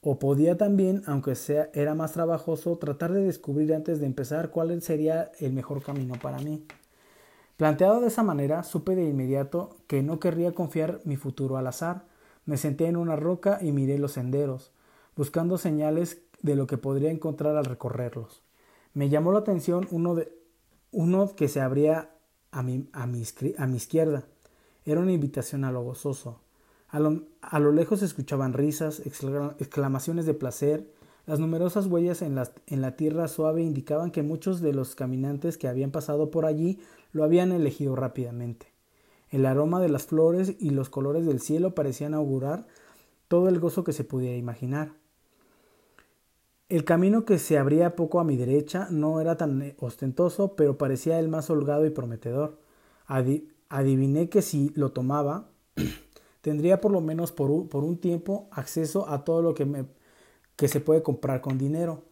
O 0.00 0.18
podía 0.18 0.56
también, 0.56 1.02
aunque 1.06 1.34
sea 1.34 1.70
era 1.74 1.94
más 1.94 2.12
trabajoso, 2.12 2.76
tratar 2.78 3.12
de 3.12 3.22
descubrir 3.22 3.74
antes 3.74 4.00
de 4.00 4.06
empezar 4.06 4.50
cuál 4.50 4.80
sería 4.82 5.32
el 5.40 5.52
mejor 5.52 5.82
camino 5.82 6.14
para 6.20 6.38
mí. 6.38 6.64
Planteado 7.56 8.00
de 8.00 8.06
esa 8.06 8.22
manera, 8.22 8.62
supe 8.62 8.94
de 8.94 9.08
inmediato 9.08 9.76
que 9.88 10.02
no 10.02 10.20
querría 10.20 10.52
confiar 10.54 11.00
mi 11.04 11.16
futuro 11.16 11.56
al 11.56 11.66
azar, 11.66 12.04
me 12.48 12.56
senté 12.56 12.86
en 12.86 12.96
una 12.96 13.14
roca 13.14 13.58
y 13.60 13.72
miré 13.72 13.98
los 13.98 14.12
senderos, 14.12 14.72
buscando 15.14 15.58
señales 15.58 16.22
de 16.40 16.56
lo 16.56 16.66
que 16.66 16.78
podría 16.78 17.10
encontrar 17.10 17.56
al 17.56 17.66
recorrerlos. 17.66 18.42
Me 18.94 19.10
llamó 19.10 19.32
la 19.32 19.40
atención 19.40 19.86
uno, 19.90 20.14
de, 20.14 20.32
uno 20.90 21.36
que 21.36 21.48
se 21.48 21.60
abría 21.60 22.08
a 22.50 22.62
mi, 22.62 22.88
a, 22.94 23.06
mi, 23.06 23.22
a 23.58 23.66
mi 23.66 23.76
izquierda. 23.76 24.24
Era 24.86 25.00
una 25.00 25.12
invitación 25.12 25.62
a 25.64 25.72
lo 25.72 25.82
gozoso. 25.82 26.40
A 26.88 27.00
lo, 27.00 27.26
a 27.42 27.58
lo 27.58 27.70
lejos 27.70 27.98
se 27.98 28.06
escuchaban 28.06 28.54
risas, 28.54 29.02
exclamaciones 29.04 30.24
de 30.24 30.32
placer, 30.32 30.90
Las 31.26 31.40
numerosas 31.40 31.84
huellas 31.84 32.22
en 32.22 32.34
la, 32.34 32.50
en 32.66 32.80
la 32.80 32.96
tierra 32.96 33.28
suave 33.28 33.62
indicaban 33.62 34.10
que 34.10 34.22
muchos 34.22 34.62
de 34.62 34.72
los 34.72 34.94
caminantes 34.94 35.58
que 35.58 35.68
habían 35.68 35.90
pasado 35.90 36.30
por 36.30 36.46
allí 36.46 36.80
lo 37.12 37.24
habían 37.24 37.52
elegido 37.52 37.94
rápidamente. 37.94 38.77
El 39.30 39.46
aroma 39.46 39.80
de 39.80 39.88
las 39.88 40.06
flores 40.06 40.54
y 40.58 40.70
los 40.70 40.88
colores 40.88 41.26
del 41.26 41.40
cielo 41.40 41.74
parecían 41.74 42.14
augurar 42.14 42.66
todo 43.28 43.48
el 43.48 43.60
gozo 43.60 43.84
que 43.84 43.92
se 43.92 44.04
pudiera 44.04 44.36
imaginar. 44.36 44.92
El 46.68 46.84
camino 46.84 47.24
que 47.24 47.38
se 47.38 47.56
abría 47.56 47.96
poco 47.96 48.20
a 48.20 48.24
mi 48.24 48.36
derecha 48.36 48.88
no 48.90 49.20
era 49.20 49.36
tan 49.36 49.74
ostentoso, 49.78 50.54
pero 50.54 50.76
parecía 50.76 51.18
el 51.18 51.28
más 51.28 51.48
holgado 51.48 51.86
y 51.86 51.90
prometedor. 51.90 52.58
adiviné 53.68 54.28
que 54.28 54.42
si 54.42 54.70
lo 54.74 54.92
tomaba, 54.92 55.48
tendría 56.42 56.80
por 56.80 56.92
lo 56.92 57.00
menos 57.00 57.32
por 57.32 57.50
un, 57.50 57.98
tiempo 57.98 58.48
acceso 58.50 59.08
a 59.08 59.24
todo 59.24 59.42
lo 59.42 59.54
que 59.54 60.68
se 60.68 60.80
puede 60.80 61.02
comprar 61.02 61.40
con 61.40 61.56
dinero. 61.56 62.04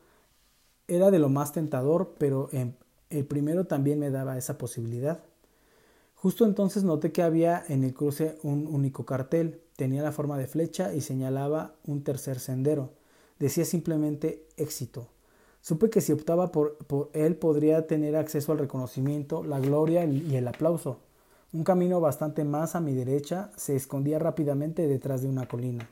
Era 0.89 1.11
de 1.11 1.19
lo 1.19 1.29
más 1.29 1.53
tentador, 1.53 2.15
pero 2.19 2.49
el 3.11 3.27
primero 3.27 3.67
también 3.67 3.99
me 3.99 4.11
daba 4.11 4.39
esa 4.39 4.57
posibilidad. 4.57 5.23
Justo 6.17 6.47
entonces 6.47 6.83
noté 6.83 7.13
que 7.13 7.23
había 7.23 7.63
en 7.69 7.85
el 7.85 7.95
cruce 7.95 8.39
un 8.43 8.67
único 8.67 9.05
cartel. 9.05 9.61
Tenía 9.77 10.03
la 10.03 10.13
forma 10.13 10.39
de 10.39 10.47
flecha 10.47 10.95
y 10.95 11.03
señalaba 11.03 11.75
un 11.87 12.03
tercer 12.03 12.41
sendero. 12.41 12.91
Decía 13.39 13.67
simplemente 13.67 14.47
éxito. 14.57 15.09
Supe 15.61 15.91
que 15.91 16.01
si 16.01 16.13
optaba 16.13 16.53
por, 16.53 16.79
él 17.13 17.37
podría 17.37 17.87
tener 17.87 18.17
acceso 18.17 18.53
al 18.53 18.59
reconocimiento, 18.59 19.45
la 19.45 19.61
gloria 19.61 20.05
y 20.05 20.35
el 20.37 20.49
aplauso. 20.49 21.01
Un 21.53 21.65
camino 21.65 22.01
bastante 22.01 22.45
más 22.45 22.75
a 22.75 22.81
mi 22.81 22.95
derecha 22.95 23.51
se 23.57 23.77
escondía 23.77 24.19
rápidamente 24.19 24.87
detrás 24.89 25.23
de 25.23 25.29
una 25.29 25.47
colina. 25.47 25.91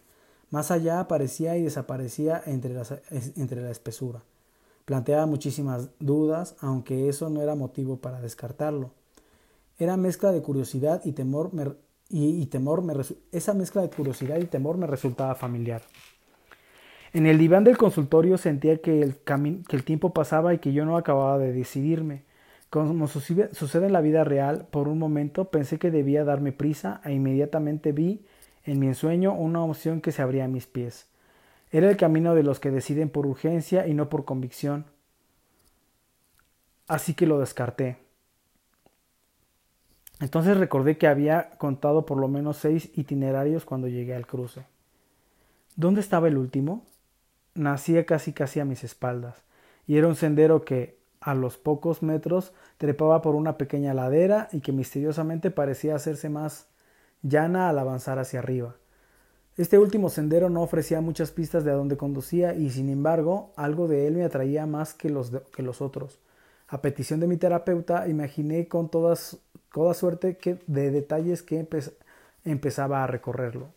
Más 0.51 0.71
allá 0.71 1.01
aparecía 1.01 1.57
y 1.57 1.63
desaparecía 1.63 2.43
entre, 2.47 2.81
entre 3.37 3.61
la 3.61 3.71
espesura. 3.71 4.23
Planteaba 4.85 5.27
muchísimas 5.27 5.91
dudas, 5.99 6.57
aunque 6.61 7.09
eso 7.09 7.29
no 7.29 7.43
era 7.43 7.55
motivo 7.55 7.97
para 7.97 8.21
descartarlo. 8.21 8.93
Era 9.79 9.97
mezcla 9.97 10.33
de 10.33 10.43
curiosidad 10.43 11.03
y 11.05 11.13
temor, 11.13 11.51
y, 12.09 12.47
temor 12.47 12.83
me, 12.83 12.95
esa 13.33 13.55
mezcla 13.55 13.83
de 13.83 13.91
curiosidad 13.91 14.39
y 14.39 14.47
temor 14.47 14.77
me 14.77 14.87
resultaba 14.87 15.35
familiar. 15.35 15.83
En 17.13 17.27
el 17.27 17.39
diván 17.39 17.65
del 17.65 17.77
consultorio 17.77 18.39
sentía 18.39 18.79
que 18.79 19.03
el, 19.03 19.17
que 19.17 19.77
el 19.77 19.85
tiempo 19.85 20.13
pasaba 20.13 20.53
y 20.55 20.59
que 20.59 20.73
yo 20.73 20.85
no 20.85 20.97
acababa 20.97 21.39
de 21.39 21.53
decidirme. 21.53 22.25
Como 22.71 23.07
sucede 23.07 23.87
en 23.87 23.93
la 23.93 24.01
vida 24.01 24.25
real, 24.25 24.67
por 24.71 24.89
un 24.89 24.99
momento 24.99 25.45
pensé 25.45 25.79
que 25.79 25.93
debía 25.93 26.25
darme 26.25 26.51
prisa 26.51 27.01
e 27.05 27.13
inmediatamente 27.13 27.93
vi 27.93 28.27
en 28.65 28.81
mi 28.81 28.89
ensueño 28.89 29.33
una 29.33 29.63
opción 29.63 30.01
que 30.01 30.11
se 30.11 30.23
abría 30.23 30.47
a 30.47 30.49
mis 30.49 30.67
pies. 30.67 31.07
Era 31.71 31.89
el 31.89 31.97
camino 31.97 32.35
de 32.35 32.43
los 32.43 32.61
que 32.61 32.71
deciden 32.71 33.11
por 33.11 33.27
urgencia 33.27 33.87
y 33.87 33.95
no 33.95 34.09
por 34.09 34.25
convicción. 34.25 34.87
Así 36.89 37.15
que 37.15 37.27
lo 37.27 37.39
descarté. 37.39 38.04
Entonces 40.21 40.57
recordé 40.57 40.97
que 40.97 41.07
había 41.07 41.51
contado 41.59 42.07
por 42.07 42.19
lo 42.19 42.29
menos 42.29 42.59
seis 42.59 42.91
itinerarios 42.95 43.65
cuando 43.65 43.89
llegué 43.89 44.15
al 44.15 44.27
cruce. 44.27 44.67
¿Dónde 45.77 46.01
estaba 46.01 46.29
el 46.29 46.39
último? 46.39 46.87
Nacía 47.55 48.07
casi 48.07 48.33
casi 48.33 48.61
a 48.61 48.65
mis 48.65 48.85
espaldas, 48.85 49.43
y 49.87 49.97
era 49.97 50.09
un 50.09 50.17
sendero 50.17 50.65
que, 50.65 50.99
a 51.21 51.35
los 51.35 51.57
pocos 51.57 52.03
metros, 52.03 52.53
trepaba 52.79 53.23
por 53.23 53.35
una 53.35 53.57
pequeña 53.57 53.95
ladera 53.95 54.49
y 54.53 54.61
que 54.61 54.73
misteriosamente 54.73 55.51
parecía 55.51 55.95
hacerse 55.95 56.29
más 56.29 56.69
llana 57.23 57.69
al 57.69 57.79
avanzar 57.79 58.19
hacia 58.19 58.41
arriba. 58.41 58.77
Este 59.57 59.79
último 59.79 60.11
sendero 60.11 60.51
no 60.51 60.63
ofrecía 60.63 61.01
muchas 61.01 61.31
pistas 61.31 61.65
de 61.65 61.71
a 61.71 61.75
dónde 61.75 61.97
conducía 61.97 62.55
y 62.55 62.71
sin 62.71 62.89
embargo 62.89 63.53
algo 63.57 63.87
de 63.87 64.07
él 64.09 64.15
me 64.15 64.25
atraía 64.25 64.67
más 64.67 64.95
que 64.95 65.11
los, 65.11 65.31
que 65.55 65.63
los 65.63 65.81
otros. 65.81 66.19
A 66.69 66.81
petición 66.81 67.21
de 67.21 67.27
mi 67.27 67.37
terapeuta 67.37 68.09
imaginé 68.09 68.69
con 68.69 68.89
toda 68.89 69.15
suerte 69.95 70.39
de 70.67 70.91
detalles 70.91 71.43
que 71.43 71.67
empezaba 72.45 73.05
a 73.05 73.07
recorrerlo. 73.07 73.69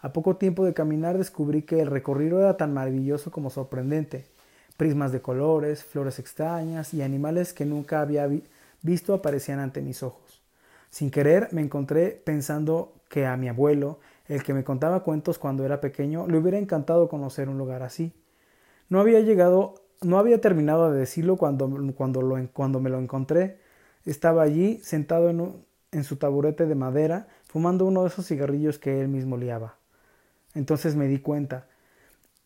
A 0.00 0.12
poco 0.12 0.36
tiempo 0.36 0.64
de 0.64 0.74
caminar 0.74 1.18
descubrí 1.18 1.62
que 1.62 1.80
el 1.80 1.86
recorrido 1.88 2.40
era 2.40 2.56
tan 2.56 2.74
maravilloso 2.74 3.30
como 3.30 3.50
sorprendente. 3.50 4.26
Prismas 4.76 5.12
de 5.12 5.20
colores, 5.20 5.84
flores 5.84 6.18
extrañas 6.18 6.92
y 6.94 7.02
animales 7.02 7.52
que 7.52 7.66
nunca 7.66 8.00
había 8.00 8.28
visto 8.82 9.14
aparecían 9.14 9.60
ante 9.60 9.80
mis 9.80 10.02
ojos. 10.02 10.42
Sin 10.90 11.10
querer 11.10 11.48
me 11.52 11.60
encontré 11.60 12.10
pensando 12.24 12.94
que 13.08 13.26
a 13.26 13.36
mi 13.36 13.48
abuelo, 13.48 14.00
el 14.26 14.42
que 14.42 14.54
me 14.54 14.64
contaba 14.64 15.02
cuentos 15.02 15.38
cuando 15.38 15.64
era 15.64 15.80
pequeño, 15.80 16.26
le 16.26 16.38
hubiera 16.38 16.58
encantado 16.58 17.08
conocer 17.08 17.48
un 17.48 17.58
lugar 17.58 17.82
así. 17.82 18.12
No 18.88 19.00
había 19.00 19.20
llegado, 19.20 19.74
no 20.02 20.18
había 20.18 20.40
terminado 20.40 20.90
de 20.90 20.98
decirlo 20.98 21.36
cuando, 21.36 21.70
cuando, 21.94 22.22
lo, 22.22 22.48
cuando 22.52 22.80
me 22.80 22.90
lo 22.90 22.98
encontré, 22.98 23.58
estaba 24.04 24.42
allí, 24.42 24.78
sentado 24.82 25.30
en, 25.30 26.04
su 26.04 26.16
taburete 26.16 26.66
de 26.66 26.74
madera, 26.74 27.28
fumando 27.46 27.86
uno 27.86 28.02
de 28.02 28.08
esos 28.08 28.26
cigarrillos 28.26 28.78
que 28.78 29.00
él 29.00 29.08
mismo 29.08 29.36
liaba. 29.36 29.76
Entonces 30.54 30.96
me 30.96 31.06
di 31.06 31.18
cuenta. 31.18 31.66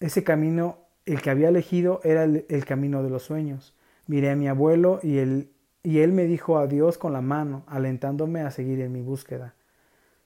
Ese 0.01 0.25
camino, 0.25 0.79
el 1.07 1.23
que 1.23 1.31
había 1.31 1.49
elegido, 1.49 2.01
era 2.05 2.25
el, 2.25 2.65
camino 2.67 3.03
de 3.03 3.11
los 3.11 3.23
sueños. 3.23 3.75
Miré 4.07 4.31
a 4.31 4.37
mi 4.37 4.49
abuelo 4.49 5.01
y 5.03 5.19
él, 5.19 5.51
y 5.83 6.01
él 6.01 6.13
me 6.13 6.25
dijo 6.25 6.59
adiós 6.59 6.99
con 6.99 7.13
la 7.13 7.21
mano, 7.21 7.65
alentándome 7.67 8.43
a 8.43 8.51
seguir 8.51 8.81
en 8.81 8.93
mi 8.93 9.01
búsqueda. 9.01 9.55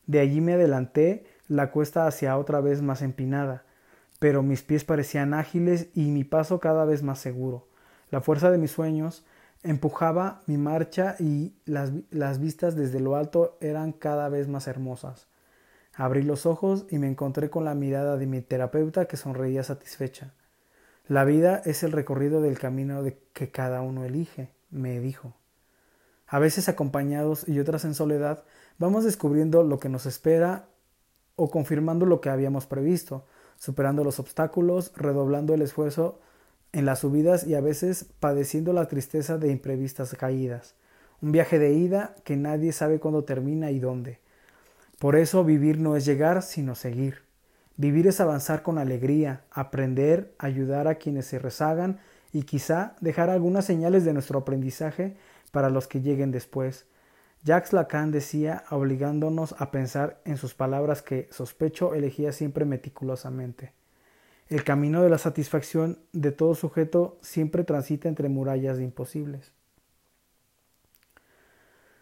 De 0.06 0.18
allí 0.18 0.40
me 0.40 0.54
adelanté, 0.54 1.24
la 1.46 1.70
cuesta 1.70 2.06
hacia 2.06 2.36
otra 2.36 2.60
vez 2.60 2.82
más 2.82 3.02
empinada, 3.02 3.64
pero 4.20 4.44
mis 4.44 4.62
pies 4.62 4.84
parecían 4.84 5.34
ágiles 5.34 5.88
y 5.94 6.12
mi 6.12 6.22
paso 6.22 6.60
cada 6.60 6.84
vez 6.84 7.02
más 7.02 7.18
seguro. 7.18 7.66
La 8.12 8.20
fuerza 8.20 8.52
de 8.52 8.58
mis 8.58 8.70
sueños 8.70 9.24
Empujaba 9.62 10.40
mi 10.46 10.56
marcha 10.56 11.16
y 11.18 11.54
las, 11.66 11.92
las, 12.10 12.40
vistas 12.40 12.76
desde 12.76 12.98
lo 12.98 13.16
alto 13.16 13.58
eran 13.60 13.92
cada 13.92 14.30
vez 14.30 14.48
más 14.48 14.66
hermosas. 14.66 15.28
Abrí 15.94 16.22
los 16.22 16.46
ojos 16.46 16.86
y 16.88 16.98
me 16.98 17.08
encontré 17.08 17.50
con 17.50 17.66
la 17.66 17.74
mirada 17.74 18.16
de 18.16 18.26
mi 18.26 18.40
terapeuta 18.40 19.04
que 19.04 19.18
sonreía 19.18 19.62
satisfecha. 19.62 20.32
La 21.08 21.24
vida 21.24 21.60
es 21.66 21.82
el 21.82 21.92
recorrido 21.92 22.40
del 22.40 22.58
camino 22.58 23.02
que 23.34 23.50
cada 23.50 23.82
uno 23.82 24.04
elige, 24.04 24.48
me 24.70 24.98
dijo. 24.98 25.34
A 26.26 26.38
veces 26.38 26.70
acompañados 26.70 27.46
y 27.46 27.60
otras 27.60 27.84
en 27.84 27.94
soledad, 27.94 28.44
vamos 28.78 29.04
descubriendo 29.04 29.62
lo 29.62 29.78
que 29.78 29.90
nos 29.90 30.06
espera 30.06 30.68
o 31.36 31.50
confirmando 31.50 32.06
lo 32.06 32.22
que 32.22 32.30
habíamos 32.30 32.66
previsto, 32.66 33.26
superando 33.60 34.04
los 34.04 34.18
obstáculos, 34.18 34.90
redoblando 34.96 35.52
el 35.52 35.60
esfuerzo 35.60 36.18
en 36.72 36.86
las 36.86 37.00
subidas 37.00 37.46
y 37.46 37.54
a 37.54 37.60
veces 37.60 38.06
padeciendo 38.18 38.72
la 38.72 38.88
tristeza 38.88 39.36
de 39.36 39.52
imprevistas 39.52 40.14
caídas. 40.14 40.74
Un 41.20 41.30
viaje 41.30 41.58
de 41.58 41.74
ida 41.74 42.16
que 42.24 42.36
nadie 42.36 42.72
sabe 42.72 43.00
cuándo 43.00 43.24
termina 43.24 43.70
y 43.70 43.78
dónde. 43.78 44.18
Por 44.98 45.14
eso 45.14 45.44
vivir 45.44 45.78
no 45.78 45.94
es 45.94 46.06
llegar, 46.06 46.42
sino 46.42 46.74
seguir. 46.74 47.18
Vivir 47.76 48.06
es 48.06 48.20
avanzar 48.22 48.62
con 48.62 48.78
alegría, 48.78 49.42
aprender, 49.50 50.32
ayudar 50.38 50.88
a 50.88 50.94
quienes 50.94 51.26
se 51.26 51.38
rezagan 51.38 51.98
y 52.32 52.44
quizá 52.44 52.96
dejar 53.02 53.28
algunas 53.28 53.66
señales 53.66 54.06
de 54.06 54.14
nuestro 54.14 54.38
aprendizaje 54.38 55.18
para 55.50 55.68
los 55.68 55.86
que 55.86 56.00
lleguen 56.00 56.30
después. 56.30 56.86
Jacques 57.42 57.72
Lacan 57.72 58.10
decía, 58.10 58.64
obligándonos 58.70 59.54
a 59.58 59.70
pensar 59.70 60.20
en 60.26 60.36
sus 60.36 60.52
palabras 60.52 61.00
que 61.00 61.26
sospecho 61.30 61.94
elegía 61.94 62.32
siempre 62.32 62.66
meticulosamente. 62.66 63.72
El 64.50 64.62
camino 64.62 65.02
de 65.02 65.08
la 65.08 65.16
satisfacción 65.16 66.00
de 66.12 66.32
todo 66.32 66.54
sujeto 66.54 67.16
siempre 67.22 67.64
transita 67.64 68.08
entre 68.08 68.28
murallas 68.28 68.76
de 68.76 68.84
imposibles. 68.84 69.52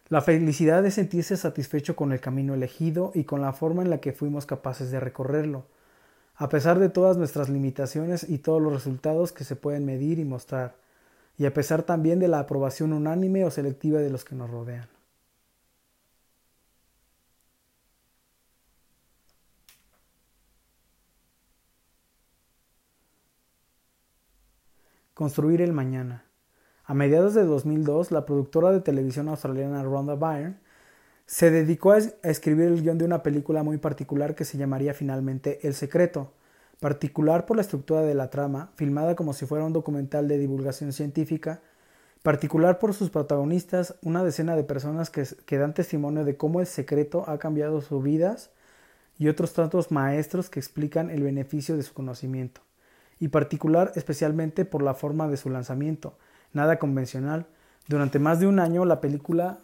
La 0.09 0.21
felicidad 0.21 0.85
es 0.85 0.95
sentirse 0.95 1.37
satisfecho 1.37 1.95
con 1.95 2.11
el 2.11 2.19
camino 2.19 2.53
elegido 2.53 3.11
y 3.13 3.23
con 3.23 3.39
la 3.41 3.53
forma 3.53 3.81
en 3.81 3.91
la 3.91 3.99
que 3.99 4.11
fuimos 4.11 4.45
capaces 4.45 4.91
de 4.91 4.99
recorrerlo, 4.99 5.67
a 6.35 6.49
pesar 6.49 6.79
de 6.79 6.89
todas 6.89 7.15
nuestras 7.15 7.47
limitaciones 7.47 8.27
y 8.27 8.39
todos 8.39 8.61
los 8.61 8.73
resultados 8.73 9.31
que 9.31 9.45
se 9.45 9.55
pueden 9.55 9.85
medir 9.85 10.19
y 10.19 10.25
mostrar, 10.25 10.75
y 11.37 11.45
a 11.45 11.53
pesar 11.53 11.83
también 11.83 12.19
de 12.19 12.27
la 12.27 12.39
aprobación 12.39 12.91
unánime 12.91 13.45
o 13.45 13.51
selectiva 13.51 13.99
de 13.99 14.09
los 14.09 14.25
que 14.25 14.35
nos 14.35 14.49
rodean. 14.49 14.98
Construir 25.19 25.61
el 25.61 25.73
mañana. 25.73 26.23
A 26.85 26.93
mediados 26.93 27.33
de 27.33 27.43
2002, 27.43 28.09
la 28.11 28.25
productora 28.25 28.71
de 28.71 28.79
televisión 28.79 29.27
australiana 29.27 29.83
Rhonda 29.83 30.15
Byrne 30.15 30.55
se 31.25 31.51
dedicó 31.51 31.91
a 31.91 31.97
escribir 31.97 32.67
el 32.67 32.81
guion 32.81 32.97
de 32.97 33.03
una 33.03 33.21
película 33.21 33.61
muy 33.61 33.79
particular 33.79 34.33
que 34.33 34.45
se 34.45 34.57
llamaría 34.57 34.93
finalmente 34.93 35.67
El 35.67 35.73
Secreto, 35.73 36.31
particular 36.79 37.45
por 37.45 37.57
la 37.57 37.63
estructura 37.63 38.01
de 38.01 38.15
la 38.15 38.29
trama, 38.29 38.71
filmada 38.75 39.17
como 39.17 39.33
si 39.33 39.45
fuera 39.45 39.65
un 39.65 39.73
documental 39.73 40.29
de 40.29 40.37
divulgación 40.37 40.93
científica, 40.93 41.59
particular 42.23 42.79
por 42.79 42.93
sus 42.93 43.09
protagonistas, 43.09 43.95
una 44.01 44.23
decena 44.23 44.55
de 44.55 44.63
personas 44.63 45.09
que, 45.09 45.27
que 45.45 45.57
dan 45.57 45.73
testimonio 45.73 46.23
de 46.23 46.37
cómo 46.37 46.61
el 46.61 46.65
secreto 46.65 47.25
ha 47.27 47.39
cambiado 47.39 47.81
sus 47.81 48.01
vidas 48.01 48.51
y 49.17 49.27
otros 49.27 49.51
tantos 49.51 49.91
maestros 49.91 50.49
que 50.49 50.61
explican 50.61 51.09
el 51.09 51.23
beneficio 51.23 51.75
de 51.75 51.83
su 51.83 51.93
conocimiento 51.93 52.61
y 53.19 53.27
particular 53.29 53.91
especialmente 53.95 54.65
por 54.65 54.81
la 54.81 54.93
forma 54.93 55.27
de 55.27 55.37
su 55.37 55.49
lanzamiento, 55.49 56.17
nada 56.53 56.79
convencional. 56.79 57.47
Durante 57.87 58.19
más 58.19 58.39
de 58.39 58.47
un 58.47 58.59
año 58.59 58.85
la 58.85 59.01
película 59.01 59.59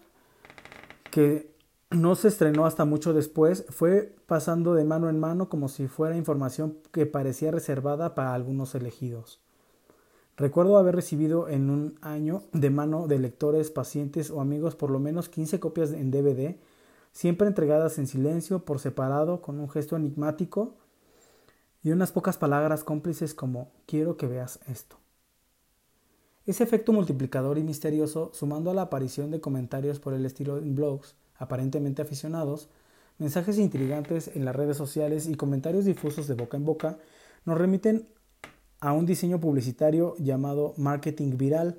que 1.11 1.55
no 1.91 2.15
se 2.15 2.27
estrenó 2.27 2.65
hasta 2.65 2.85
mucho 2.85 3.13
después 3.13 3.65
fue 3.69 4.13
pasando 4.25 4.73
de 4.73 4.83
mano 4.83 5.09
en 5.09 5.19
mano 5.19 5.49
como 5.49 5.69
si 5.69 5.87
fuera 5.87 6.17
información 6.17 6.77
que 6.91 7.05
parecía 7.05 7.51
reservada 7.51 8.15
para 8.15 8.33
algunos 8.33 8.75
elegidos. 8.75 9.39
Recuerdo 10.37 10.77
haber 10.77 10.95
recibido 10.95 11.47
en 11.47 11.69
un 11.69 11.97
año 12.01 12.43
de 12.51 12.69
mano 12.69 13.07
de 13.07 13.19
lectores, 13.19 13.71
pacientes 13.71 14.29
o 14.31 14.41
amigos 14.41 14.75
por 14.75 14.91
lo 14.91 14.99
menos 14.99 15.29
15 15.29 15.61
copias 15.61 15.93
en 15.93 16.11
DVD, 16.11 16.57
siempre 17.13 17.47
entregadas 17.47 17.97
en 17.97 18.07
silencio, 18.07 18.65
por 18.65 18.79
separado, 18.79 19.41
con 19.41 19.61
un 19.61 19.69
gesto 19.69 19.95
enigmático 19.95 20.73
y 21.85 21.91
unas 21.91 22.11
pocas 22.11 22.35
palabras 22.35 22.83
cómplices 22.83 23.35
como 23.35 23.71
quiero 23.85 24.17
que 24.17 24.25
veas 24.25 24.59
esto. 24.67 24.97
Ese 26.47 26.63
efecto 26.63 26.91
multiplicador 26.91 27.59
y 27.59 27.63
misterioso, 27.63 28.31
sumando 28.33 28.71
a 28.71 28.73
la 28.73 28.81
aparición 28.81 29.29
de 29.29 29.39
comentarios 29.39 29.99
por 29.99 30.15
el 30.15 30.25
estilo 30.25 30.57
en 30.57 30.73
blogs, 30.73 31.13
aparentemente 31.37 32.01
aficionados, 32.01 32.69
mensajes 33.19 33.59
intrigantes 33.59 34.31
en 34.33 34.45
las 34.45 34.55
redes 34.55 34.77
sociales 34.77 35.27
y 35.27 35.35
comentarios 35.35 35.85
difusos 35.85 36.27
de 36.27 36.33
boca 36.33 36.57
en 36.57 36.65
boca, 36.65 36.97
nos 37.45 37.55
remiten 37.55 38.07
a 38.79 38.91
un 38.91 39.05
diseño 39.05 39.39
publicitario 39.39 40.15
llamado 40.17 40.73
marketing 40.77 41.37
viral, 41.37 41.77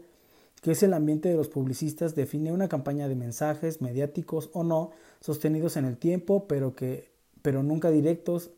que 0.63 0.71
es 0.71 0.85
el 0.85 0.95
ambiente 0.95 1.31
de 1.31 1.37
los 1.37 1.49
publicistas 1.49 2.15
define 2.15 2.53
una 2.53 2.69
campaña 2.69 3.09
de 3.09 3.17
mensajes 3.17 3.83
mediáticos 3.83 4.51
o 4.53 4.63
no, 4.63 4.93
sostenidos 5.21 5.77
en 5.77 5.85
el 5.85 5.97
tiempo, 5.97 6.47
pero 6.47 6.77
que 6.77 7.17
pero 7.47 7.63
nunca 7.63 7.93
directos, 7.93 8.51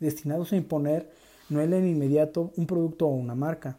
destinados 0.00 0.52
a 0.52 0.56
imponer 0.56 1.10
no 1.48 1.60
en 1.60 1.72
el 1.72 1.86
inmediato 1.86 2.52
un 2.56 2.66
producto 2.66 3.06
o 3.06 3.14
una 3.14 3.34
marca. 3.34 3.78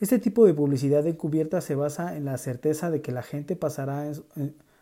Este 0.00 0.18
tipo 0.18 0.44
de 0.44 0.54
publicidad 0.54 1.06
encubierta 1.06 1.60
se 1.60 1.74
basa 1.74 2.16
en 2.16 2.24
la 2.24 2.36
certeza 2.36 2.90
de 2.90 3.00
que 3.00 3.12
la 3.12 3.22
gente 3.22 3.56
pasará 3.56 4.10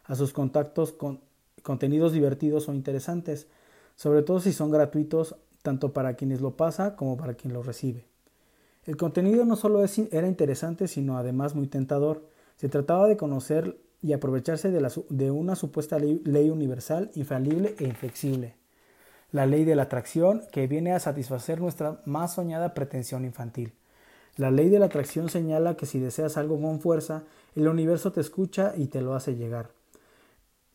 a 0.05 0.14
sus 0.14 0.32
contactos 0.32 0.93
con 0.93 1.20
contenidos 1.62 2.12
divertidos 2.12 2.68
o 2.68 2.74
interesantes, 2.74 3.47
sobre 3.95 4.22
todo 4.22 4.40
si 4.40 4.53
son 4.53 4.70
gratuitos 4.70 5.36
tanto 5.62 5.93
para 5.93 6.14
quienes 6.14 6.40
lo 6.40 6.57
pasa 6.57 6.97
como 6.97 7.16
para 7.16 7.34
quien 7.34 7.53
lo 7.53 7.62
recibe. 7.62 8.05
El 8.84 8.97
contenido 8.97 9.45
no 9.45 9.55
solo 9.55 9.84
era 10.11 10.26
interesante, 10.26 10.88
sino 10.88 11.16
además 11.16 11.55
muy 11.55 11.68
tentador. 11.68 12.26
Se 12.57 12.68
trataba 12.68 13.07
de 13.07 13.16
conocer 13.16 13.78
y 14.03 14.12
aprovecharse 14.12 14.72
de, 14.72 15.30
una 15.30 15.55
supuesta 15.55 15.99
ley 16.01 16.51
universal, 16.51 17.12
infalible 17.14 17.76
e 17.78 17.84
inflexible. 17.84 18.57
La 19.33 19.47
ley 19.47 19.64
de 19.64 19.74
la 19.74 19.85
atracción 19.85 20.43
que 20.53 20.66
viene 20.66 20.93
a 20.93 21.01
satisfacer 21.01 21.61
nuestra 21.61 22.03
más 22.05 22.35
soñada 22.35 22.74
pretensión 22.74 23.24
infantil. 23.24 23.72
La 24.37 24.51
ley 24.51 24.68
de 24.68 24.78
la 24.78 24.87
atracción 24.87 25.30
señala 25.30 25.76
que 25.76 25.87
si 25.87 25.99
deseas 25.99 26.37
algo 26.37 26.61
con 26.61 26.80
fuerza, 26.80 27.24
el 27.55 27.66
universo 27.66 28.12
te 28.12 28.20
escucha 28.20 28.74
y 28.76 28.87
te 28.87 29.01
lo 29.01 29.14
hace 29.14 29.35
llegar. 29.35 29.70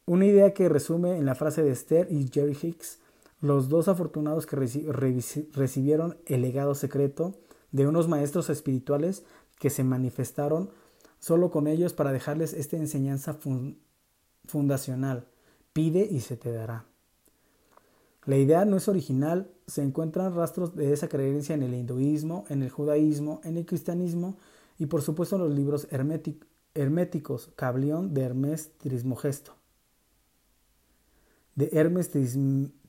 Una 0.05 0.25
idea 0.25 0.53
que 0.53 0.69
resume 0.69 1.17
en 1.17 1.25
la 1.25 1.35
frase 1.35 1.61
de 1.63 1.71
Esther 1.71 2.07
y 2.09 2.29
Jerry 2.33 2.57
Hicks, 2.59 2.99
los 3.41 3.69
dos 3.69 3.87
afortunados 3.87 4.47
que 4.47 4.55
recibieron 4.55 6.17
el 6.25 6.41
legado 6.41 6.73
secreto 6.75 7.35
de 7.71 7.87
unos 7.87 8.07
maestros 8.07 8.49
espirituales 8.49 9.23
que 9.59 9.69
se 9.69 9.83
manifestaron 9.83 10.71
solo 11.19 11.51
con 11.51 11.67
ellos 11.67 11.93
para 11.93 12.11
dejarles 12.11 12.53
esta 12.53 12.77
enseñanza 12.77 13.37
fundacional. 14.45 15.27
Pide 15.73 16.07
y 16.09 16.21
se 16.21 16.37
te 16.37 16.51
dará. 16.51 16.85
La 18.27 18.35
idea 18.35 18.65
no 18.65 18.75
es 18.75 18.89
original, 18.89 19.49
se 19.67 19.81
encuentran 19.81 20.35
rastros 20.35 20.75
de 20.75 20.91
esa 20.91 21.07
creencia 21.07 21.55
en 21.55 21.63
el 21.63 21.73
hinduismo, 21.73 22.43
en 22.49 22.61
el 22.61 22.69
judaísmo, 22.69 23.39
en 23.45 23.55
el 23.55 23.65
cristianismo 23.65 24.35
y 24.77 24.87
por 24.87 25.01
supuesto 25.01 25.37
en 25.37 25.43
los 25.43 25.53
libros 25.53 25.87
herméticos, 26.73 27.49
Cablión 27.55 28.13
de 28.13 28.23
Hermes 28.23 28.71
Trismogesto, 28.79 29.55
de 31.55 31.69
Hermes 31.71 32.11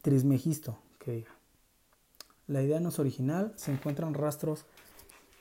Trismegisto, 0.03 0.77
que 0.99 1.13
diga. 1.13 1.31
La 2.49 2.61
idea 2.61 2.81
no 2.81 2.89
es 2.89 2.99
original, 2.99 3.53
se 3.55 3.71
encuentran 3.71 4.15
rastros 4.15 4.67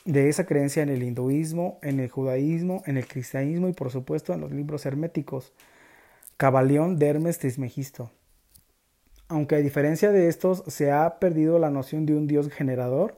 de 0.05 0.29
esa 0.29 0.45
creencia 0.45 0.83
en 0.83 0.89
el 0.89 1.01
hinduismo, 1.01 1.79
en 1.81 1.99
el 1.99 2.11
judaísmo, 2.11 2.83
en 2.85 2.97
el 2.97 3.07
cristianismo 3.07 3.67
y 3.67 3.73
por 3.73 3.89
supuesto 3.89 4.31
en 4.31 4.41
los 4.41 4.51
libros 4.51 4.85
herméticos. 4.85 5.53
Cabalión 6.37 6.99
de 6.99 7.07
Hermes 7.07 7.39
Trismegisto. 7.39 8.11
Aunque 9.27 9.55
a 9.55 9.59
diferencia 9.59 10.11
de 10.11 10.29
estos 10.29 10.63
se 10.67 10.91
ha 10.91 11.19
perdido 11.19 11.59
la 11.59 11.69
noción 11.69 12.05
de 12.05 12.15
un 12.15 12.27
Dios 12.27 12.49
generador, 12.49 13.15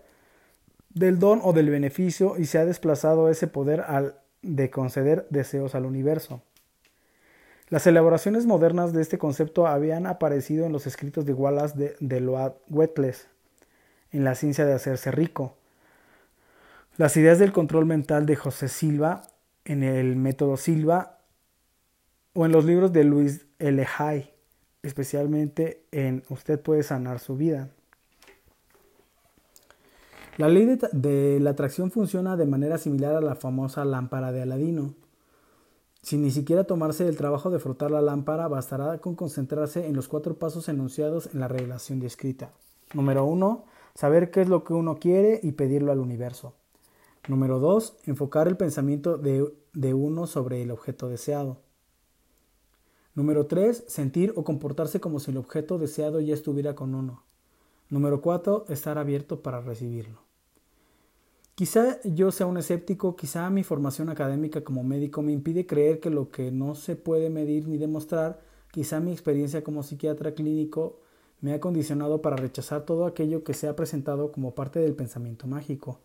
del 0.93 1.19
don 1.19 1.39
o 1.43 1.53
del 1.53 1.69
beneficio 1.69 2.37
y 2.37 2.45
se 2.45 2.57
ha 2.57 2.65
desplazado 2.65 3.29
ese 3.29 3.47
poder 3.47 3.81
al 3.81 4.15
de 4.41 4.69
conceder 4.69 5.27
deseos 5.29 5.75
al 5.75 5.85
universo. 5.85 6.41
Las 7.69 7.85
elaboraciones 7.85 8.45
modernas 8.47 8.93
de 8.93 9.01
este 9.01 9.19
concepto 9.19 9.67
habían 9.67 10.07
aparecido 10.07 10.65
en 10.65 10.71
los 10.71 10.87
escritos 10.87 11.25
de 11.25 11.33
Wallace 11.33 11.77
de, 11.77 11.95
de 11.99 12.19
Load 12.19 12.53
en 14.11 14.23
la 14.23 14.33
ciencia 14.33 14.65
de 14.65 14.73
hacerse 14.73 15.11
rico. 15.11 15.55
Las 16.97 17.15
ideas 17.15 17.37
del 17.37 17.51
control 17.51 17.85
mental 17.85 18.25
de 18.25 18.35
José 18.35 18.67
Silva 18.69 19.27
en 19.65 19.83
el 19.83 20.15
método 20.15 20.57
Silva 20.57 21.19
o 22.33 22.45
en 22.45 22.51
los 22.51 22.65
libros 22.65 22.91
de 22.91 23.03
Luis 23.03 23.45
L. 23.59 23.85
Hay, 23.97 24.33
especialmente 24.83 25.83
en 25.91 26.23
Usted 26.29 26.59
puede 26.59 26.83
sanar 26.83 27.19
su 27.19 27.35
vida. 27.35 27.69
La 30.37 30.47
ley 30.47 30.65
de, 30.93 31.39
la 31.41 31.49
atracción 31.49 31.91
funciona 31.91 32.37
de 32.37 32.45
manera 32.45 32.77
similar 32.77 33.15
a 33.15 33.21
la 33.21 33.35
famosa 33.35 33.83
lámpara 33.83 34.31
de 34.31 34.41
Aladino. 34.41 34.93
Sin 36.01 36.21
ni 36.21 36.31
siquiera 36.31 36.63
tomarse 36.63 37.07
el 37.07 37.17
trabajo 37.17 37.49
de 37.49 37.59
frotar 37.59 37.91
la 37.91 38.01
lámpara, 38.01 38.47
bastará 38.47 38.99
con 38.99 39.15
concentrarse 39.15 39.85
en 39.85 39.95
los 39.97 40.07
cuatro 40.07 40.35
pasos 40.35 40.69
enunciados 40.69 41.29
en 41.33 41.41
la 41.41 41.49
revelación 41.49 41.99
descrita. 41.99 42.53
Número 42.93 43.25
uno, 43.25 43.65
saber 43.95 44.31
qué 44.31 44.41
es 44.41 44.47
lo 44.47 44.63
que 44.63 44.73
uno 44.73 44.95
quiere 44.95 45.41
y 45.43 45.51
pedirlo 45.51 45.91
al 45.91 45.99
universo. 45.99 46.53
Número 47.27 47.59
2. 47.59 47.97
Enfocar 48.05 48.47
el 48.47 48.55
pensamiento 48.55 49.17
de 49.17 49.93
uno 49.93 50.25
sobre 50.25 50.61
el 50.61 50.71
objeto 50.71 51.09
deseado. 51.09 51.57
Número 53.19 53.47
3. 53.47 53.83
Sentir 53.85 54.31
o 54.37 54.45
comportarse 54.45 55.01
como 55.01 55.19
si 55.19 55.31
el 55.31 55.35
objeto 55.35 55.77
deseado 55.77 56.21
ya 56.21 56.33
estuviera 56.33 56.73
con 56.73 56.95
uno. 56.95 57.21
Número 57.89 58.21
4. 58.21 58.67
Estar 58.69 58.97
abierto 58.97 59.41
para 59.41 59.59
recibirlo. 59.59 60.19
Quizá 61.53 61.99
yo 62.05 62.31
sea 62.31 62.47
un 62.47 62.55
escéptico, 62.55 63.17
quizá 63.17 63.49
mi 63.49 63.65
formación 63.65 64.07
académica 64.07 64.63
como 64.63 64.85
médico 64.85 65.21
me 65.21 65.33
impide 65.33 65.65
creer 65.65 65.99
que 65.99 66.09
lo 66.09 66.31
que 66.31 66.49
no 66.49 66.75
se 66.75 66.95
puede 66.95 67.29
medir 67.29 67.67
ni 67.67 67.77
demostrar, 67.77 68.39
quizá 68.71 69.01
mi 69.01 69.11
experiencia 69.11 69.65
como 69.65 69.83
psiquiatra 69.83 70.33
clínico 70.33 71.01
me 71.41 71.51
ha 71.51 71.59
condicionado 71.59 72.21
para 72.21 72.37
rechazar 72.37 72.85
todo 72.85 73.05
aquello 73.05 73.43
que 73.43 73.53
se 73.53 73.67
ha 73.67 73.75
presentado 73.75 74.31
como 74.31 74.55
parte 74.55 74.79
del 74.79 74.95
pensamiento 74.95 75.45
mágico. 75.45 75.99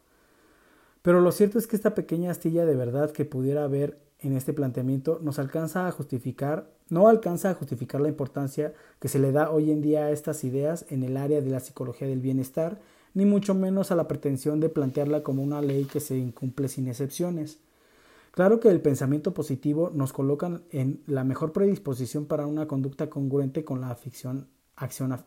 Pero 1.03 1.21
lo 1.21 1.31
cierto 1.31 1.61
es 1.61 1.69
que 1.69 1.77
esta 1.77 1.95
pequeña 1.95 2.33
astilla 2.33 2.67
de 2.67 2.75
verdad 2.75 3.13
que 3.13 3.25
pudiera 3.25 3.63
haber 3.63 4.01
en 4.25 4.37
este 4.37 4.53
planteamiento 4.53 5.21
nos 5.23 5.39
alcanza 5.39 5.87
a 5.87 5.93
justificar, 5.93 6.71
no 6.91 7.09
alcanza 7.09 7.51
a 7.51 7.55
justificar 7.55 8.01
la 8.01 8.09
importancia 8.09 8.73
que 9.01 9.09
se 9.09 9.19
le 9.19 9.33
da 9.33 9.51
hoy 9.51 9.71
en 9.71 9.81
día 9.81 10.05
a 10.05 10.11
estas 10.11 10.45
ideas 10.45 10.87
en 10.91 11.03
el 11.03 11.17
área 11.17 11.41
de 11.41 11.51
la 11.51 11.61
psicología 11.61 12.07
del 12.07 12.21
bienestar, 12.21 12.81
ni 13.15 13.25
mucho 13.25 13.55
menos 13.55 13.91
a 13.91 13.97
la 13.97 14.09
pretensión 14.09 14.61
de 14.61 14.69
plantearla 14.69 15.23
como 15.23 15.43
una 15.43 15.63
ley 15.63 15.85
que 15.85 16.01
se 16.01 16.17
incumple 16.17 16.69
sin 16.69 16.89
excepciones. 16.89 17.61
Claro 18.33 18.59
que 18.59 18.69
el 18.69 18.81
pensamiento 18.81 19.33
positivo 19.33 19.91
nos 19.95 20.13
coloca 20.13 20.61
en 20.73 21.03
la 21.07 21.23
mejor 21.23 21.53
predisposición 21.53 22.27
para 22.27 22.47
una 22.47 22.67
conducta 22.67 23.09
congruente 23.09 23.65
con 23.65 23.81
la 23.81 23.91
acción 23.91 24.49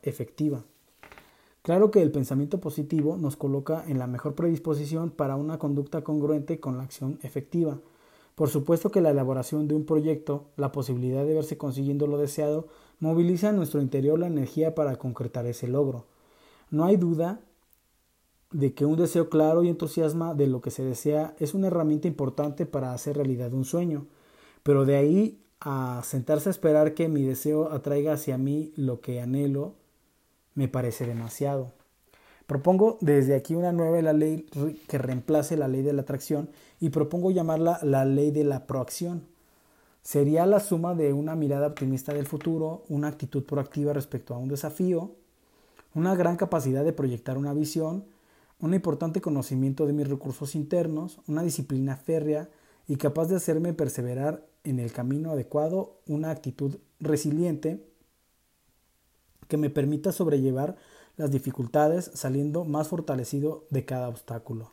efectiva. 0.03 0.63
Claro 1.61 1.89
que 1.89 2.01
el 2.01 2.11
pensamiento 2.11 2.59
positivo 2.59 3.17
nos 3.17 3.37
coloca 3.37 3.83
en 3.87 3.99
la 3.99 4.07
mejor 4.07 4.35
predisposición 4.35 5.09
para 5.09 5.37
una 5.37 5.57
conducta 5.57 6.01
congruente 6.01 6.59
con 6.59 6.77
la 6.77 6.83
acción 6.83 7.19
efectiva. 7.21 7.79
Por 8.37 8.49
supuesto 8.49 8.91
que 8.91 9.01
la 9.01 9.09
elaboración 9.09 9.67
de 9.67 9.73
un 9.73 9.83
proyecto, 9.83 10.51
la 10.57 10.71
posibilidad 10.71 11.25
de 11.25 11.33
verse 11.33 11.57
consiguiendo 11.57 12.05
lo 12.05 12.19
deseado, 12.19 12.67
moviliza 12.99 13.49
en 13.49 13.55
nuestro 13.55 13.81
interior 13.81 14.19
la 14.19 14.27
energía 14.27 14.75
para 14.75 14.97
concretar 14.97 15.47
ese 15.47 15.67
logro. 15.67 16.05
No 16.69 16.85
hay 16.85 16.97
duda 16.97 17.41
de 18.51 18.75
que 18.75 18.85
un 18.85 18.95
deseo 18.95 19.31
claro 19.31 19.63
y 19.63 19.69
entusiasma 19.69 20.35
de 20.35 20.45
lo 20.45 20.61
que 20.61 20.69
se 20.69 20.83
desea 20.85 21.35
es 21.39 21.55
una 21.55 21.65
herramienta 21.65 22.07
importante 22.07 22.67
para 22.67 22.93
hacer 22.93 23.17
realidad 23.17 23.53
un 23.53 23.65
sueño, 23.65 24.05
pero 24.61 24.85
de 24.85 24.97
ahí 24.97 25.43
a 25.59 26.03
sentarse 26.03 26.49
a 26.49 26.51
esperar 26.51 26.93
que 26.93 27.09
mi 27.09 27.23
deseo 27.23 27.71
atraiga 27.71 28.13
hacia 28.13 28.37
mí 28.37 28.71
lo 28.75 29.01
que 29.01 29.19
anhelo, 29.19 29.73
me 30.53 30.67
parece 30.67 31.07
demasiado. 31.07 31.73
Propongo 32.47 32.97
desde 33.01 33.35
aquí 33.35 33.55
una 33.55 33.73
nueva 33.73 34.13
ley 34.13 34.45
que 34.87 34.97
reemplace 34.97 35.57
la 35.57 35.67
ley 35.67 35.81
de 35.81 35.91
la 35.91 36.03
atracción 36.03 36.49
y 36.79 36.89
propongo 36.89 37.29
llamarla 37.29 37.79
la 37.83 38.05
ley 38.05 38.31
de 38.31 38.45
la 38.45 38.65
proacción. 38.65 39.27
Sería 40.01 40.45
la 40.45 40.61
suma 40.61 40.95
de 40.95 41.11
una 41.11 41.35
mirada 41.35 41.67
optimista 41.67 42.13
del 42.13 42.25
futuro, 42.25 42.85
una 42.87 43.09
actitud 43.09 43.43
proactiva 43.43 43.91
respecto 43.91 44.33
a 44.33 44.37
un 44.37 44.47
desafío, 44.47 45.11
una 45.93 46.15
gran 46.15 46.37
capacidad 46.37 46.85
de 46.85 46.93
proyectar 46.93 47.37
una 47.37 47.53
visión, 47.53 48.05
un 48.61 48.73
importante 48.73 49.19
conocimiento 49.19 49.85
de 49.85 49.91
mis 49.91 50.07
recursos 50.07 50.55
internos, 50.55 51.19
una 51.27 51.43
disciplina 51.43 51.97
férrea 51.97 52.49
y 52.87 52.95
capaz 52.95 53.25
de 53.25 53.35
hacerme 53.35 53.73
perseverar 53.73 54.47
en 54.63 54.79
el 54.79 54.93
camino 54.93 55.31
adecuado, 55.31 55.97
una 56.07 56.31
actitud 56.31 56.77
resiliente 57.01 57.85
que 59.49 59.57
me 59.57 59.69
permita 59.69 60.13
sobrellevar 60.13 60.77
las 61.17 61.31
dificultades 61.31 62.11
saliendo 62.13 62.63
más 62.63 62.87
fortalecido 62.87 63.65
de 63.69 63.85
cada 63.85 64.07
obstáculo. 64.07 64.71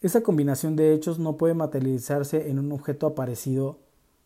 Esa 0.00 0.22
combinación 0.22 0.76
de 0.76 0.94
hechos 0.94 1.18
no 1.18 1.36
puede 1.36 1.54
materializarse 1.54 2.48
en 2.48 2.58
un 2.58 2.70
objeto 2.72 3.06
aparecido 3.06 3.78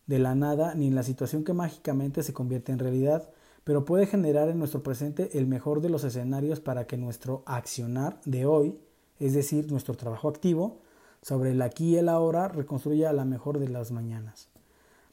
de 0.06 0.18
la 0.18 0.34
nada 0.34 0.74
ni 0.74 0.88
en 0.88 0.94
la 0.94 1.02
situación 1.02 1.44
que 1.44 1.52
mágicamente 1.52 2.22
se 2.22 2.32
convierte 2.32 2.72
en 2.72 2.78
realidad, 2.78 3.30
pero 3.64 3.84
puede 3.84 4.06
generar 4.06 4.48
en 4.48 4.58
nuestro 4.58 4.82
presente 4.82 5.38
el 5.38 5.46
mejor 5.46 5.80
de 5.80 5.88
los 5.88 6.04
escenarios 6.04 6.60
para 6.60 6.86
que 6.86 6.96
nuestro 6.96 7.42
accionar 7.46 8.20
de 8.24 8.44
hoy, 8.46 8.78
es 9.20 9.32
decir, 9.32 9.70
nuestro 9.70 9.94
trabajo 9.94 10.28
activo, 10.28 10.80
sobre 11.22 11.52
el 11.52 11.62
aquí 11.62 11.90
y 11.90 11.96
el 11.96 12.08
ahora, 12.08 12.48
reconstruya 12.48 13.12
la 13.12 13.24
mejor 13.24 13.58
de 13.58 13.68
las 13.68 13.92
mañanas. 13.92 14.48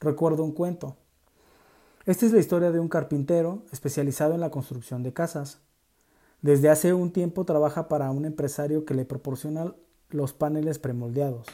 Recuerdo 0.00 0.44
un 0.44 0.52
cuento. 0.52 0.96
Esta 2.08 2.24
es 2.24 2.32
la 2.32 2.38
historia 2.38 2.70
de 2.70 2.80
un 2.80 2.88
carpintero 2.88 3.64
especializado 3.70 4.32
en 4.32 4.40
la 4.40 4.50
construcción 4.50 5.02
de 5.02 5.12
casas. 5.12 5.58
Desde 6.40 6.70
hace 6.70 6.94
un 6.94 7.12
tiempo 7.12 7.44
trabaja 7.44 7.86
para 7.86 8.10
un 8.10 8.24
empresario 8.24 8.86
que 8.86 8.94
le 8.94 9.04
proporciona 9.04 9.74
los 10.08 10.32
paneles 10.32 10.78
premoldeados. 10.78 11.46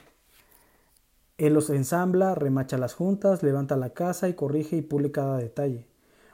Él 1.38 1.54
los 1.54 1.70
ensambla, 1.70 2.36
remacha 2.36 2.78
las 2.78 2.94
juntas, 2.94 3.42
levanta 3.42 3.76
la 3.76 3.94
casa 3.94 4.28
y 4.28 4.34
corrige 4.34 4.76
y 4.76 4.82
pule 4.82 5.10
cada 5.10 5.38
detalle. 5.38 5.88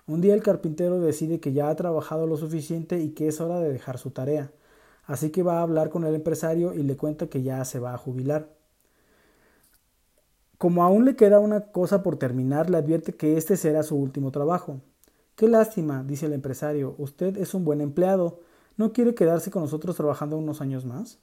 Un 0.07 0.21
día 0.21 0.35
el 0.35 0.43
carpintero 0.43 1.01
decide 1.01 1.41
que 1.41 1.55
ya 1.55 1.71
ha 1.71 1.77
trabajado 1.77 2.27
lo 2.27 2.37
suficiente 2.37 3.01
y 3.01 3.13
que 3.13 3.27
es 3.27 3.41
hora 3.41 3.59
de 3.59 3.73
dejar 3.73 3.97
su 3.97 4.11
tarea, 4.11 4.53
así 5.07 5.31
que 5.31 5.43
va 5.43 5.61
a 5.61 5.63
hablar 5.63 5.89
con 5.89 6.05
el 6.05 6.15
empresario 6.15 6.75
y 6.75 6.83
le 6.83 6.99
cuenta 6.99 7.29
que 7.29 7.43
ya 7.43 7.65
se 7.65 7.79
va 7.79 7.95
a 7.95 7.99
jubilar. 7.99 8.60
Como 10.61 10.85
aún 10.85 11.07
le 11.07 11.17
queda 11.17 11.41
una 11.41 11.73
cosa 11.73 12.03
por 12.03 12.19
terminar, 12.19 12.69
le 12.69 12.77
advierte 12.77 13.15
que 13.15 13.39
este 13.39 13.57
será 13.57 13.83
su 13.83 13.97
último 13.97 14.31
trabajo. 14.31 14.83
Qué 15.35 15.49
lástima, 15.49 16.05
dice 16.05 16.27
el 16.27 16.35
empresario, 16.35 16.95
usted 16.99 17.39
es 17.39 17.55
un 17.55 17.65
buen 17.65 17.81
empleado. 17.81 18.41
¿No 18.77 18.93
quiere 18.93 19.15
quedarse 19.15 19.51
con 19.51 19.63
nosotros 19.63 19.97
trabajando 19.97 20.37
unos 20.37 20.61
años 20.61 20.85
más? 20.85 21.19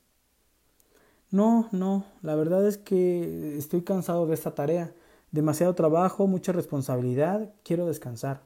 No, 1.29 1.69
no, 1.71 2.05
la 2.23 2.33
verdad 2.33 2.67
es 2.67 2.79
que 2.79 3.59
estoy 3.59 3.83
cansado 3.83 4.25
de 4.25 4.33
esta 4.33 4.55
tarea. 4.55 4.95
Demasiado 5.29 5.75
trabajo, 5.75 6.25
mucha 6.25 6.51
responsabilidad, 6.51 7.53
quiero 7.63 7.85
descansar. 7.85 8.41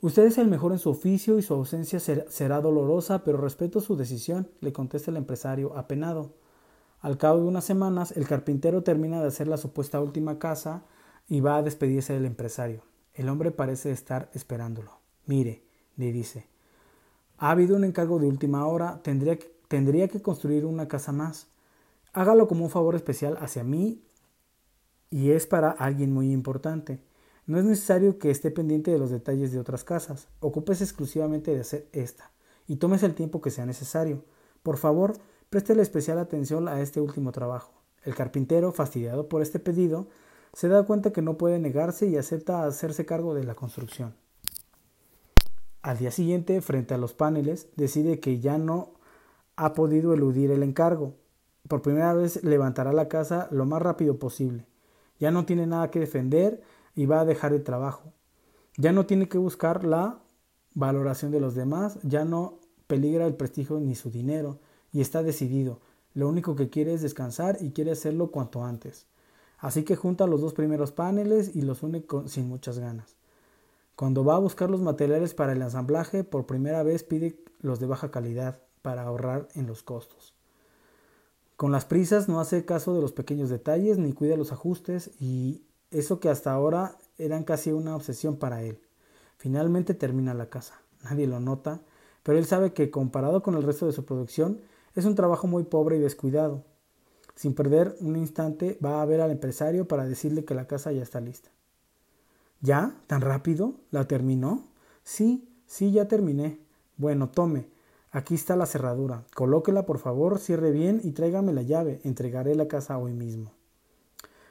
Usted 0.00 0.24
es 0.24 0.38
el 0.38 0.48
mejor 0.48 0.72
en 0.72 0.80
su 0.80 0.90
oficio 0.90 1.38
y 1.38 1.42
su 1.42 1.54
ausencia 1.54 2.00
será 2.00 2.60
dolorosa, 2.60 3.22
pero 3.22 3.38
respeto 3.38 3.80
su 3.80 3.94
decisión, 3.94 4.48
le 4.60 4.72
contesta 4.72 5.12
el 5.12 5.18
empresario, 5.18 5.76
apenado. 5.76 6.32
Al 7.02 7.18
cabo 7.18 7.40
de 7.40 7.44
unas 7.44 7.64
semanas, 7.64 8.12
el 8.16 8.26
carpintero 8.26 8.82
termina 8.82 9.20
de 9.20 9.28
hacer 9.28 9.46
la 9.46 9.58
supuesta 9.58 10.00
última 10.00 10.38
casa 10.38 10.84
y 11.28 11.40
va 11.40 11.58
a 11.58 11.62
despedirse 11.62 12.14
del 12.14 12.24
empresario. 12.24 12.82
El 13.12 13.28
hombre 13.28 13.50
parece 13.50 13.90
estar 13.90 14.30
esperándolo. 14.32 14.98
Mire, 15.26 15.62
le 15.96 16.10
dice, 16.12 16.46
ha 17.36 17.50
habido 17.50 17.76
un 17.76 17.84
encargo 17.84 18.18
de 18.18 18.26
última 18.26 18.66
hora, 18.66 19.02
tendría 19.02 19.38
que 19.38 19.52
tendría 19.72 20.06
que 20.06 20.20
construir 20.20 20.66
una 20.66 20.86
casa 20.86 21.12
más. 21.12 21.46
Hágalo 22.12 22.46
como 22.46 22.64
un 22.66 22.70
favor 22.70 22.94
especial 22.94 23.38
hacia 23.40 23.64
mí 23.64 24.04
y 25.08 25.30
es 25.30 25.46
para 25.46 25.70
alguien 25.70 26.12
muy 26.12 26.30
importante. 26.30 27.00
No 27.46 27.58
es 27.58 27.64
necesario 27.64 28.18
que 28.18 28.30
esté 28.30 28.50
pendiente 28.50 28.90
de 28.90 28.98
los 28.98 29.08
detalles 29.08 29.50
de 29.50 29.58
otras 29.58 29.82
casas. 29.82 30.28
Ocúpese 30.40 30.84
exclusivamente 30.84 31.54
de 31.54 31.60
hacer 31.60 31.88
esta 31.92 32.32
y 32.66 32.76
tómese 32.76 33.06
el 33.06 33.14
tiempo 33.14 33.40
que 33.40 33.50
sea 33.50 33.64
necesario. 33.64 34.26
Por 34.62 34.76
favor, 34.76 35.14
préstele 35.52 35.82
especial 35.82 36.18
atención 36.18 36.66
a 36.66 36.80
este 36.80 36.98
último 36.98 37.30
trabajo. 37.30 37.74
El 38.04 38.14
carpintero, 38.14 38.72
fastidiado 38.72 39.28
por 39.28 39.42
este 39.42 39.58
pedido, 39.58 40.08
se 40.54 40.66
da 40.68 40.82
cuenta 40.84 41.12
que 41.12 41.20
no 41.20 41.36
puede 41.36 41.58
negarse 41.58 42.06
y 42.06 42.16
acepta 42.16 42.64
hacerse 42.64 43.04
cargo 43.04 43.34
de 43.34 43.44
la 43.44 43.54
construcción. 43.54 44.14
Al 45.82 45.98
día 45.98 46.10
siguiente, 46.10 46.62
frente 46.62 46.94
a 46.94 46.98
los 46.98 47.12
paneles, 47.12 47.68
decide 47.76 48.18
que 48.18 48.40
ya 48.40 48.56
no 48.56 48.94
ha 49.56 49.74
podido 49.74 50.14
eludir 50.14 50.50
el 50.52 50.62
encargo. 50.62 51.16
Por 51.68 51.82
primera 51.82 52.14
vez 52.14 52.42
levantará 52.42 52.94
la 52.94 53.08
casa 53.08 53.48
lo 53.50 53.66
más 53.66 53.82
rápido 53.82 54.18
posible. 54.18 54.64
Ya 55.18 55.30
no 55.30 55.44
tiene 55.44 55.66
nada 55.66 55.90
que 55.90 56.00
defender 56.00 56.62
y 56.94 57.04
va 57.04 57.20
a 57.20 57.26
dejar 57.26 57.52
el 57.52 57.62
trabajo. 57.62 58.14
Ya 58.78 58.92
no 58.92 59.04
tiene 59.04 59.28
que 59.28 59.36
buscar 59.36 59.84
la 59.84 60.18
valoración 60.72 61.30
de 61.30 61.40
los 61.40 61.54
demás, 61.54 61.98
ya 62.04 62.24
no 62.24 62.58
peligra 62.86 63.26
el 63.26 63.34
prestigio 63.34 63.80
ni 63.80 63.94
su 63.94 64.10
dinero 64.10 64.58
y 64.92 65.00
está 65.00 65.22
decidido. 65.22 65.80
Lo 66.14 66.28
único 66.28 66.56
que 66.56 66.68
quiere 66.68 66.94
es 66.94 67.02
descansar 67.02 67.58
y 67.60 67.70
quiere 67.70 67.92
hacerlo 67.92 68.30
cuanto 68.30 68.64
antes. 68.64 69.06
Así 69.58 69.84
que 69.84 69.96
junta 69.96 70.26
los 70.26 70.40
dos 70.40 70.54
primeros 70.54 70.92
paneles 70.92 71.54
y 71.54 71.62
los 71.62 71.82
une 71.82 72.04
sin 72.26 72.48
muchas 72.48 72.78
ganas. 72.78 73.16
Cuando 73.96 74.24
va 74.24 74.36
a 74.36 74.40
buscar 74.40 74.70
los 74.70 74.80
materiales 74.80 75.34
para 75.34 75.52
el 75.52 75.62
ensamblaje, 75.62 76.24
por 76.24 76.46
primera 76.46 76.82
vez 76.82 77.04
pide 77.04 77.38
los 77.60 77.78
de 77.78 77.86
baja 77.86 78.10
calidad, 78.10 78.60
para 78.82 79.02
ahorrar 79.02 79.48
en 79.54 79.66
los 79.66 79.82
costos. 79.82 80.34
Con 81.56 81.70
las 81.70 81.84
prisas 81.84 82.28
no 82.28 82.40
hace 82.40 82.64
caso 82.64 82.94
de 82.94 83.00
los 83.00 83.12
pequeños 83.12 83.48
detalles 83.48 83.96
ni 83.96 84.12
cuida 84.12 84.36
los 84.36 84.52
ajustes 84.52 85.12
y 85.20 85.62
eso 85.92 86.18
que 86.18 86.28
hasta 86.28 86.52
ahora 86.52 86.96
eran 87.18 87.44
casi 87.44 87.70
una 87.70 87.94
obsesión 87.94 88.36
para 88.36 88.62
él. 88.62 88.80
Finalmente 89.36 89.94
termina 89.94 90.34
la 90.34 90.50
casa. 90.50 90.80
Nadie 91.04 91.26
lo 91.26 91.38
nota, 91.38 91.80
pero 92.22 92.38
él 92.38 92.46
sabe 92.46 92.72
que 92.72 92.90
comparado 92.90 93.42
con 93.42 93.54
el 93.54 93.62
resto 93.62 93.86
de 93.86 93.92
su 93.92 94.04
producción 94.04 94.60
es 94.94 95.04
un 95.04 95.14
trabajo 95.14 95.46
muy 95.46 95.64
pobre 95.64 95.96
y 95.96 96.00
descuidado. 96.00 96.64
Sin 97.34 97.54
perder 97.54 97.96
un 98.00 98.16
instante 98.16 98.78
va 98.84 99.00
a 99.00 99.06
ver 99.06 99.20
al 99.20 99.30
empresario 99.30 99.88
para 99.88 100.06
decirle 100.06 100.44
que 100.44 100.54
la 100.54 100.66
casa 100.66 100.92
ya 100.92 101.02
está 101.02 101.20
lista. 101.20 101.50
¿Ya? 102.60 102.94
¿Tan 103.06 103.20
rápido? 103.20 103.74
¿La 103.90 104.06
terminó? 104.06 104.68
Sí, 105.02 105.48
sí, 105.66 105.92
ya 105.92 106.06
terminé. 106.08 106.60
Bueno, 106.96 107.30
tome, 107.30 107.70
Aquí 108.14 108.34
está 108.34 108.56
la 108.56 108.66
cerradura. 108.66 109.24
Colóquela, 109.34 109.86
por 109.86 109.96
favor, 109.96 110.38
cierre 110.38 110.70
bien 110.70 111.00
y 111.02 111.12
tráigame 111.12 111.54
la 111.54 111.62
llave. 111.62 112.02
Entregaré 112.04 112.54
la 112.54 112.68
casa 112.68 112.98
hoy 112.98 113.14
mismo. 113.14 113.52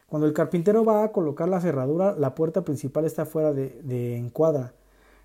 Cuando 0.07 0.27
el 0.27 0.33
carpintero 0.33 0.83
va 0.83 1.03
a 1.03 1.11
colocar 1.11 1.47
la 1.47 1.61
cerradura, 1.61 2.15
la 2.17 2.33
puerta 2.33 2.63
principal 2.63 3.05
está 3.05 3.27
fuera 3.27 3.53
de, 3.53 3.79
de 3.83 4.17
encuadra. 4.17 4.73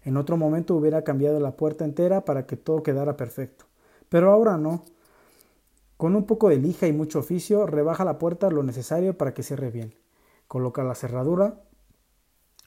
En 0.05 0.19
otro 0.19 0.37
momento 0.37 0.77
hubiera 0.77 1.03
cambiado 1.03 1.41
la 1.41 1.57
puerta 1.57 1.87
entera 1.87 2.27
para 2.27 2.47
que 2.47 2.59
todo 2.59 2.83
quedara 2.83 3.17
perfecto. 3.17 3.65
Pero 4.11 4.31
ahora 4.31 4.59
no. 4.59 4.85
Con 5.97 6.15
un 6.15 6.25
poco 6.25 6.51
de 6.51 6.59
lija 6.59 6.87
y 6.87 6.93
mucho 6.93 7.21
oficio, 7.21 7.67
rebaja 7.67 8.05
la 8.05 8.19
puerta 8.19 8.51
lo 8.51 8.63
necesario 8.63 9.17
para 9.17 9.33
que 9.33 9.43
cierre 9.43 9.71
bien. 9.71 9.95
Coloca 10.47 10.85
la 10.85 10.95
cerradura, 10.95 11.63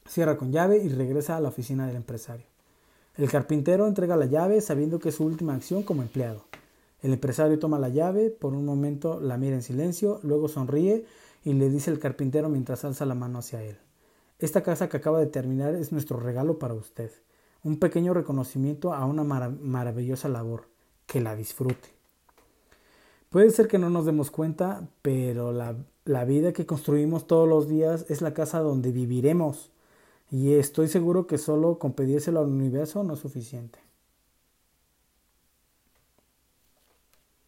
cierra 0.07 0.35
con 0.35 0.51
llave 0.51 0.79
y 0.79 0.89
regresa 0.89 1.37
a 1.37 1.39
la 1.39 1.49
oficina 1.49 1.85
del 1.85 1.97
empresario. 1.97 2.47
El 3.15 3.29
carpintero 3.29 3.85
entrega 3.85 4.17
la 4.17 4.25
llave 4.25 4.61
sabiendo 4.61 4.97
que 4.97 5.09
es 5.09 5.15
su 5.15 5.25
última 5.25 5.53
acción 5.53 5.83
como 5.83 6.01
empleado. 6.01 6.45
El 7.01 7.13
empresario 7.13 7.59
toma 7.59 7.77
la 7.77 7.89
llave, 7.89 8.31
por 8.31 8.53
un 8.53 8.65
momento 8.65 9.19
la 9.19 9.37
mira 9.37 9.55
en 9.55 9.61
silencio, 9.61 10.19
luego 10.23 10.47
sonríe 10.47 11.05
y 11.43 11.53
le 11.53 11.69
dice 11.69 11.91
al 11.91 11.99
carpintero 11.99 12.49
mientras 12.49 12.83
alza 12.83 13.05
la 13.05 13.15
mano 13.15 13.39
hacia 13.39 13.61
él. 13.61 13.77
Esta 14.39 14.63
casa 14.63 14.89
que 14.89 14.97
acaba 14.97 15.19
de 15.19 15.27
terminar 15.27 15.75
es 15.75 15.91
nuestro 15.91 16.19
regalo 16.19 16.57
para 16.57 16.73
usted. 16.73 17.11
Un 17.63 17.77
pequeño 17.77 18.13
reconocimiento 18.13 18.93
a 18.93 19.05
una 19.05 19.23
maravillosa 19.23 20.29
labor. 20.29 20.67
Que 21.05 21.21
la 21.21 21.35
disfrute. 21.35 21.98
Puede 23.29 23.51
ser 23.51 23.67
que 23.67 23.77
no 23.77 23.91
nos 23.91 24.05
demos 24.05 24.31
cuenta, 24.31 24.89
pero 25.03 25.51
la, 25.51 25.75
la 26.03 26.25
vida 26.25 26.51
que 26.51 26.65
construimos 26.65 27.27
todos 27.27 27.47
los 27.47 27.67
días 27.67 28.05
es 28.09 28.21
la 28.21 28.33
casa 28.33 28.59
donde 28.59 28.91
viviremos. 28.91 29.71
Y 30.31 30.53
estoy 30.53 30.87
seguro 30.87 31.27
que 31.27 31.37
solo 31.37 31.77
con 31.77 31.93
pedírselo 31.93 32.39
al 32.39 32.47
universo 32.47 33.03
no 33.03 33.13
es 33.13 33.19
suficiente. 33.19 33.79